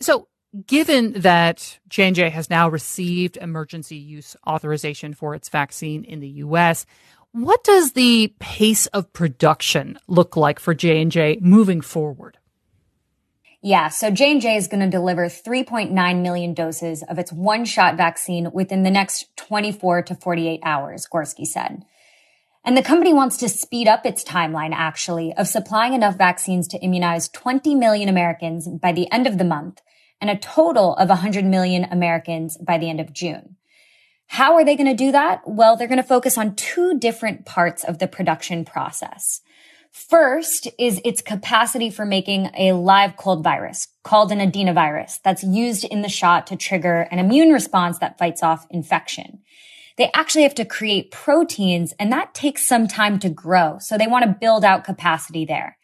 So 0.00 0.28
given 0.66 1.12
that 1.20 1.78
J&J 1.88 2.30
has 2.30 2.50
now 2.50 2.68
received 2.68 3.36
emergency 3.36 3.96
use 3.96 4.36
authorization 4.46 5.14
for 5.14 5.34
its 5.34 5.48
vaccine 5.48 6.04
in 6.04 6.20
the 6.20 6.28
US, 6.28 6.86
what 7.32 7.64
does 7.64 7.92
the 7.92 8.34
pace 8.40 8.86
of 8.88 9.12
production 9.12 9.98
look 10.06 10.36
like 10.36 10.58
for 10.58 10.74
J&J 10.74 11.38
moving 11.40 11.80
forward? 11.80 12.38
Yeah, 13.64 13.88
so 13.90 14.10
J&J 14.10 14.56
is 14.56 14.66
going 14.66 14.80
to 14.80 14.90
deliver 14.90 15.26
3.9 15.26 16.20
million 16.20 16.52
doses 16.52 17.04
of 17.04 17.18
its 17.18 17.32
one-shot 17.32 17.96
vaccine 17.96 18.50
within 18.52 18.82
the 18.82 18.90
next 18.90 19.34
24 19.36 20.02
to 20.02 20.14
48 20.16 20.60
hours, 20.64 21.06
Gorsky 21.06 21.46
said. 21.46 21.84
And 22.64 22.76
the 22.76 22.82
company 22.82 23.12
wants 23.12 23.36
to 23.38 23.48
speed 23.48 23.88
up 23.88 24.06
its 24.06 24.22
timeline, 24.22 24.72
actually, 24.72 25.32
of 25.34 25.48
supplying 25.48 25.94
enough 25.94 26.16
vaccines 26.16 26.68
to 26.68 26.78
immunize 26.78 27.28
20 27.28 27.74
million 27.74 28.08
Americans 28.08 28.68
by 28.68 28.92
the 28.92 29.10
end 29.10 29.26
of 29.26 29.38
the 29.38 29.44
month 29.44 29.80
and 30.20 30.30
a 30.30 30.38
total 30.38 30.94
of 30.94 31.08
100 31.08 31.44
million 31.44 31.84
Americans 31.84 32.56
by 32.58 32.78
the 32.78 32.88
end 32.88 33.00
of 33.00 33.12
June. 33.12 33.56
How 34.28 34.54
are 34.54 34.64
they 34.64 34.76
going 34.76 34.86
to 34.86 34.94
do 34.94 35.10
that? 35.12 35.42
Well, 35.44 35.76
they're 35.76 35.88
going 35.88 35.96
to 35.96 36.04
focus 36.04 36.38
on 36.38 36.54
two 36.54 36.98
different 36.98 37.44
parts 37.44 37.82
of 37.82 37.98
the 37.98 38.06
production 38.06 38.64
process. 38.64 39.40
First 39.90 40.68
is 40.78 41.02
its 41.04 41.20
capacity 41.20 41.90
for 41.90 42.06
making 42.06 42.50
a 42.56 42.72
live 42.72 43.16
cold 43.16 43.44
virus 43.44 43.88
called 44.04 44.32
an 44.32 44.38
adenovirus 44.38 45.20
that's 45.22 45.42
used 45.42 45.84
in 45.84 46.00
the 46.00 46.08
shot 46.08 46.46
to 46.46 46.56
trigger 46.56 47.08
an 47.10 47.18
immune 47.18 47.50
response 47.50 47.98
that 47.98 48.18
fights 48.18 48.42
off 48.42 48.66
infection. 48.70 49.40
They 49.98 50.10
actually 50.14 50.42
have 50.42 50.54
to 50.56 50.64
create 50.64 51.10
proteins 51.10 51.92
and 51.98 52.12
that 52.12 52.34
takes 52.34 52.66
some 52.66 52.88
time 52.88 53.18
to 53.20 53.28
grow. 53.28 53.78
So 53.80 53.98
they 53.98 54.06
want 54.06 54.24
to 54.24 54.36
build 54.40 54.64
out 54.64 54.84
capacity 54.84 55.44
there. 55.44 55.76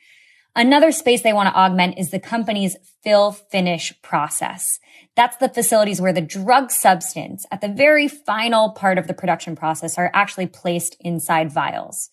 Another 0.56 0.90
space 0.90 1.22
they 1.22 1.32
want 1.32 1.48
to 1.48 1.56
augment 1.56 1.98
is 1.98 2.10
the 2.10 2.18
company's 2.18 2.76
fill 3.04 3.32
finish 3.32 3.92
process. 4.02 4.80
That's 5.14 5.36
the 5.36 5.48
facilities 5.48 6.00
where 6.00 6.12
the 6.12 6.20
drug 6.20 6.70
substance 6.70 7.46
at 7.50 7.60
the 7.60 7.68
very 7.68 8.08
final 8.08 8.70
part 8.70 8.98
of 8.98 9.06
the 9.06 9.14
production 9.14 9.54
process 9.54 9.98
are 9.98 10.10
actually 10.14 10.46
placed 10.46 10.96
inside 11.00 11.52
vials. 11.52 12.10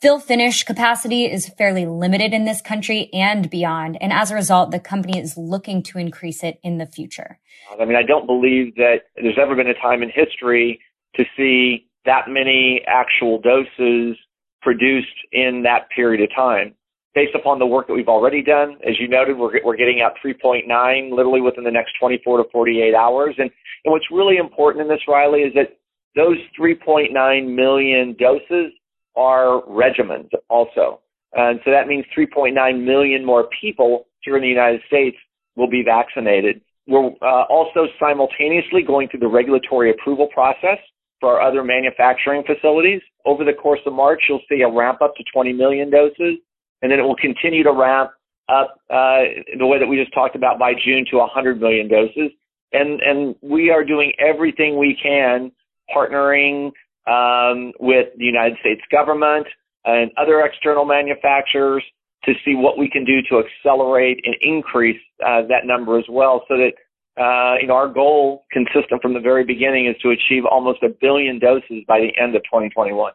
Fill 0.00 0.20
finish 0.20 0.62
capacity 0.62 1.24
is 1.24 1.48
fairly 1.48 1.84
limited 1.84 2.32
in 2.32 2.44
this 2.44 2.62
country 2.62 3.10
and 3.12 3.50
beyond. 3.50 3.98
And 4.00 4.12
as 4.12 4.30
a 4.30 4.36
result, 4.36 4.70
the 4.70 4.78
company 4.78 5.18
is 5.18 5.36
looking 5.36 5.82
to 5.84 5.98
increase 5.98 6.44
it 6.44 6.60
in 6.62 6.78
the 6.78 6.86
future. 6.86 7.38
I 7.78 7.84
mean, 7.84 7.96
I 7.96 8.04
don't 8.04 8.26
believe 8.26 8.76
that 8.76 9.06
there's 9.16 9.38
ever 9.40 9.56
been 9.56 9.66
a 9.66 9.74
time 9.74 10.02
in 10.02 10.10
history 10.10 10.80
to 11.18 11.24
see 11.36 11.86
that 12.04 12.28
many 12.28 12.80
actual 12.86 13.40
doses 13.40 14.16
produced 14.62 15.06
in 15.32 15.62
that 15.64 15.88
period 15.94 16.22
of 16.22 16.34
time. 16.34 16.74
Based 17.14 17.34
upon 17.34 17.58
the 17.58 17.66
work 17.66 17.86
that 17.88 17.94
we've 17.94 18.08
already 18.08 18.42
done, 18.42 18.78
as 18.86 18.94
you 19.00 19.08
noted, 19.08 19.36
we're, 19.36 19.60
we're 19.64 19.76
getting 19.76 20.00
out 20.00 20.12
3.9 20.24 21.10
literally 21.10 21.40
within 21.40 21.64
the 21.64 21.70
next 21.70 21.92
24 22.00 22.38
to 22.38 22.44
48 22.52 22.94
hours. 22.94 23.34
And, 23.38 23.50
and 23.84 23.92
what's 23.92 24.06
really 24.10 24.36
important 24.36 24.82
in 24.82 24.88
this, 24.88 25.00
Riley, 25.08 25.40
is 25.40 25.52
that 25.54 25.78
those 26.14 26.36
3.9 26.58 27.12
million 27.54 28.16
doses 28.18 28.72
are 29.16 29.62
regimens 29.62 30.28
also. 30.48 31.00
And 31.34 31.60
so 31.64 31.70
that 31.70 31.88
means 31.88 32.04
3.9 32.16 32.84
million 32.84 33.24
more 33.24 33.48
people 33.60 34.06
here 34.20 34.36
in 34.36 34.42
the 34.42 34.48
United 34.48 34.80
States 34.86 35.16
will 35.56 35.68
be 35.68 35.82
vaccinated. 35.84 36.60
We're 36.86 37.10
uh, 37.20 37.44
also 37.50 37.86
simultaneously 38.00 38.82
going 38.86 39.08
through 39.08 39.20
the 39.20 39.28
regulatory 39.28 39.90
approval 39.90 40.28
process 40.32 40.78
for 41.20 41.38
our 41.38 41.48
other 41.48 41.64
manufacturing 41.64 42.44
facilities. 42.44 43.00
Over 43.24 43.44
the 43.44 43.52
course 43.52 43.80
of 43.86 43.92
March, 43.92 44.22
you'll 44.28 44.42
see 44.48 44.62
a 44.62 44.70
ramp 44.70 45.02
up 45.02 45.14
to 45.16 45.24
20 45.32 45.52
million 45.52 45.90
doses, 45.90 46.38
and 46.82 46.90
then 46.90 46.98
it 46.98 47.02
will 47.02 47.16
continue 47.16 47.62
to 47.62 47.72
ramp 47.72 48.10
up 48.48 48.80
uh, 48.90 49.44
the 49.58 49.66
way 49.66 49.78
that 49.78 49.86
we 49.86 49.96
just 49.96 50.14
talked 50.14 50.36
about 50.36 50.58
by 50.58 50.72
June 50.72 51.04
to 51.10 51.18
100 51.18 51.60
million 51.60 51.88
doses. 51.88 52.30
And, 52.72 53.00
and 53.00 53.34
we 53.42 53.70
are 53.70 53.84
doing 53.84 54.12
everything 54.18 54.78
we 54.78 54.96
can, 55.00 55.52
partnering 55.94 56.70
um, 57.06 57.72
with 57.80 58.08
the 58.18 58.24
United 58.24 58.58
States 58.60 58.82
government 58.90 59.46
and 59.84 60.10
other 60.18 60.40
external 60.40 60.84
manufacturers 60.84 61.82
to 62.24 62.32
see 62.44 62.54
what 62.54 62.76
we 62.78 62.90
can 62.90 63.04
do 63.04 63.20
to 63.30 63.42
accelerate 63.42 64.20
and 64.24 64.34
increase 64.42 65.00
uh, 65.24 65.42
that 65.48 65.64
number 65.64 65.98
as 65.98 66.04
well 66.10 66.44
so 66.48 66.56
that 66.56 66.72
uh, 67.18 67.54
you 67.60 67.66
know, 67.66 67.74
our 67.74 67.88
goal, 67.88 68.44
consistent 68.52 69.02
from 69.02 69.14
the 69.14 69.20
very 69.20 69.44
beginning, 69.44 69.86
is 69.86 69.96
to 70.02 70.10
achieve 70.10 70.44
almost 70.44 70.82
a 70.82 70.88
billion 70.88 71.38
doses 71.38 71.84
by 71.86 72.00
the 72.00 72.12
end 72.20 72.36
of 72.36 72.42
2021. 72.44 73.12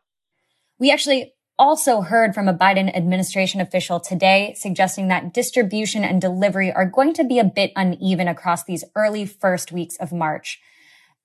We 0.79 0.91
actually 0.91 1.33
also 1.57 2.01
heard 2.01 2.33
from 2.33 2.47
a 2.47 2.53
Biden 2.53 2.93
administration 2.95 3.61
official 3.61 3.99
today 3.99 4.55
suggesting 4.57 5.07
that 5.07 5.33
distribution 5.33 6.03
and 6.03 6.19
delivery 6.19 6.71
are 6.71 6.85
going 6.85 7.13
to 7.13 7.23
be 7.23 7.39
a 7.39 7.43
bit 7.43 7.71
uneven 7.75 8.27
across 8.27 8.63
these 8.63 8.83
early 8.95 9.25
first 9.25 9.71
weeks 9.71 9.95
of 9.97 10.11
March. 10.11 10.59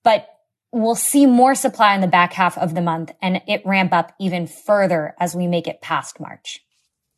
But 0.03 0.27
we'll 0.71 0.95
see 0.95 1.25
more 1.25 1.55
supply 1.55 1.95
in 1.95 2.01
the 2.01 2.07
back 2.07 2.33
half 2.33 2.57
of 2.57 2.75
the 2.75 2.81
month 2.81 3.11
and 3.21 3.41
it 3.47 3.65
ramp 3.65 3.91
up 3.91 4.13
even 4.19 4.47
further 4.47 5.15
as 5.19 5.35
we 5.35 5.47
make 5.47 5.67
it 5.67 5.81
past 5.81 6.19
March. 6.19 6.59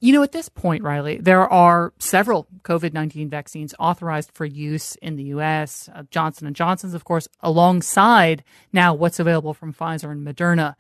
You 0.03 0.13
know, 0.13 0.23
at 0.23 0.31
this 0.31 0.49
point, 0.49 0.81
Riley, 0.81 1.17
there 1.17 1.47
are 1.47 1.93
several 1.99 2.47
COVID-19 2.63 3.29
vaccines 3.29 3.75
authorized 3.77 4.31
for 4.33 4.45
use 4.45 4.95
in 4.95 5.15
the 5.15 5.25
U.S. 5.25 5.91
Uh, 5.93 6.01
Johnson 6.09 6.47
and 6.47 6.55
Johnson's, 6.55 6.95
of 6.95 7.05
course, 7.05 7.27
alongside 7.41 8.43
now 8.73 8.95
what's 8.95 9.19
available 9.19 9.53
from 9.53 9.71
Pfizer 9.71 10.11
and 10.11 10.25
Moderna. 10.25 10.73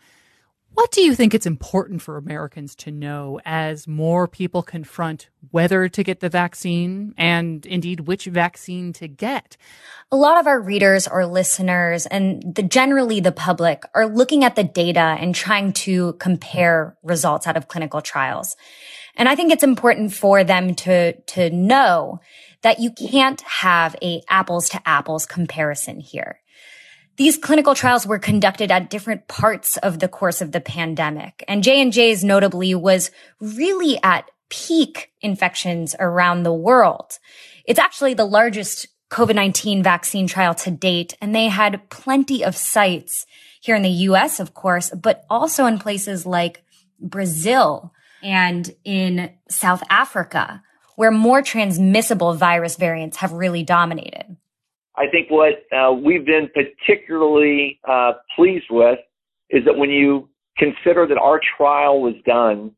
What 0.73 0.89
do 0.89 1.01
you 1.01 1.13
think 1.13 1.35
it's 1.35 1.45
important 1.45 2.01
for 2.01 2.17
Americans 2.17 2.73
to 2.77 2.91
know 2.91 3.39
as 3.45 3.87
more 3.87 4.27
people 4.27 4.63
confront 4.63 5.29
whether 5.51 5.87
to 5.87 6.03
get 6.03 6.21
the 6.21 6.29
vaccine 6.29 7.13
and 7.15 7.63
indeed 7.65 8.01
which 8.01 8.25
vaccine 8.25 8.91
to 8.93 9.07
get? 9.07 9.55
A 10.11 10.15
lot 10.15 10.39
of 10.39 10.47
our 10.47 10.59
readers 10.59 11.07
or 11.07 11.27
listeners 11.27 12.07
and 12.07 12.55
the, 12.55 12.63
generally 12.63 13.19
the 13.19 13.33
public 13.33 13.83
are 13.93 14.07
looking 14.07 14.43
at 14.43 14.55
the 14.55 14.63
data 14.63 15.15
and 15.19 15.35
trying 15.35 15.73
to 15.73 16.13
compare 16.13 16.97
results 17.03 17.45
out 17.45 17.57
of 17.57 17.67
clinical 17.67 18.01
trials. 18.01 18.55
And 19.21 19.29
I 19.29 19.35
think 19.35 19.51
it's 19.51 19.61
important 19.61 20.11
for 20.11 20.43
them 20.43 20.73
to, 20.73 21.13
to 21.13 21.51
know 21.51 22.21
that 22.63 22.79
you 22.79 22.89
can't 22.89 23.39
have 23.41 23.95
a 24.01 24.23
apples 24.27 24.67
to 24.69 24.81
apples 24.83 25.27
comparison 25.27 25.99
here. 25.99 26.39
These 27.17 27.37
clinical 27.37 27.75
trials 27.75 28.07
were 28.07 28.17
conducted 28.17 28.71
at 28.71 28.89
different 28.89 29.27
parts 29.27 29.77
of 29.77 29.99
the 29.99 30.07
course 30.07 30.41
of 30.41 30.53
the 30.53 30.59
pandemic. 30.59 31.43
And 31.47 31.63
J&J's 31.63 32.23
notably 32.23 32.73
was 32.73 33.11
really 33.39 33.99
at 34.01 34.27
peak 34.49 35.11
infections 35.21 35.95
around 35.99 36.41
the 36.41 36.51
world. 36.51 37.19
It's 37.65 37.77
actually 37.77 38.15
the 38.15 38.25
largest 38.25 38.87
COVID-19 39.11 39.83
vaccine 39.83 40.25
trial 40.25 40.55
to 40.55 40.71
date. 40.71 41.15
And 41.21 41.35
they 41.35 41.47
had 41.47 41.91
plenty 41.91 42.43
of 42.43 42.55
sites 42.55 43.27
here 43.61 43.75
in 43.75 43.83
the 43.83 43.89
US, 44.09 44.39
of 44.39 44.55
course, 44.55 44.89
but 44.89 45.25
also 45.29 45.67
in 45.67 45.77
places 45.77 46.25
like 46.25 46.63
Brazil, 46.99 47.93
and 48.23 48.73
in 48.83 49.31
South 49.49 49.83
Africa, 49.89 50.63
where 50.95 51.11
more 51.11 51.41
transmissible 51.41 52.33
virus 52.33 52.75
variants 52.75 53.17
have 53.17 53.31
really 53.31 53.63
dominated. 53.63 54.37
I 54.95 55.07
think 55.09 55.29
what 55.29 55.63
uh, 55.75 55.93
we've 55.93 56.25
been 56.25 56.49
particularly 56.53 57.79
uh, 57.87 58.13
pleased 58.35 58.65
with 58.69 58.99
is 59.49 59.63
that 59.65 59.77
when 59.77 59.89
you 59.89 60.29
consider 60.57 61.07
that 61.07 61.17
our 61.17 61.39
trial 61.57 62.01
was 62.01 62.15
done 62.25 62.71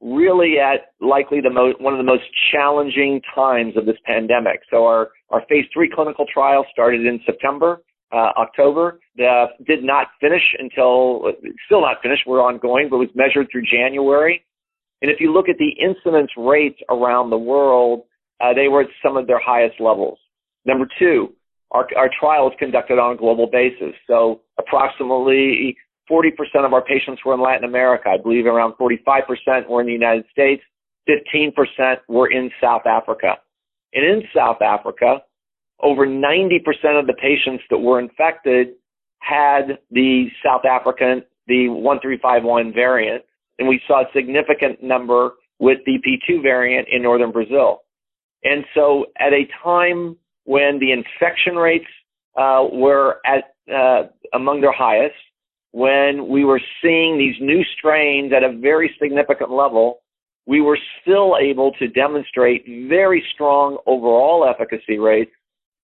really 0.00 0.56
at 0.58 0.92
likely 1.00 1.40
the 1.40 1.50
most 1.50 1.80
one 1.80 1.92
of 1.92 1.98
the 1.98 2.04
most 2.04 2.24
challenging 2.52 3.20
times 3.34 3.76
of 3.76 3.86
this 3.86 3.96
pandemic. 4.04 4.60
So 4.70 4.86
our 4.86 5.10
our 5.30 5.42
phase 5.48 5.64
three 5.72 5.90
clinical 5.92 6.24
trial 6.32 6.64
started 6.72 7.04
in 7.04 7.20
September, 7.26 7.82
uh, 8.12 8.30
October. 8.36 9.00
The, 9.16 9.46
did 9.66 9.82
not 9.82 10.08
finish 10.20 10.42
until 10.58 11.32
still 11.66 11.80
not 11.80 11.96
finished. 12.02 12.22
We're 12.26 12.42
ongoing, 12.42 12.88
but 12.90 12.98
was 12.98 13.08
measured 13.14 13.48
through 13.50 13.64
January. 13.70 14.44
And 15.02 15.10
if 15.10 15.20
you 15.20 15.32
look 15.32 15.48
at 15.48 15.56
the 15.58 15.70
incidence 15.80 16.30
rates 16.36 16.78
around 16.90 17.30
the 17.30 17.38
world, 17.38 18.02
uh, 18.40 18.52
they 18.54 18.68
were 18.68 18.82
at 18.82 18.88
some 19.02 19.16
of 19.16 19.26
their 19.26 19.40
highest 19.40 19.80
levels. 19.80 20.18
Number 20.64 20.86
two, 20.98 21.32
our, 21.70 21.86
our 21.96 22.10
trial 22.18 22.48
is 22.48 22.54
conducted 22.58 22.98
on 22.98 23.14
a 23.14 23.16
global 23.16 23.48
basis. 23.50 23.94
So 24.06 24.40
approximately 24.58 25.76
40% 26.10 26.30
of 26.64 26.72
our 26.72 26.82
patients 26.82 27.22
were 27.24 27.34
in 27.34 27.42
Latin 27.42 27.64
America. 27.64 28.08
I 28.08 28.22
believe 28.22 28.46
around 28.46 28.74
45% 28.74 29.68
were 29.68 29.80
in 29.80 29.86
the 29.86 29.92
United 29.92 30.24
States. 30.30 30.62
15% 31.08 31.52
were 32.08 32.30
in 32.30 32.50
South 32.60 32.86
Africa. 32.86 33.36
And 33.94 34.04
in 34.04 34.22
South 34.34 34.60
Africa, 34.62 35.22
over 35.80 36.06
90% 36.06 36.58
of 36.98 37.06
the 37.06 37.14
patients 37.20 37.64
that 37.70 37.78
were 37.78 38.00
infected 38.00 38.68
had 39.20 39.78
the 39.90 40.26
South 40.44 40.64
African, 40.64 41.22
the 41.46 41.68
1351 41.68 42.72
variant 42.72 43.24
and 43.58 43.68
we 43.68 43.80
saw 43.86 44.02
a 44.02 44.12
significant 44.14 44.82
number 44.82 45.32
with 45.58 45.78
the 45.86 45.98
P2 46.06 46.42
variant 46.42 46.88
in 46.90 47.02
northern 47.02 47.32
Brazil. 47.32 47.80
And 48.44 48.64
so 48.74 49.06
at 49.18 49.32
a 49.32 49.48
time 49.62 50.16
when 50.44 50.78
the 50.78 50.92
infection 50.92 51.56
rates 51.56 51.86
uh, 52.36 52.64
were 52.72 53.20
at 53.26 53.54
uh, 53.72 54.08
among 54.32 54.60
their 54.60 54.72
highest, 54.72 55.16
when 55.72 56.28
we 56.28 56.44
were 56.44 56.60
seeing 56.82 57.18
these 57.18 57.34
new 57.40 57.62
strains 57.76 58.32
at 58.32 58.42
a 58.42 58.56
very 58.56 58.94
significant 59.00 59.50
level, 59.50 60.00
we 60.46 60.62
were 60.62 60.78
still 61.02 61.36
able 61.38 61.72
to 61.72 61.88
demonstrate 61.88 62.64
very 62.88 63.22
strong 63.34 63.76
overall 63.86 64.48
efficacy 64.48 64.98
rates, 64.98 65.30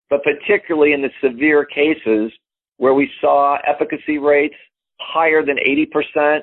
but 0.10 0.22
particularly 0.24 0.94
in 0.94 1.02
the 1.02 1.10
severe 1.22 1.66
cases 1.66 2.32
where 2.78 2.94
we 2.94 3.10
saw 3.20 3.58
efficacy 3.68 4.18
rates 4.18 4.56
higher 5.02 5.46
than 5.46 5.58
80% 5.58 6.40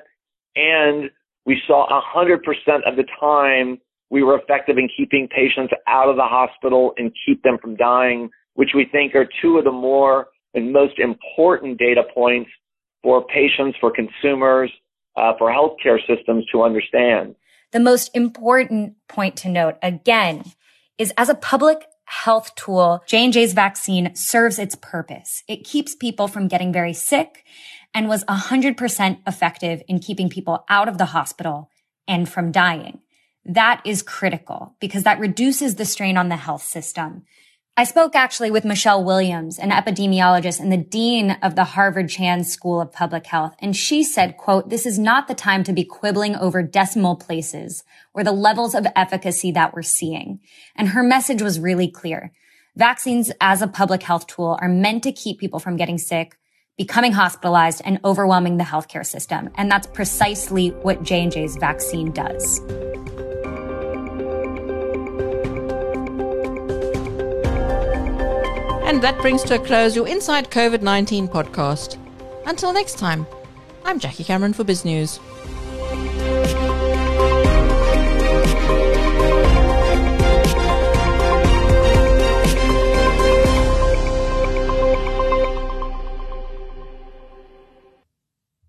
and 0.56 1.10
we 1.46 1.60
saw 1.66 1.86
100% 2.14 2.38
of 2.86 2.96
the 2.96 3.04
time 3.18 3.78
we 4.10 4.22
were 4.22 4.38
effective 4.38 4.76
in 4.76 4.88
keeping 4.94 5.28
patients 5.28 5.72
out 5.86 6.08
of 6.08 6.16
the 6.16 6.24
hospital 6.24 6.92
and 6.96 7.12
keep 7.24 7.42
them 7.42 7.58
from 7.60 7.76
dying, 7.76 8.28
which 8.54 8.70
we 8.74 8.84
think 8.90 9.14
are 9.14 9.28
two 9.40 9.58
of 9.58 9.64
the 9.64 9.72
more 9.72 10.28
and 10.54 10.72
most 10.72 10.98
important 10.98 11.78
data 11.78 12.02
points 12.12 12.50
for 13.02 13.24
patients, 13.24 13.78
for 13.80 13.92
consumers, 13.92 14.70
uh, 15.16 15.32
for 15.38 15.50
healthcare 15.50 15.98
systems 16.06 16.44
to 16.52 16.62
understand. 16.62 17.34
The 17.72 17.80
most 17.80 18.10
important 18.14 18.94
point 19.08 19.36
to 19.36 19.48
note 19.48 19.76
again 19.80 20.44
is 20.98 21.12
as 21.16 21.28
a 21.28 21.34
public 21.34 21.86
health 22.04 22.52
tool, 22.56 23.04
J&J's 23.06 23.52
vaccine 23.52 24.14
serves 24.16 24.58
its 24.58 24.74
purpose. 24.74 25.44
It 25.46 25.64
keeps 25.64 25.94
people 25.94 26.26
from 26.26 26.48
getting 26.48 26.72
very 26.72 26.92
sick 26.92 27.44
and 27.94 28.08
was 28.08 28.24
100% 28.24 29.18
effective 29.26 29.82
in 29.88 29.98
keeping 29.98 30.28
people 30.28 30.64
out 30.68 30.88
of 30.88 30.98
the 30.98 31.06
hospital 31.06 31.70
and 32.06 32.28
from 32.28 32.52
dying. 32.52 33.00
That 33.44 33.80
is 33.84 34.02
critical 34.02 34.76
because 34.80 35.04
that 35.04 35.18
reduces 35.18 35.76
the 35.76 35.84
strain 35.84 36.16
on 36.16 36.28
the 36.28 36.36
health 36.36 36.62
system. 36.62 37.24
I 37.76 37.84
spoke 37.84 38.14
actually 38.14 38.50
with 38.50 38.66
Michelle 38.66 39.02
Williams, 39.02 39.58
an 39.58 39.70
epidemiologist 39.70 40.60
and 40.60 40.70
the 40.70 40.76
dean 40.76 41.38
of 41.42 41.54
the 41.54 41.64
Harvard 41.64 42.10
Chan 42.10 42.44
School 42.44 42.80
of 42.80 42.92
Public 42.92 43.26
Health. 43.26 43.54
And 43.58 43.74
she 43.74 44.04
said, 44.04 44.36
quote, 44.36 44.68
this 44.68 44.84
is 44.84 44.98
not 44.98 45.28
the 45.28 45.34
time 45.34 45.64
to 45.64 45.72
be 45.72 45.84
quibbling 45.84 46.36
over 46.36 46.62
decimal 46.62 47.16
places 47.16 47.82
or 48.12 48.22
the 48.22 48.32
levels 48.32 48.74
of 48.74 48.86
efficacy 48.94 49.50
that 49.52 49.72
we're 49.72 49.82
seeing. 49.82 50.40
And 50.76 50.88
her 50.88 51.02
message 51.02 51.40
was 51.40 51.58
really 51.58 51.88
clear. 51.88 52.32
Vaccines 52.76 53.32
as 53.40 53.62
a 53.62 53.66
public 53.66 54.02
health 54.02 54.26
tool 54.26 54.58
are 54.60 54.68
meant 54.68 55.02
to 55.04 55.12
keep 55.12 55.38
people 55.38 55.58
from 55.58 55.76
getting 55.76 55.96
sick, 55.96 56.36
becoming 56.80 57.12
hospitalized 57.12 57.82
and 57.84 58.00
overwhelming 58.06 58.56
the 58.56 58.64
healthcare 58.64 59.04
system. 59.04 59.50
And 59.56 59.70
that's 59.70 59.86
precisely 59.86 60.70
what 60.70 61.02
J&J's 61.02 61.56
vaccine 61.56 62.10
does. 62.10 62.58
And 68.88 69.02
that 69.02 69.18
brings 69.20 69.42
to 69.42 69.56
a 69.56 69.58
close 69.58 69.94
your 69.94 70.08
Inside 70.08 70.50
COVID 70.50 70.80
19 70.80 71.28
podcast. 71.28 71.98
Until 72.46 72.72
next 72.72 72.96
time, 72.96 73.26
I'm 73.84 73.98
Jackie 73.98 74.24
Cameron 74.24 74.54
for 74.54 74.64
Biz 74.64 74.86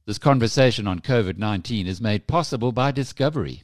This 0.07 0.17
conversation 0.17 0.87
on 0.87 0.99
COVID 0.99 1.37
19 1.37 1.85
is 1.85 2.01
made 2.01 2.25
possible 2.25 2.71
by 2.71 2.89
Discovery. 2.89 3.61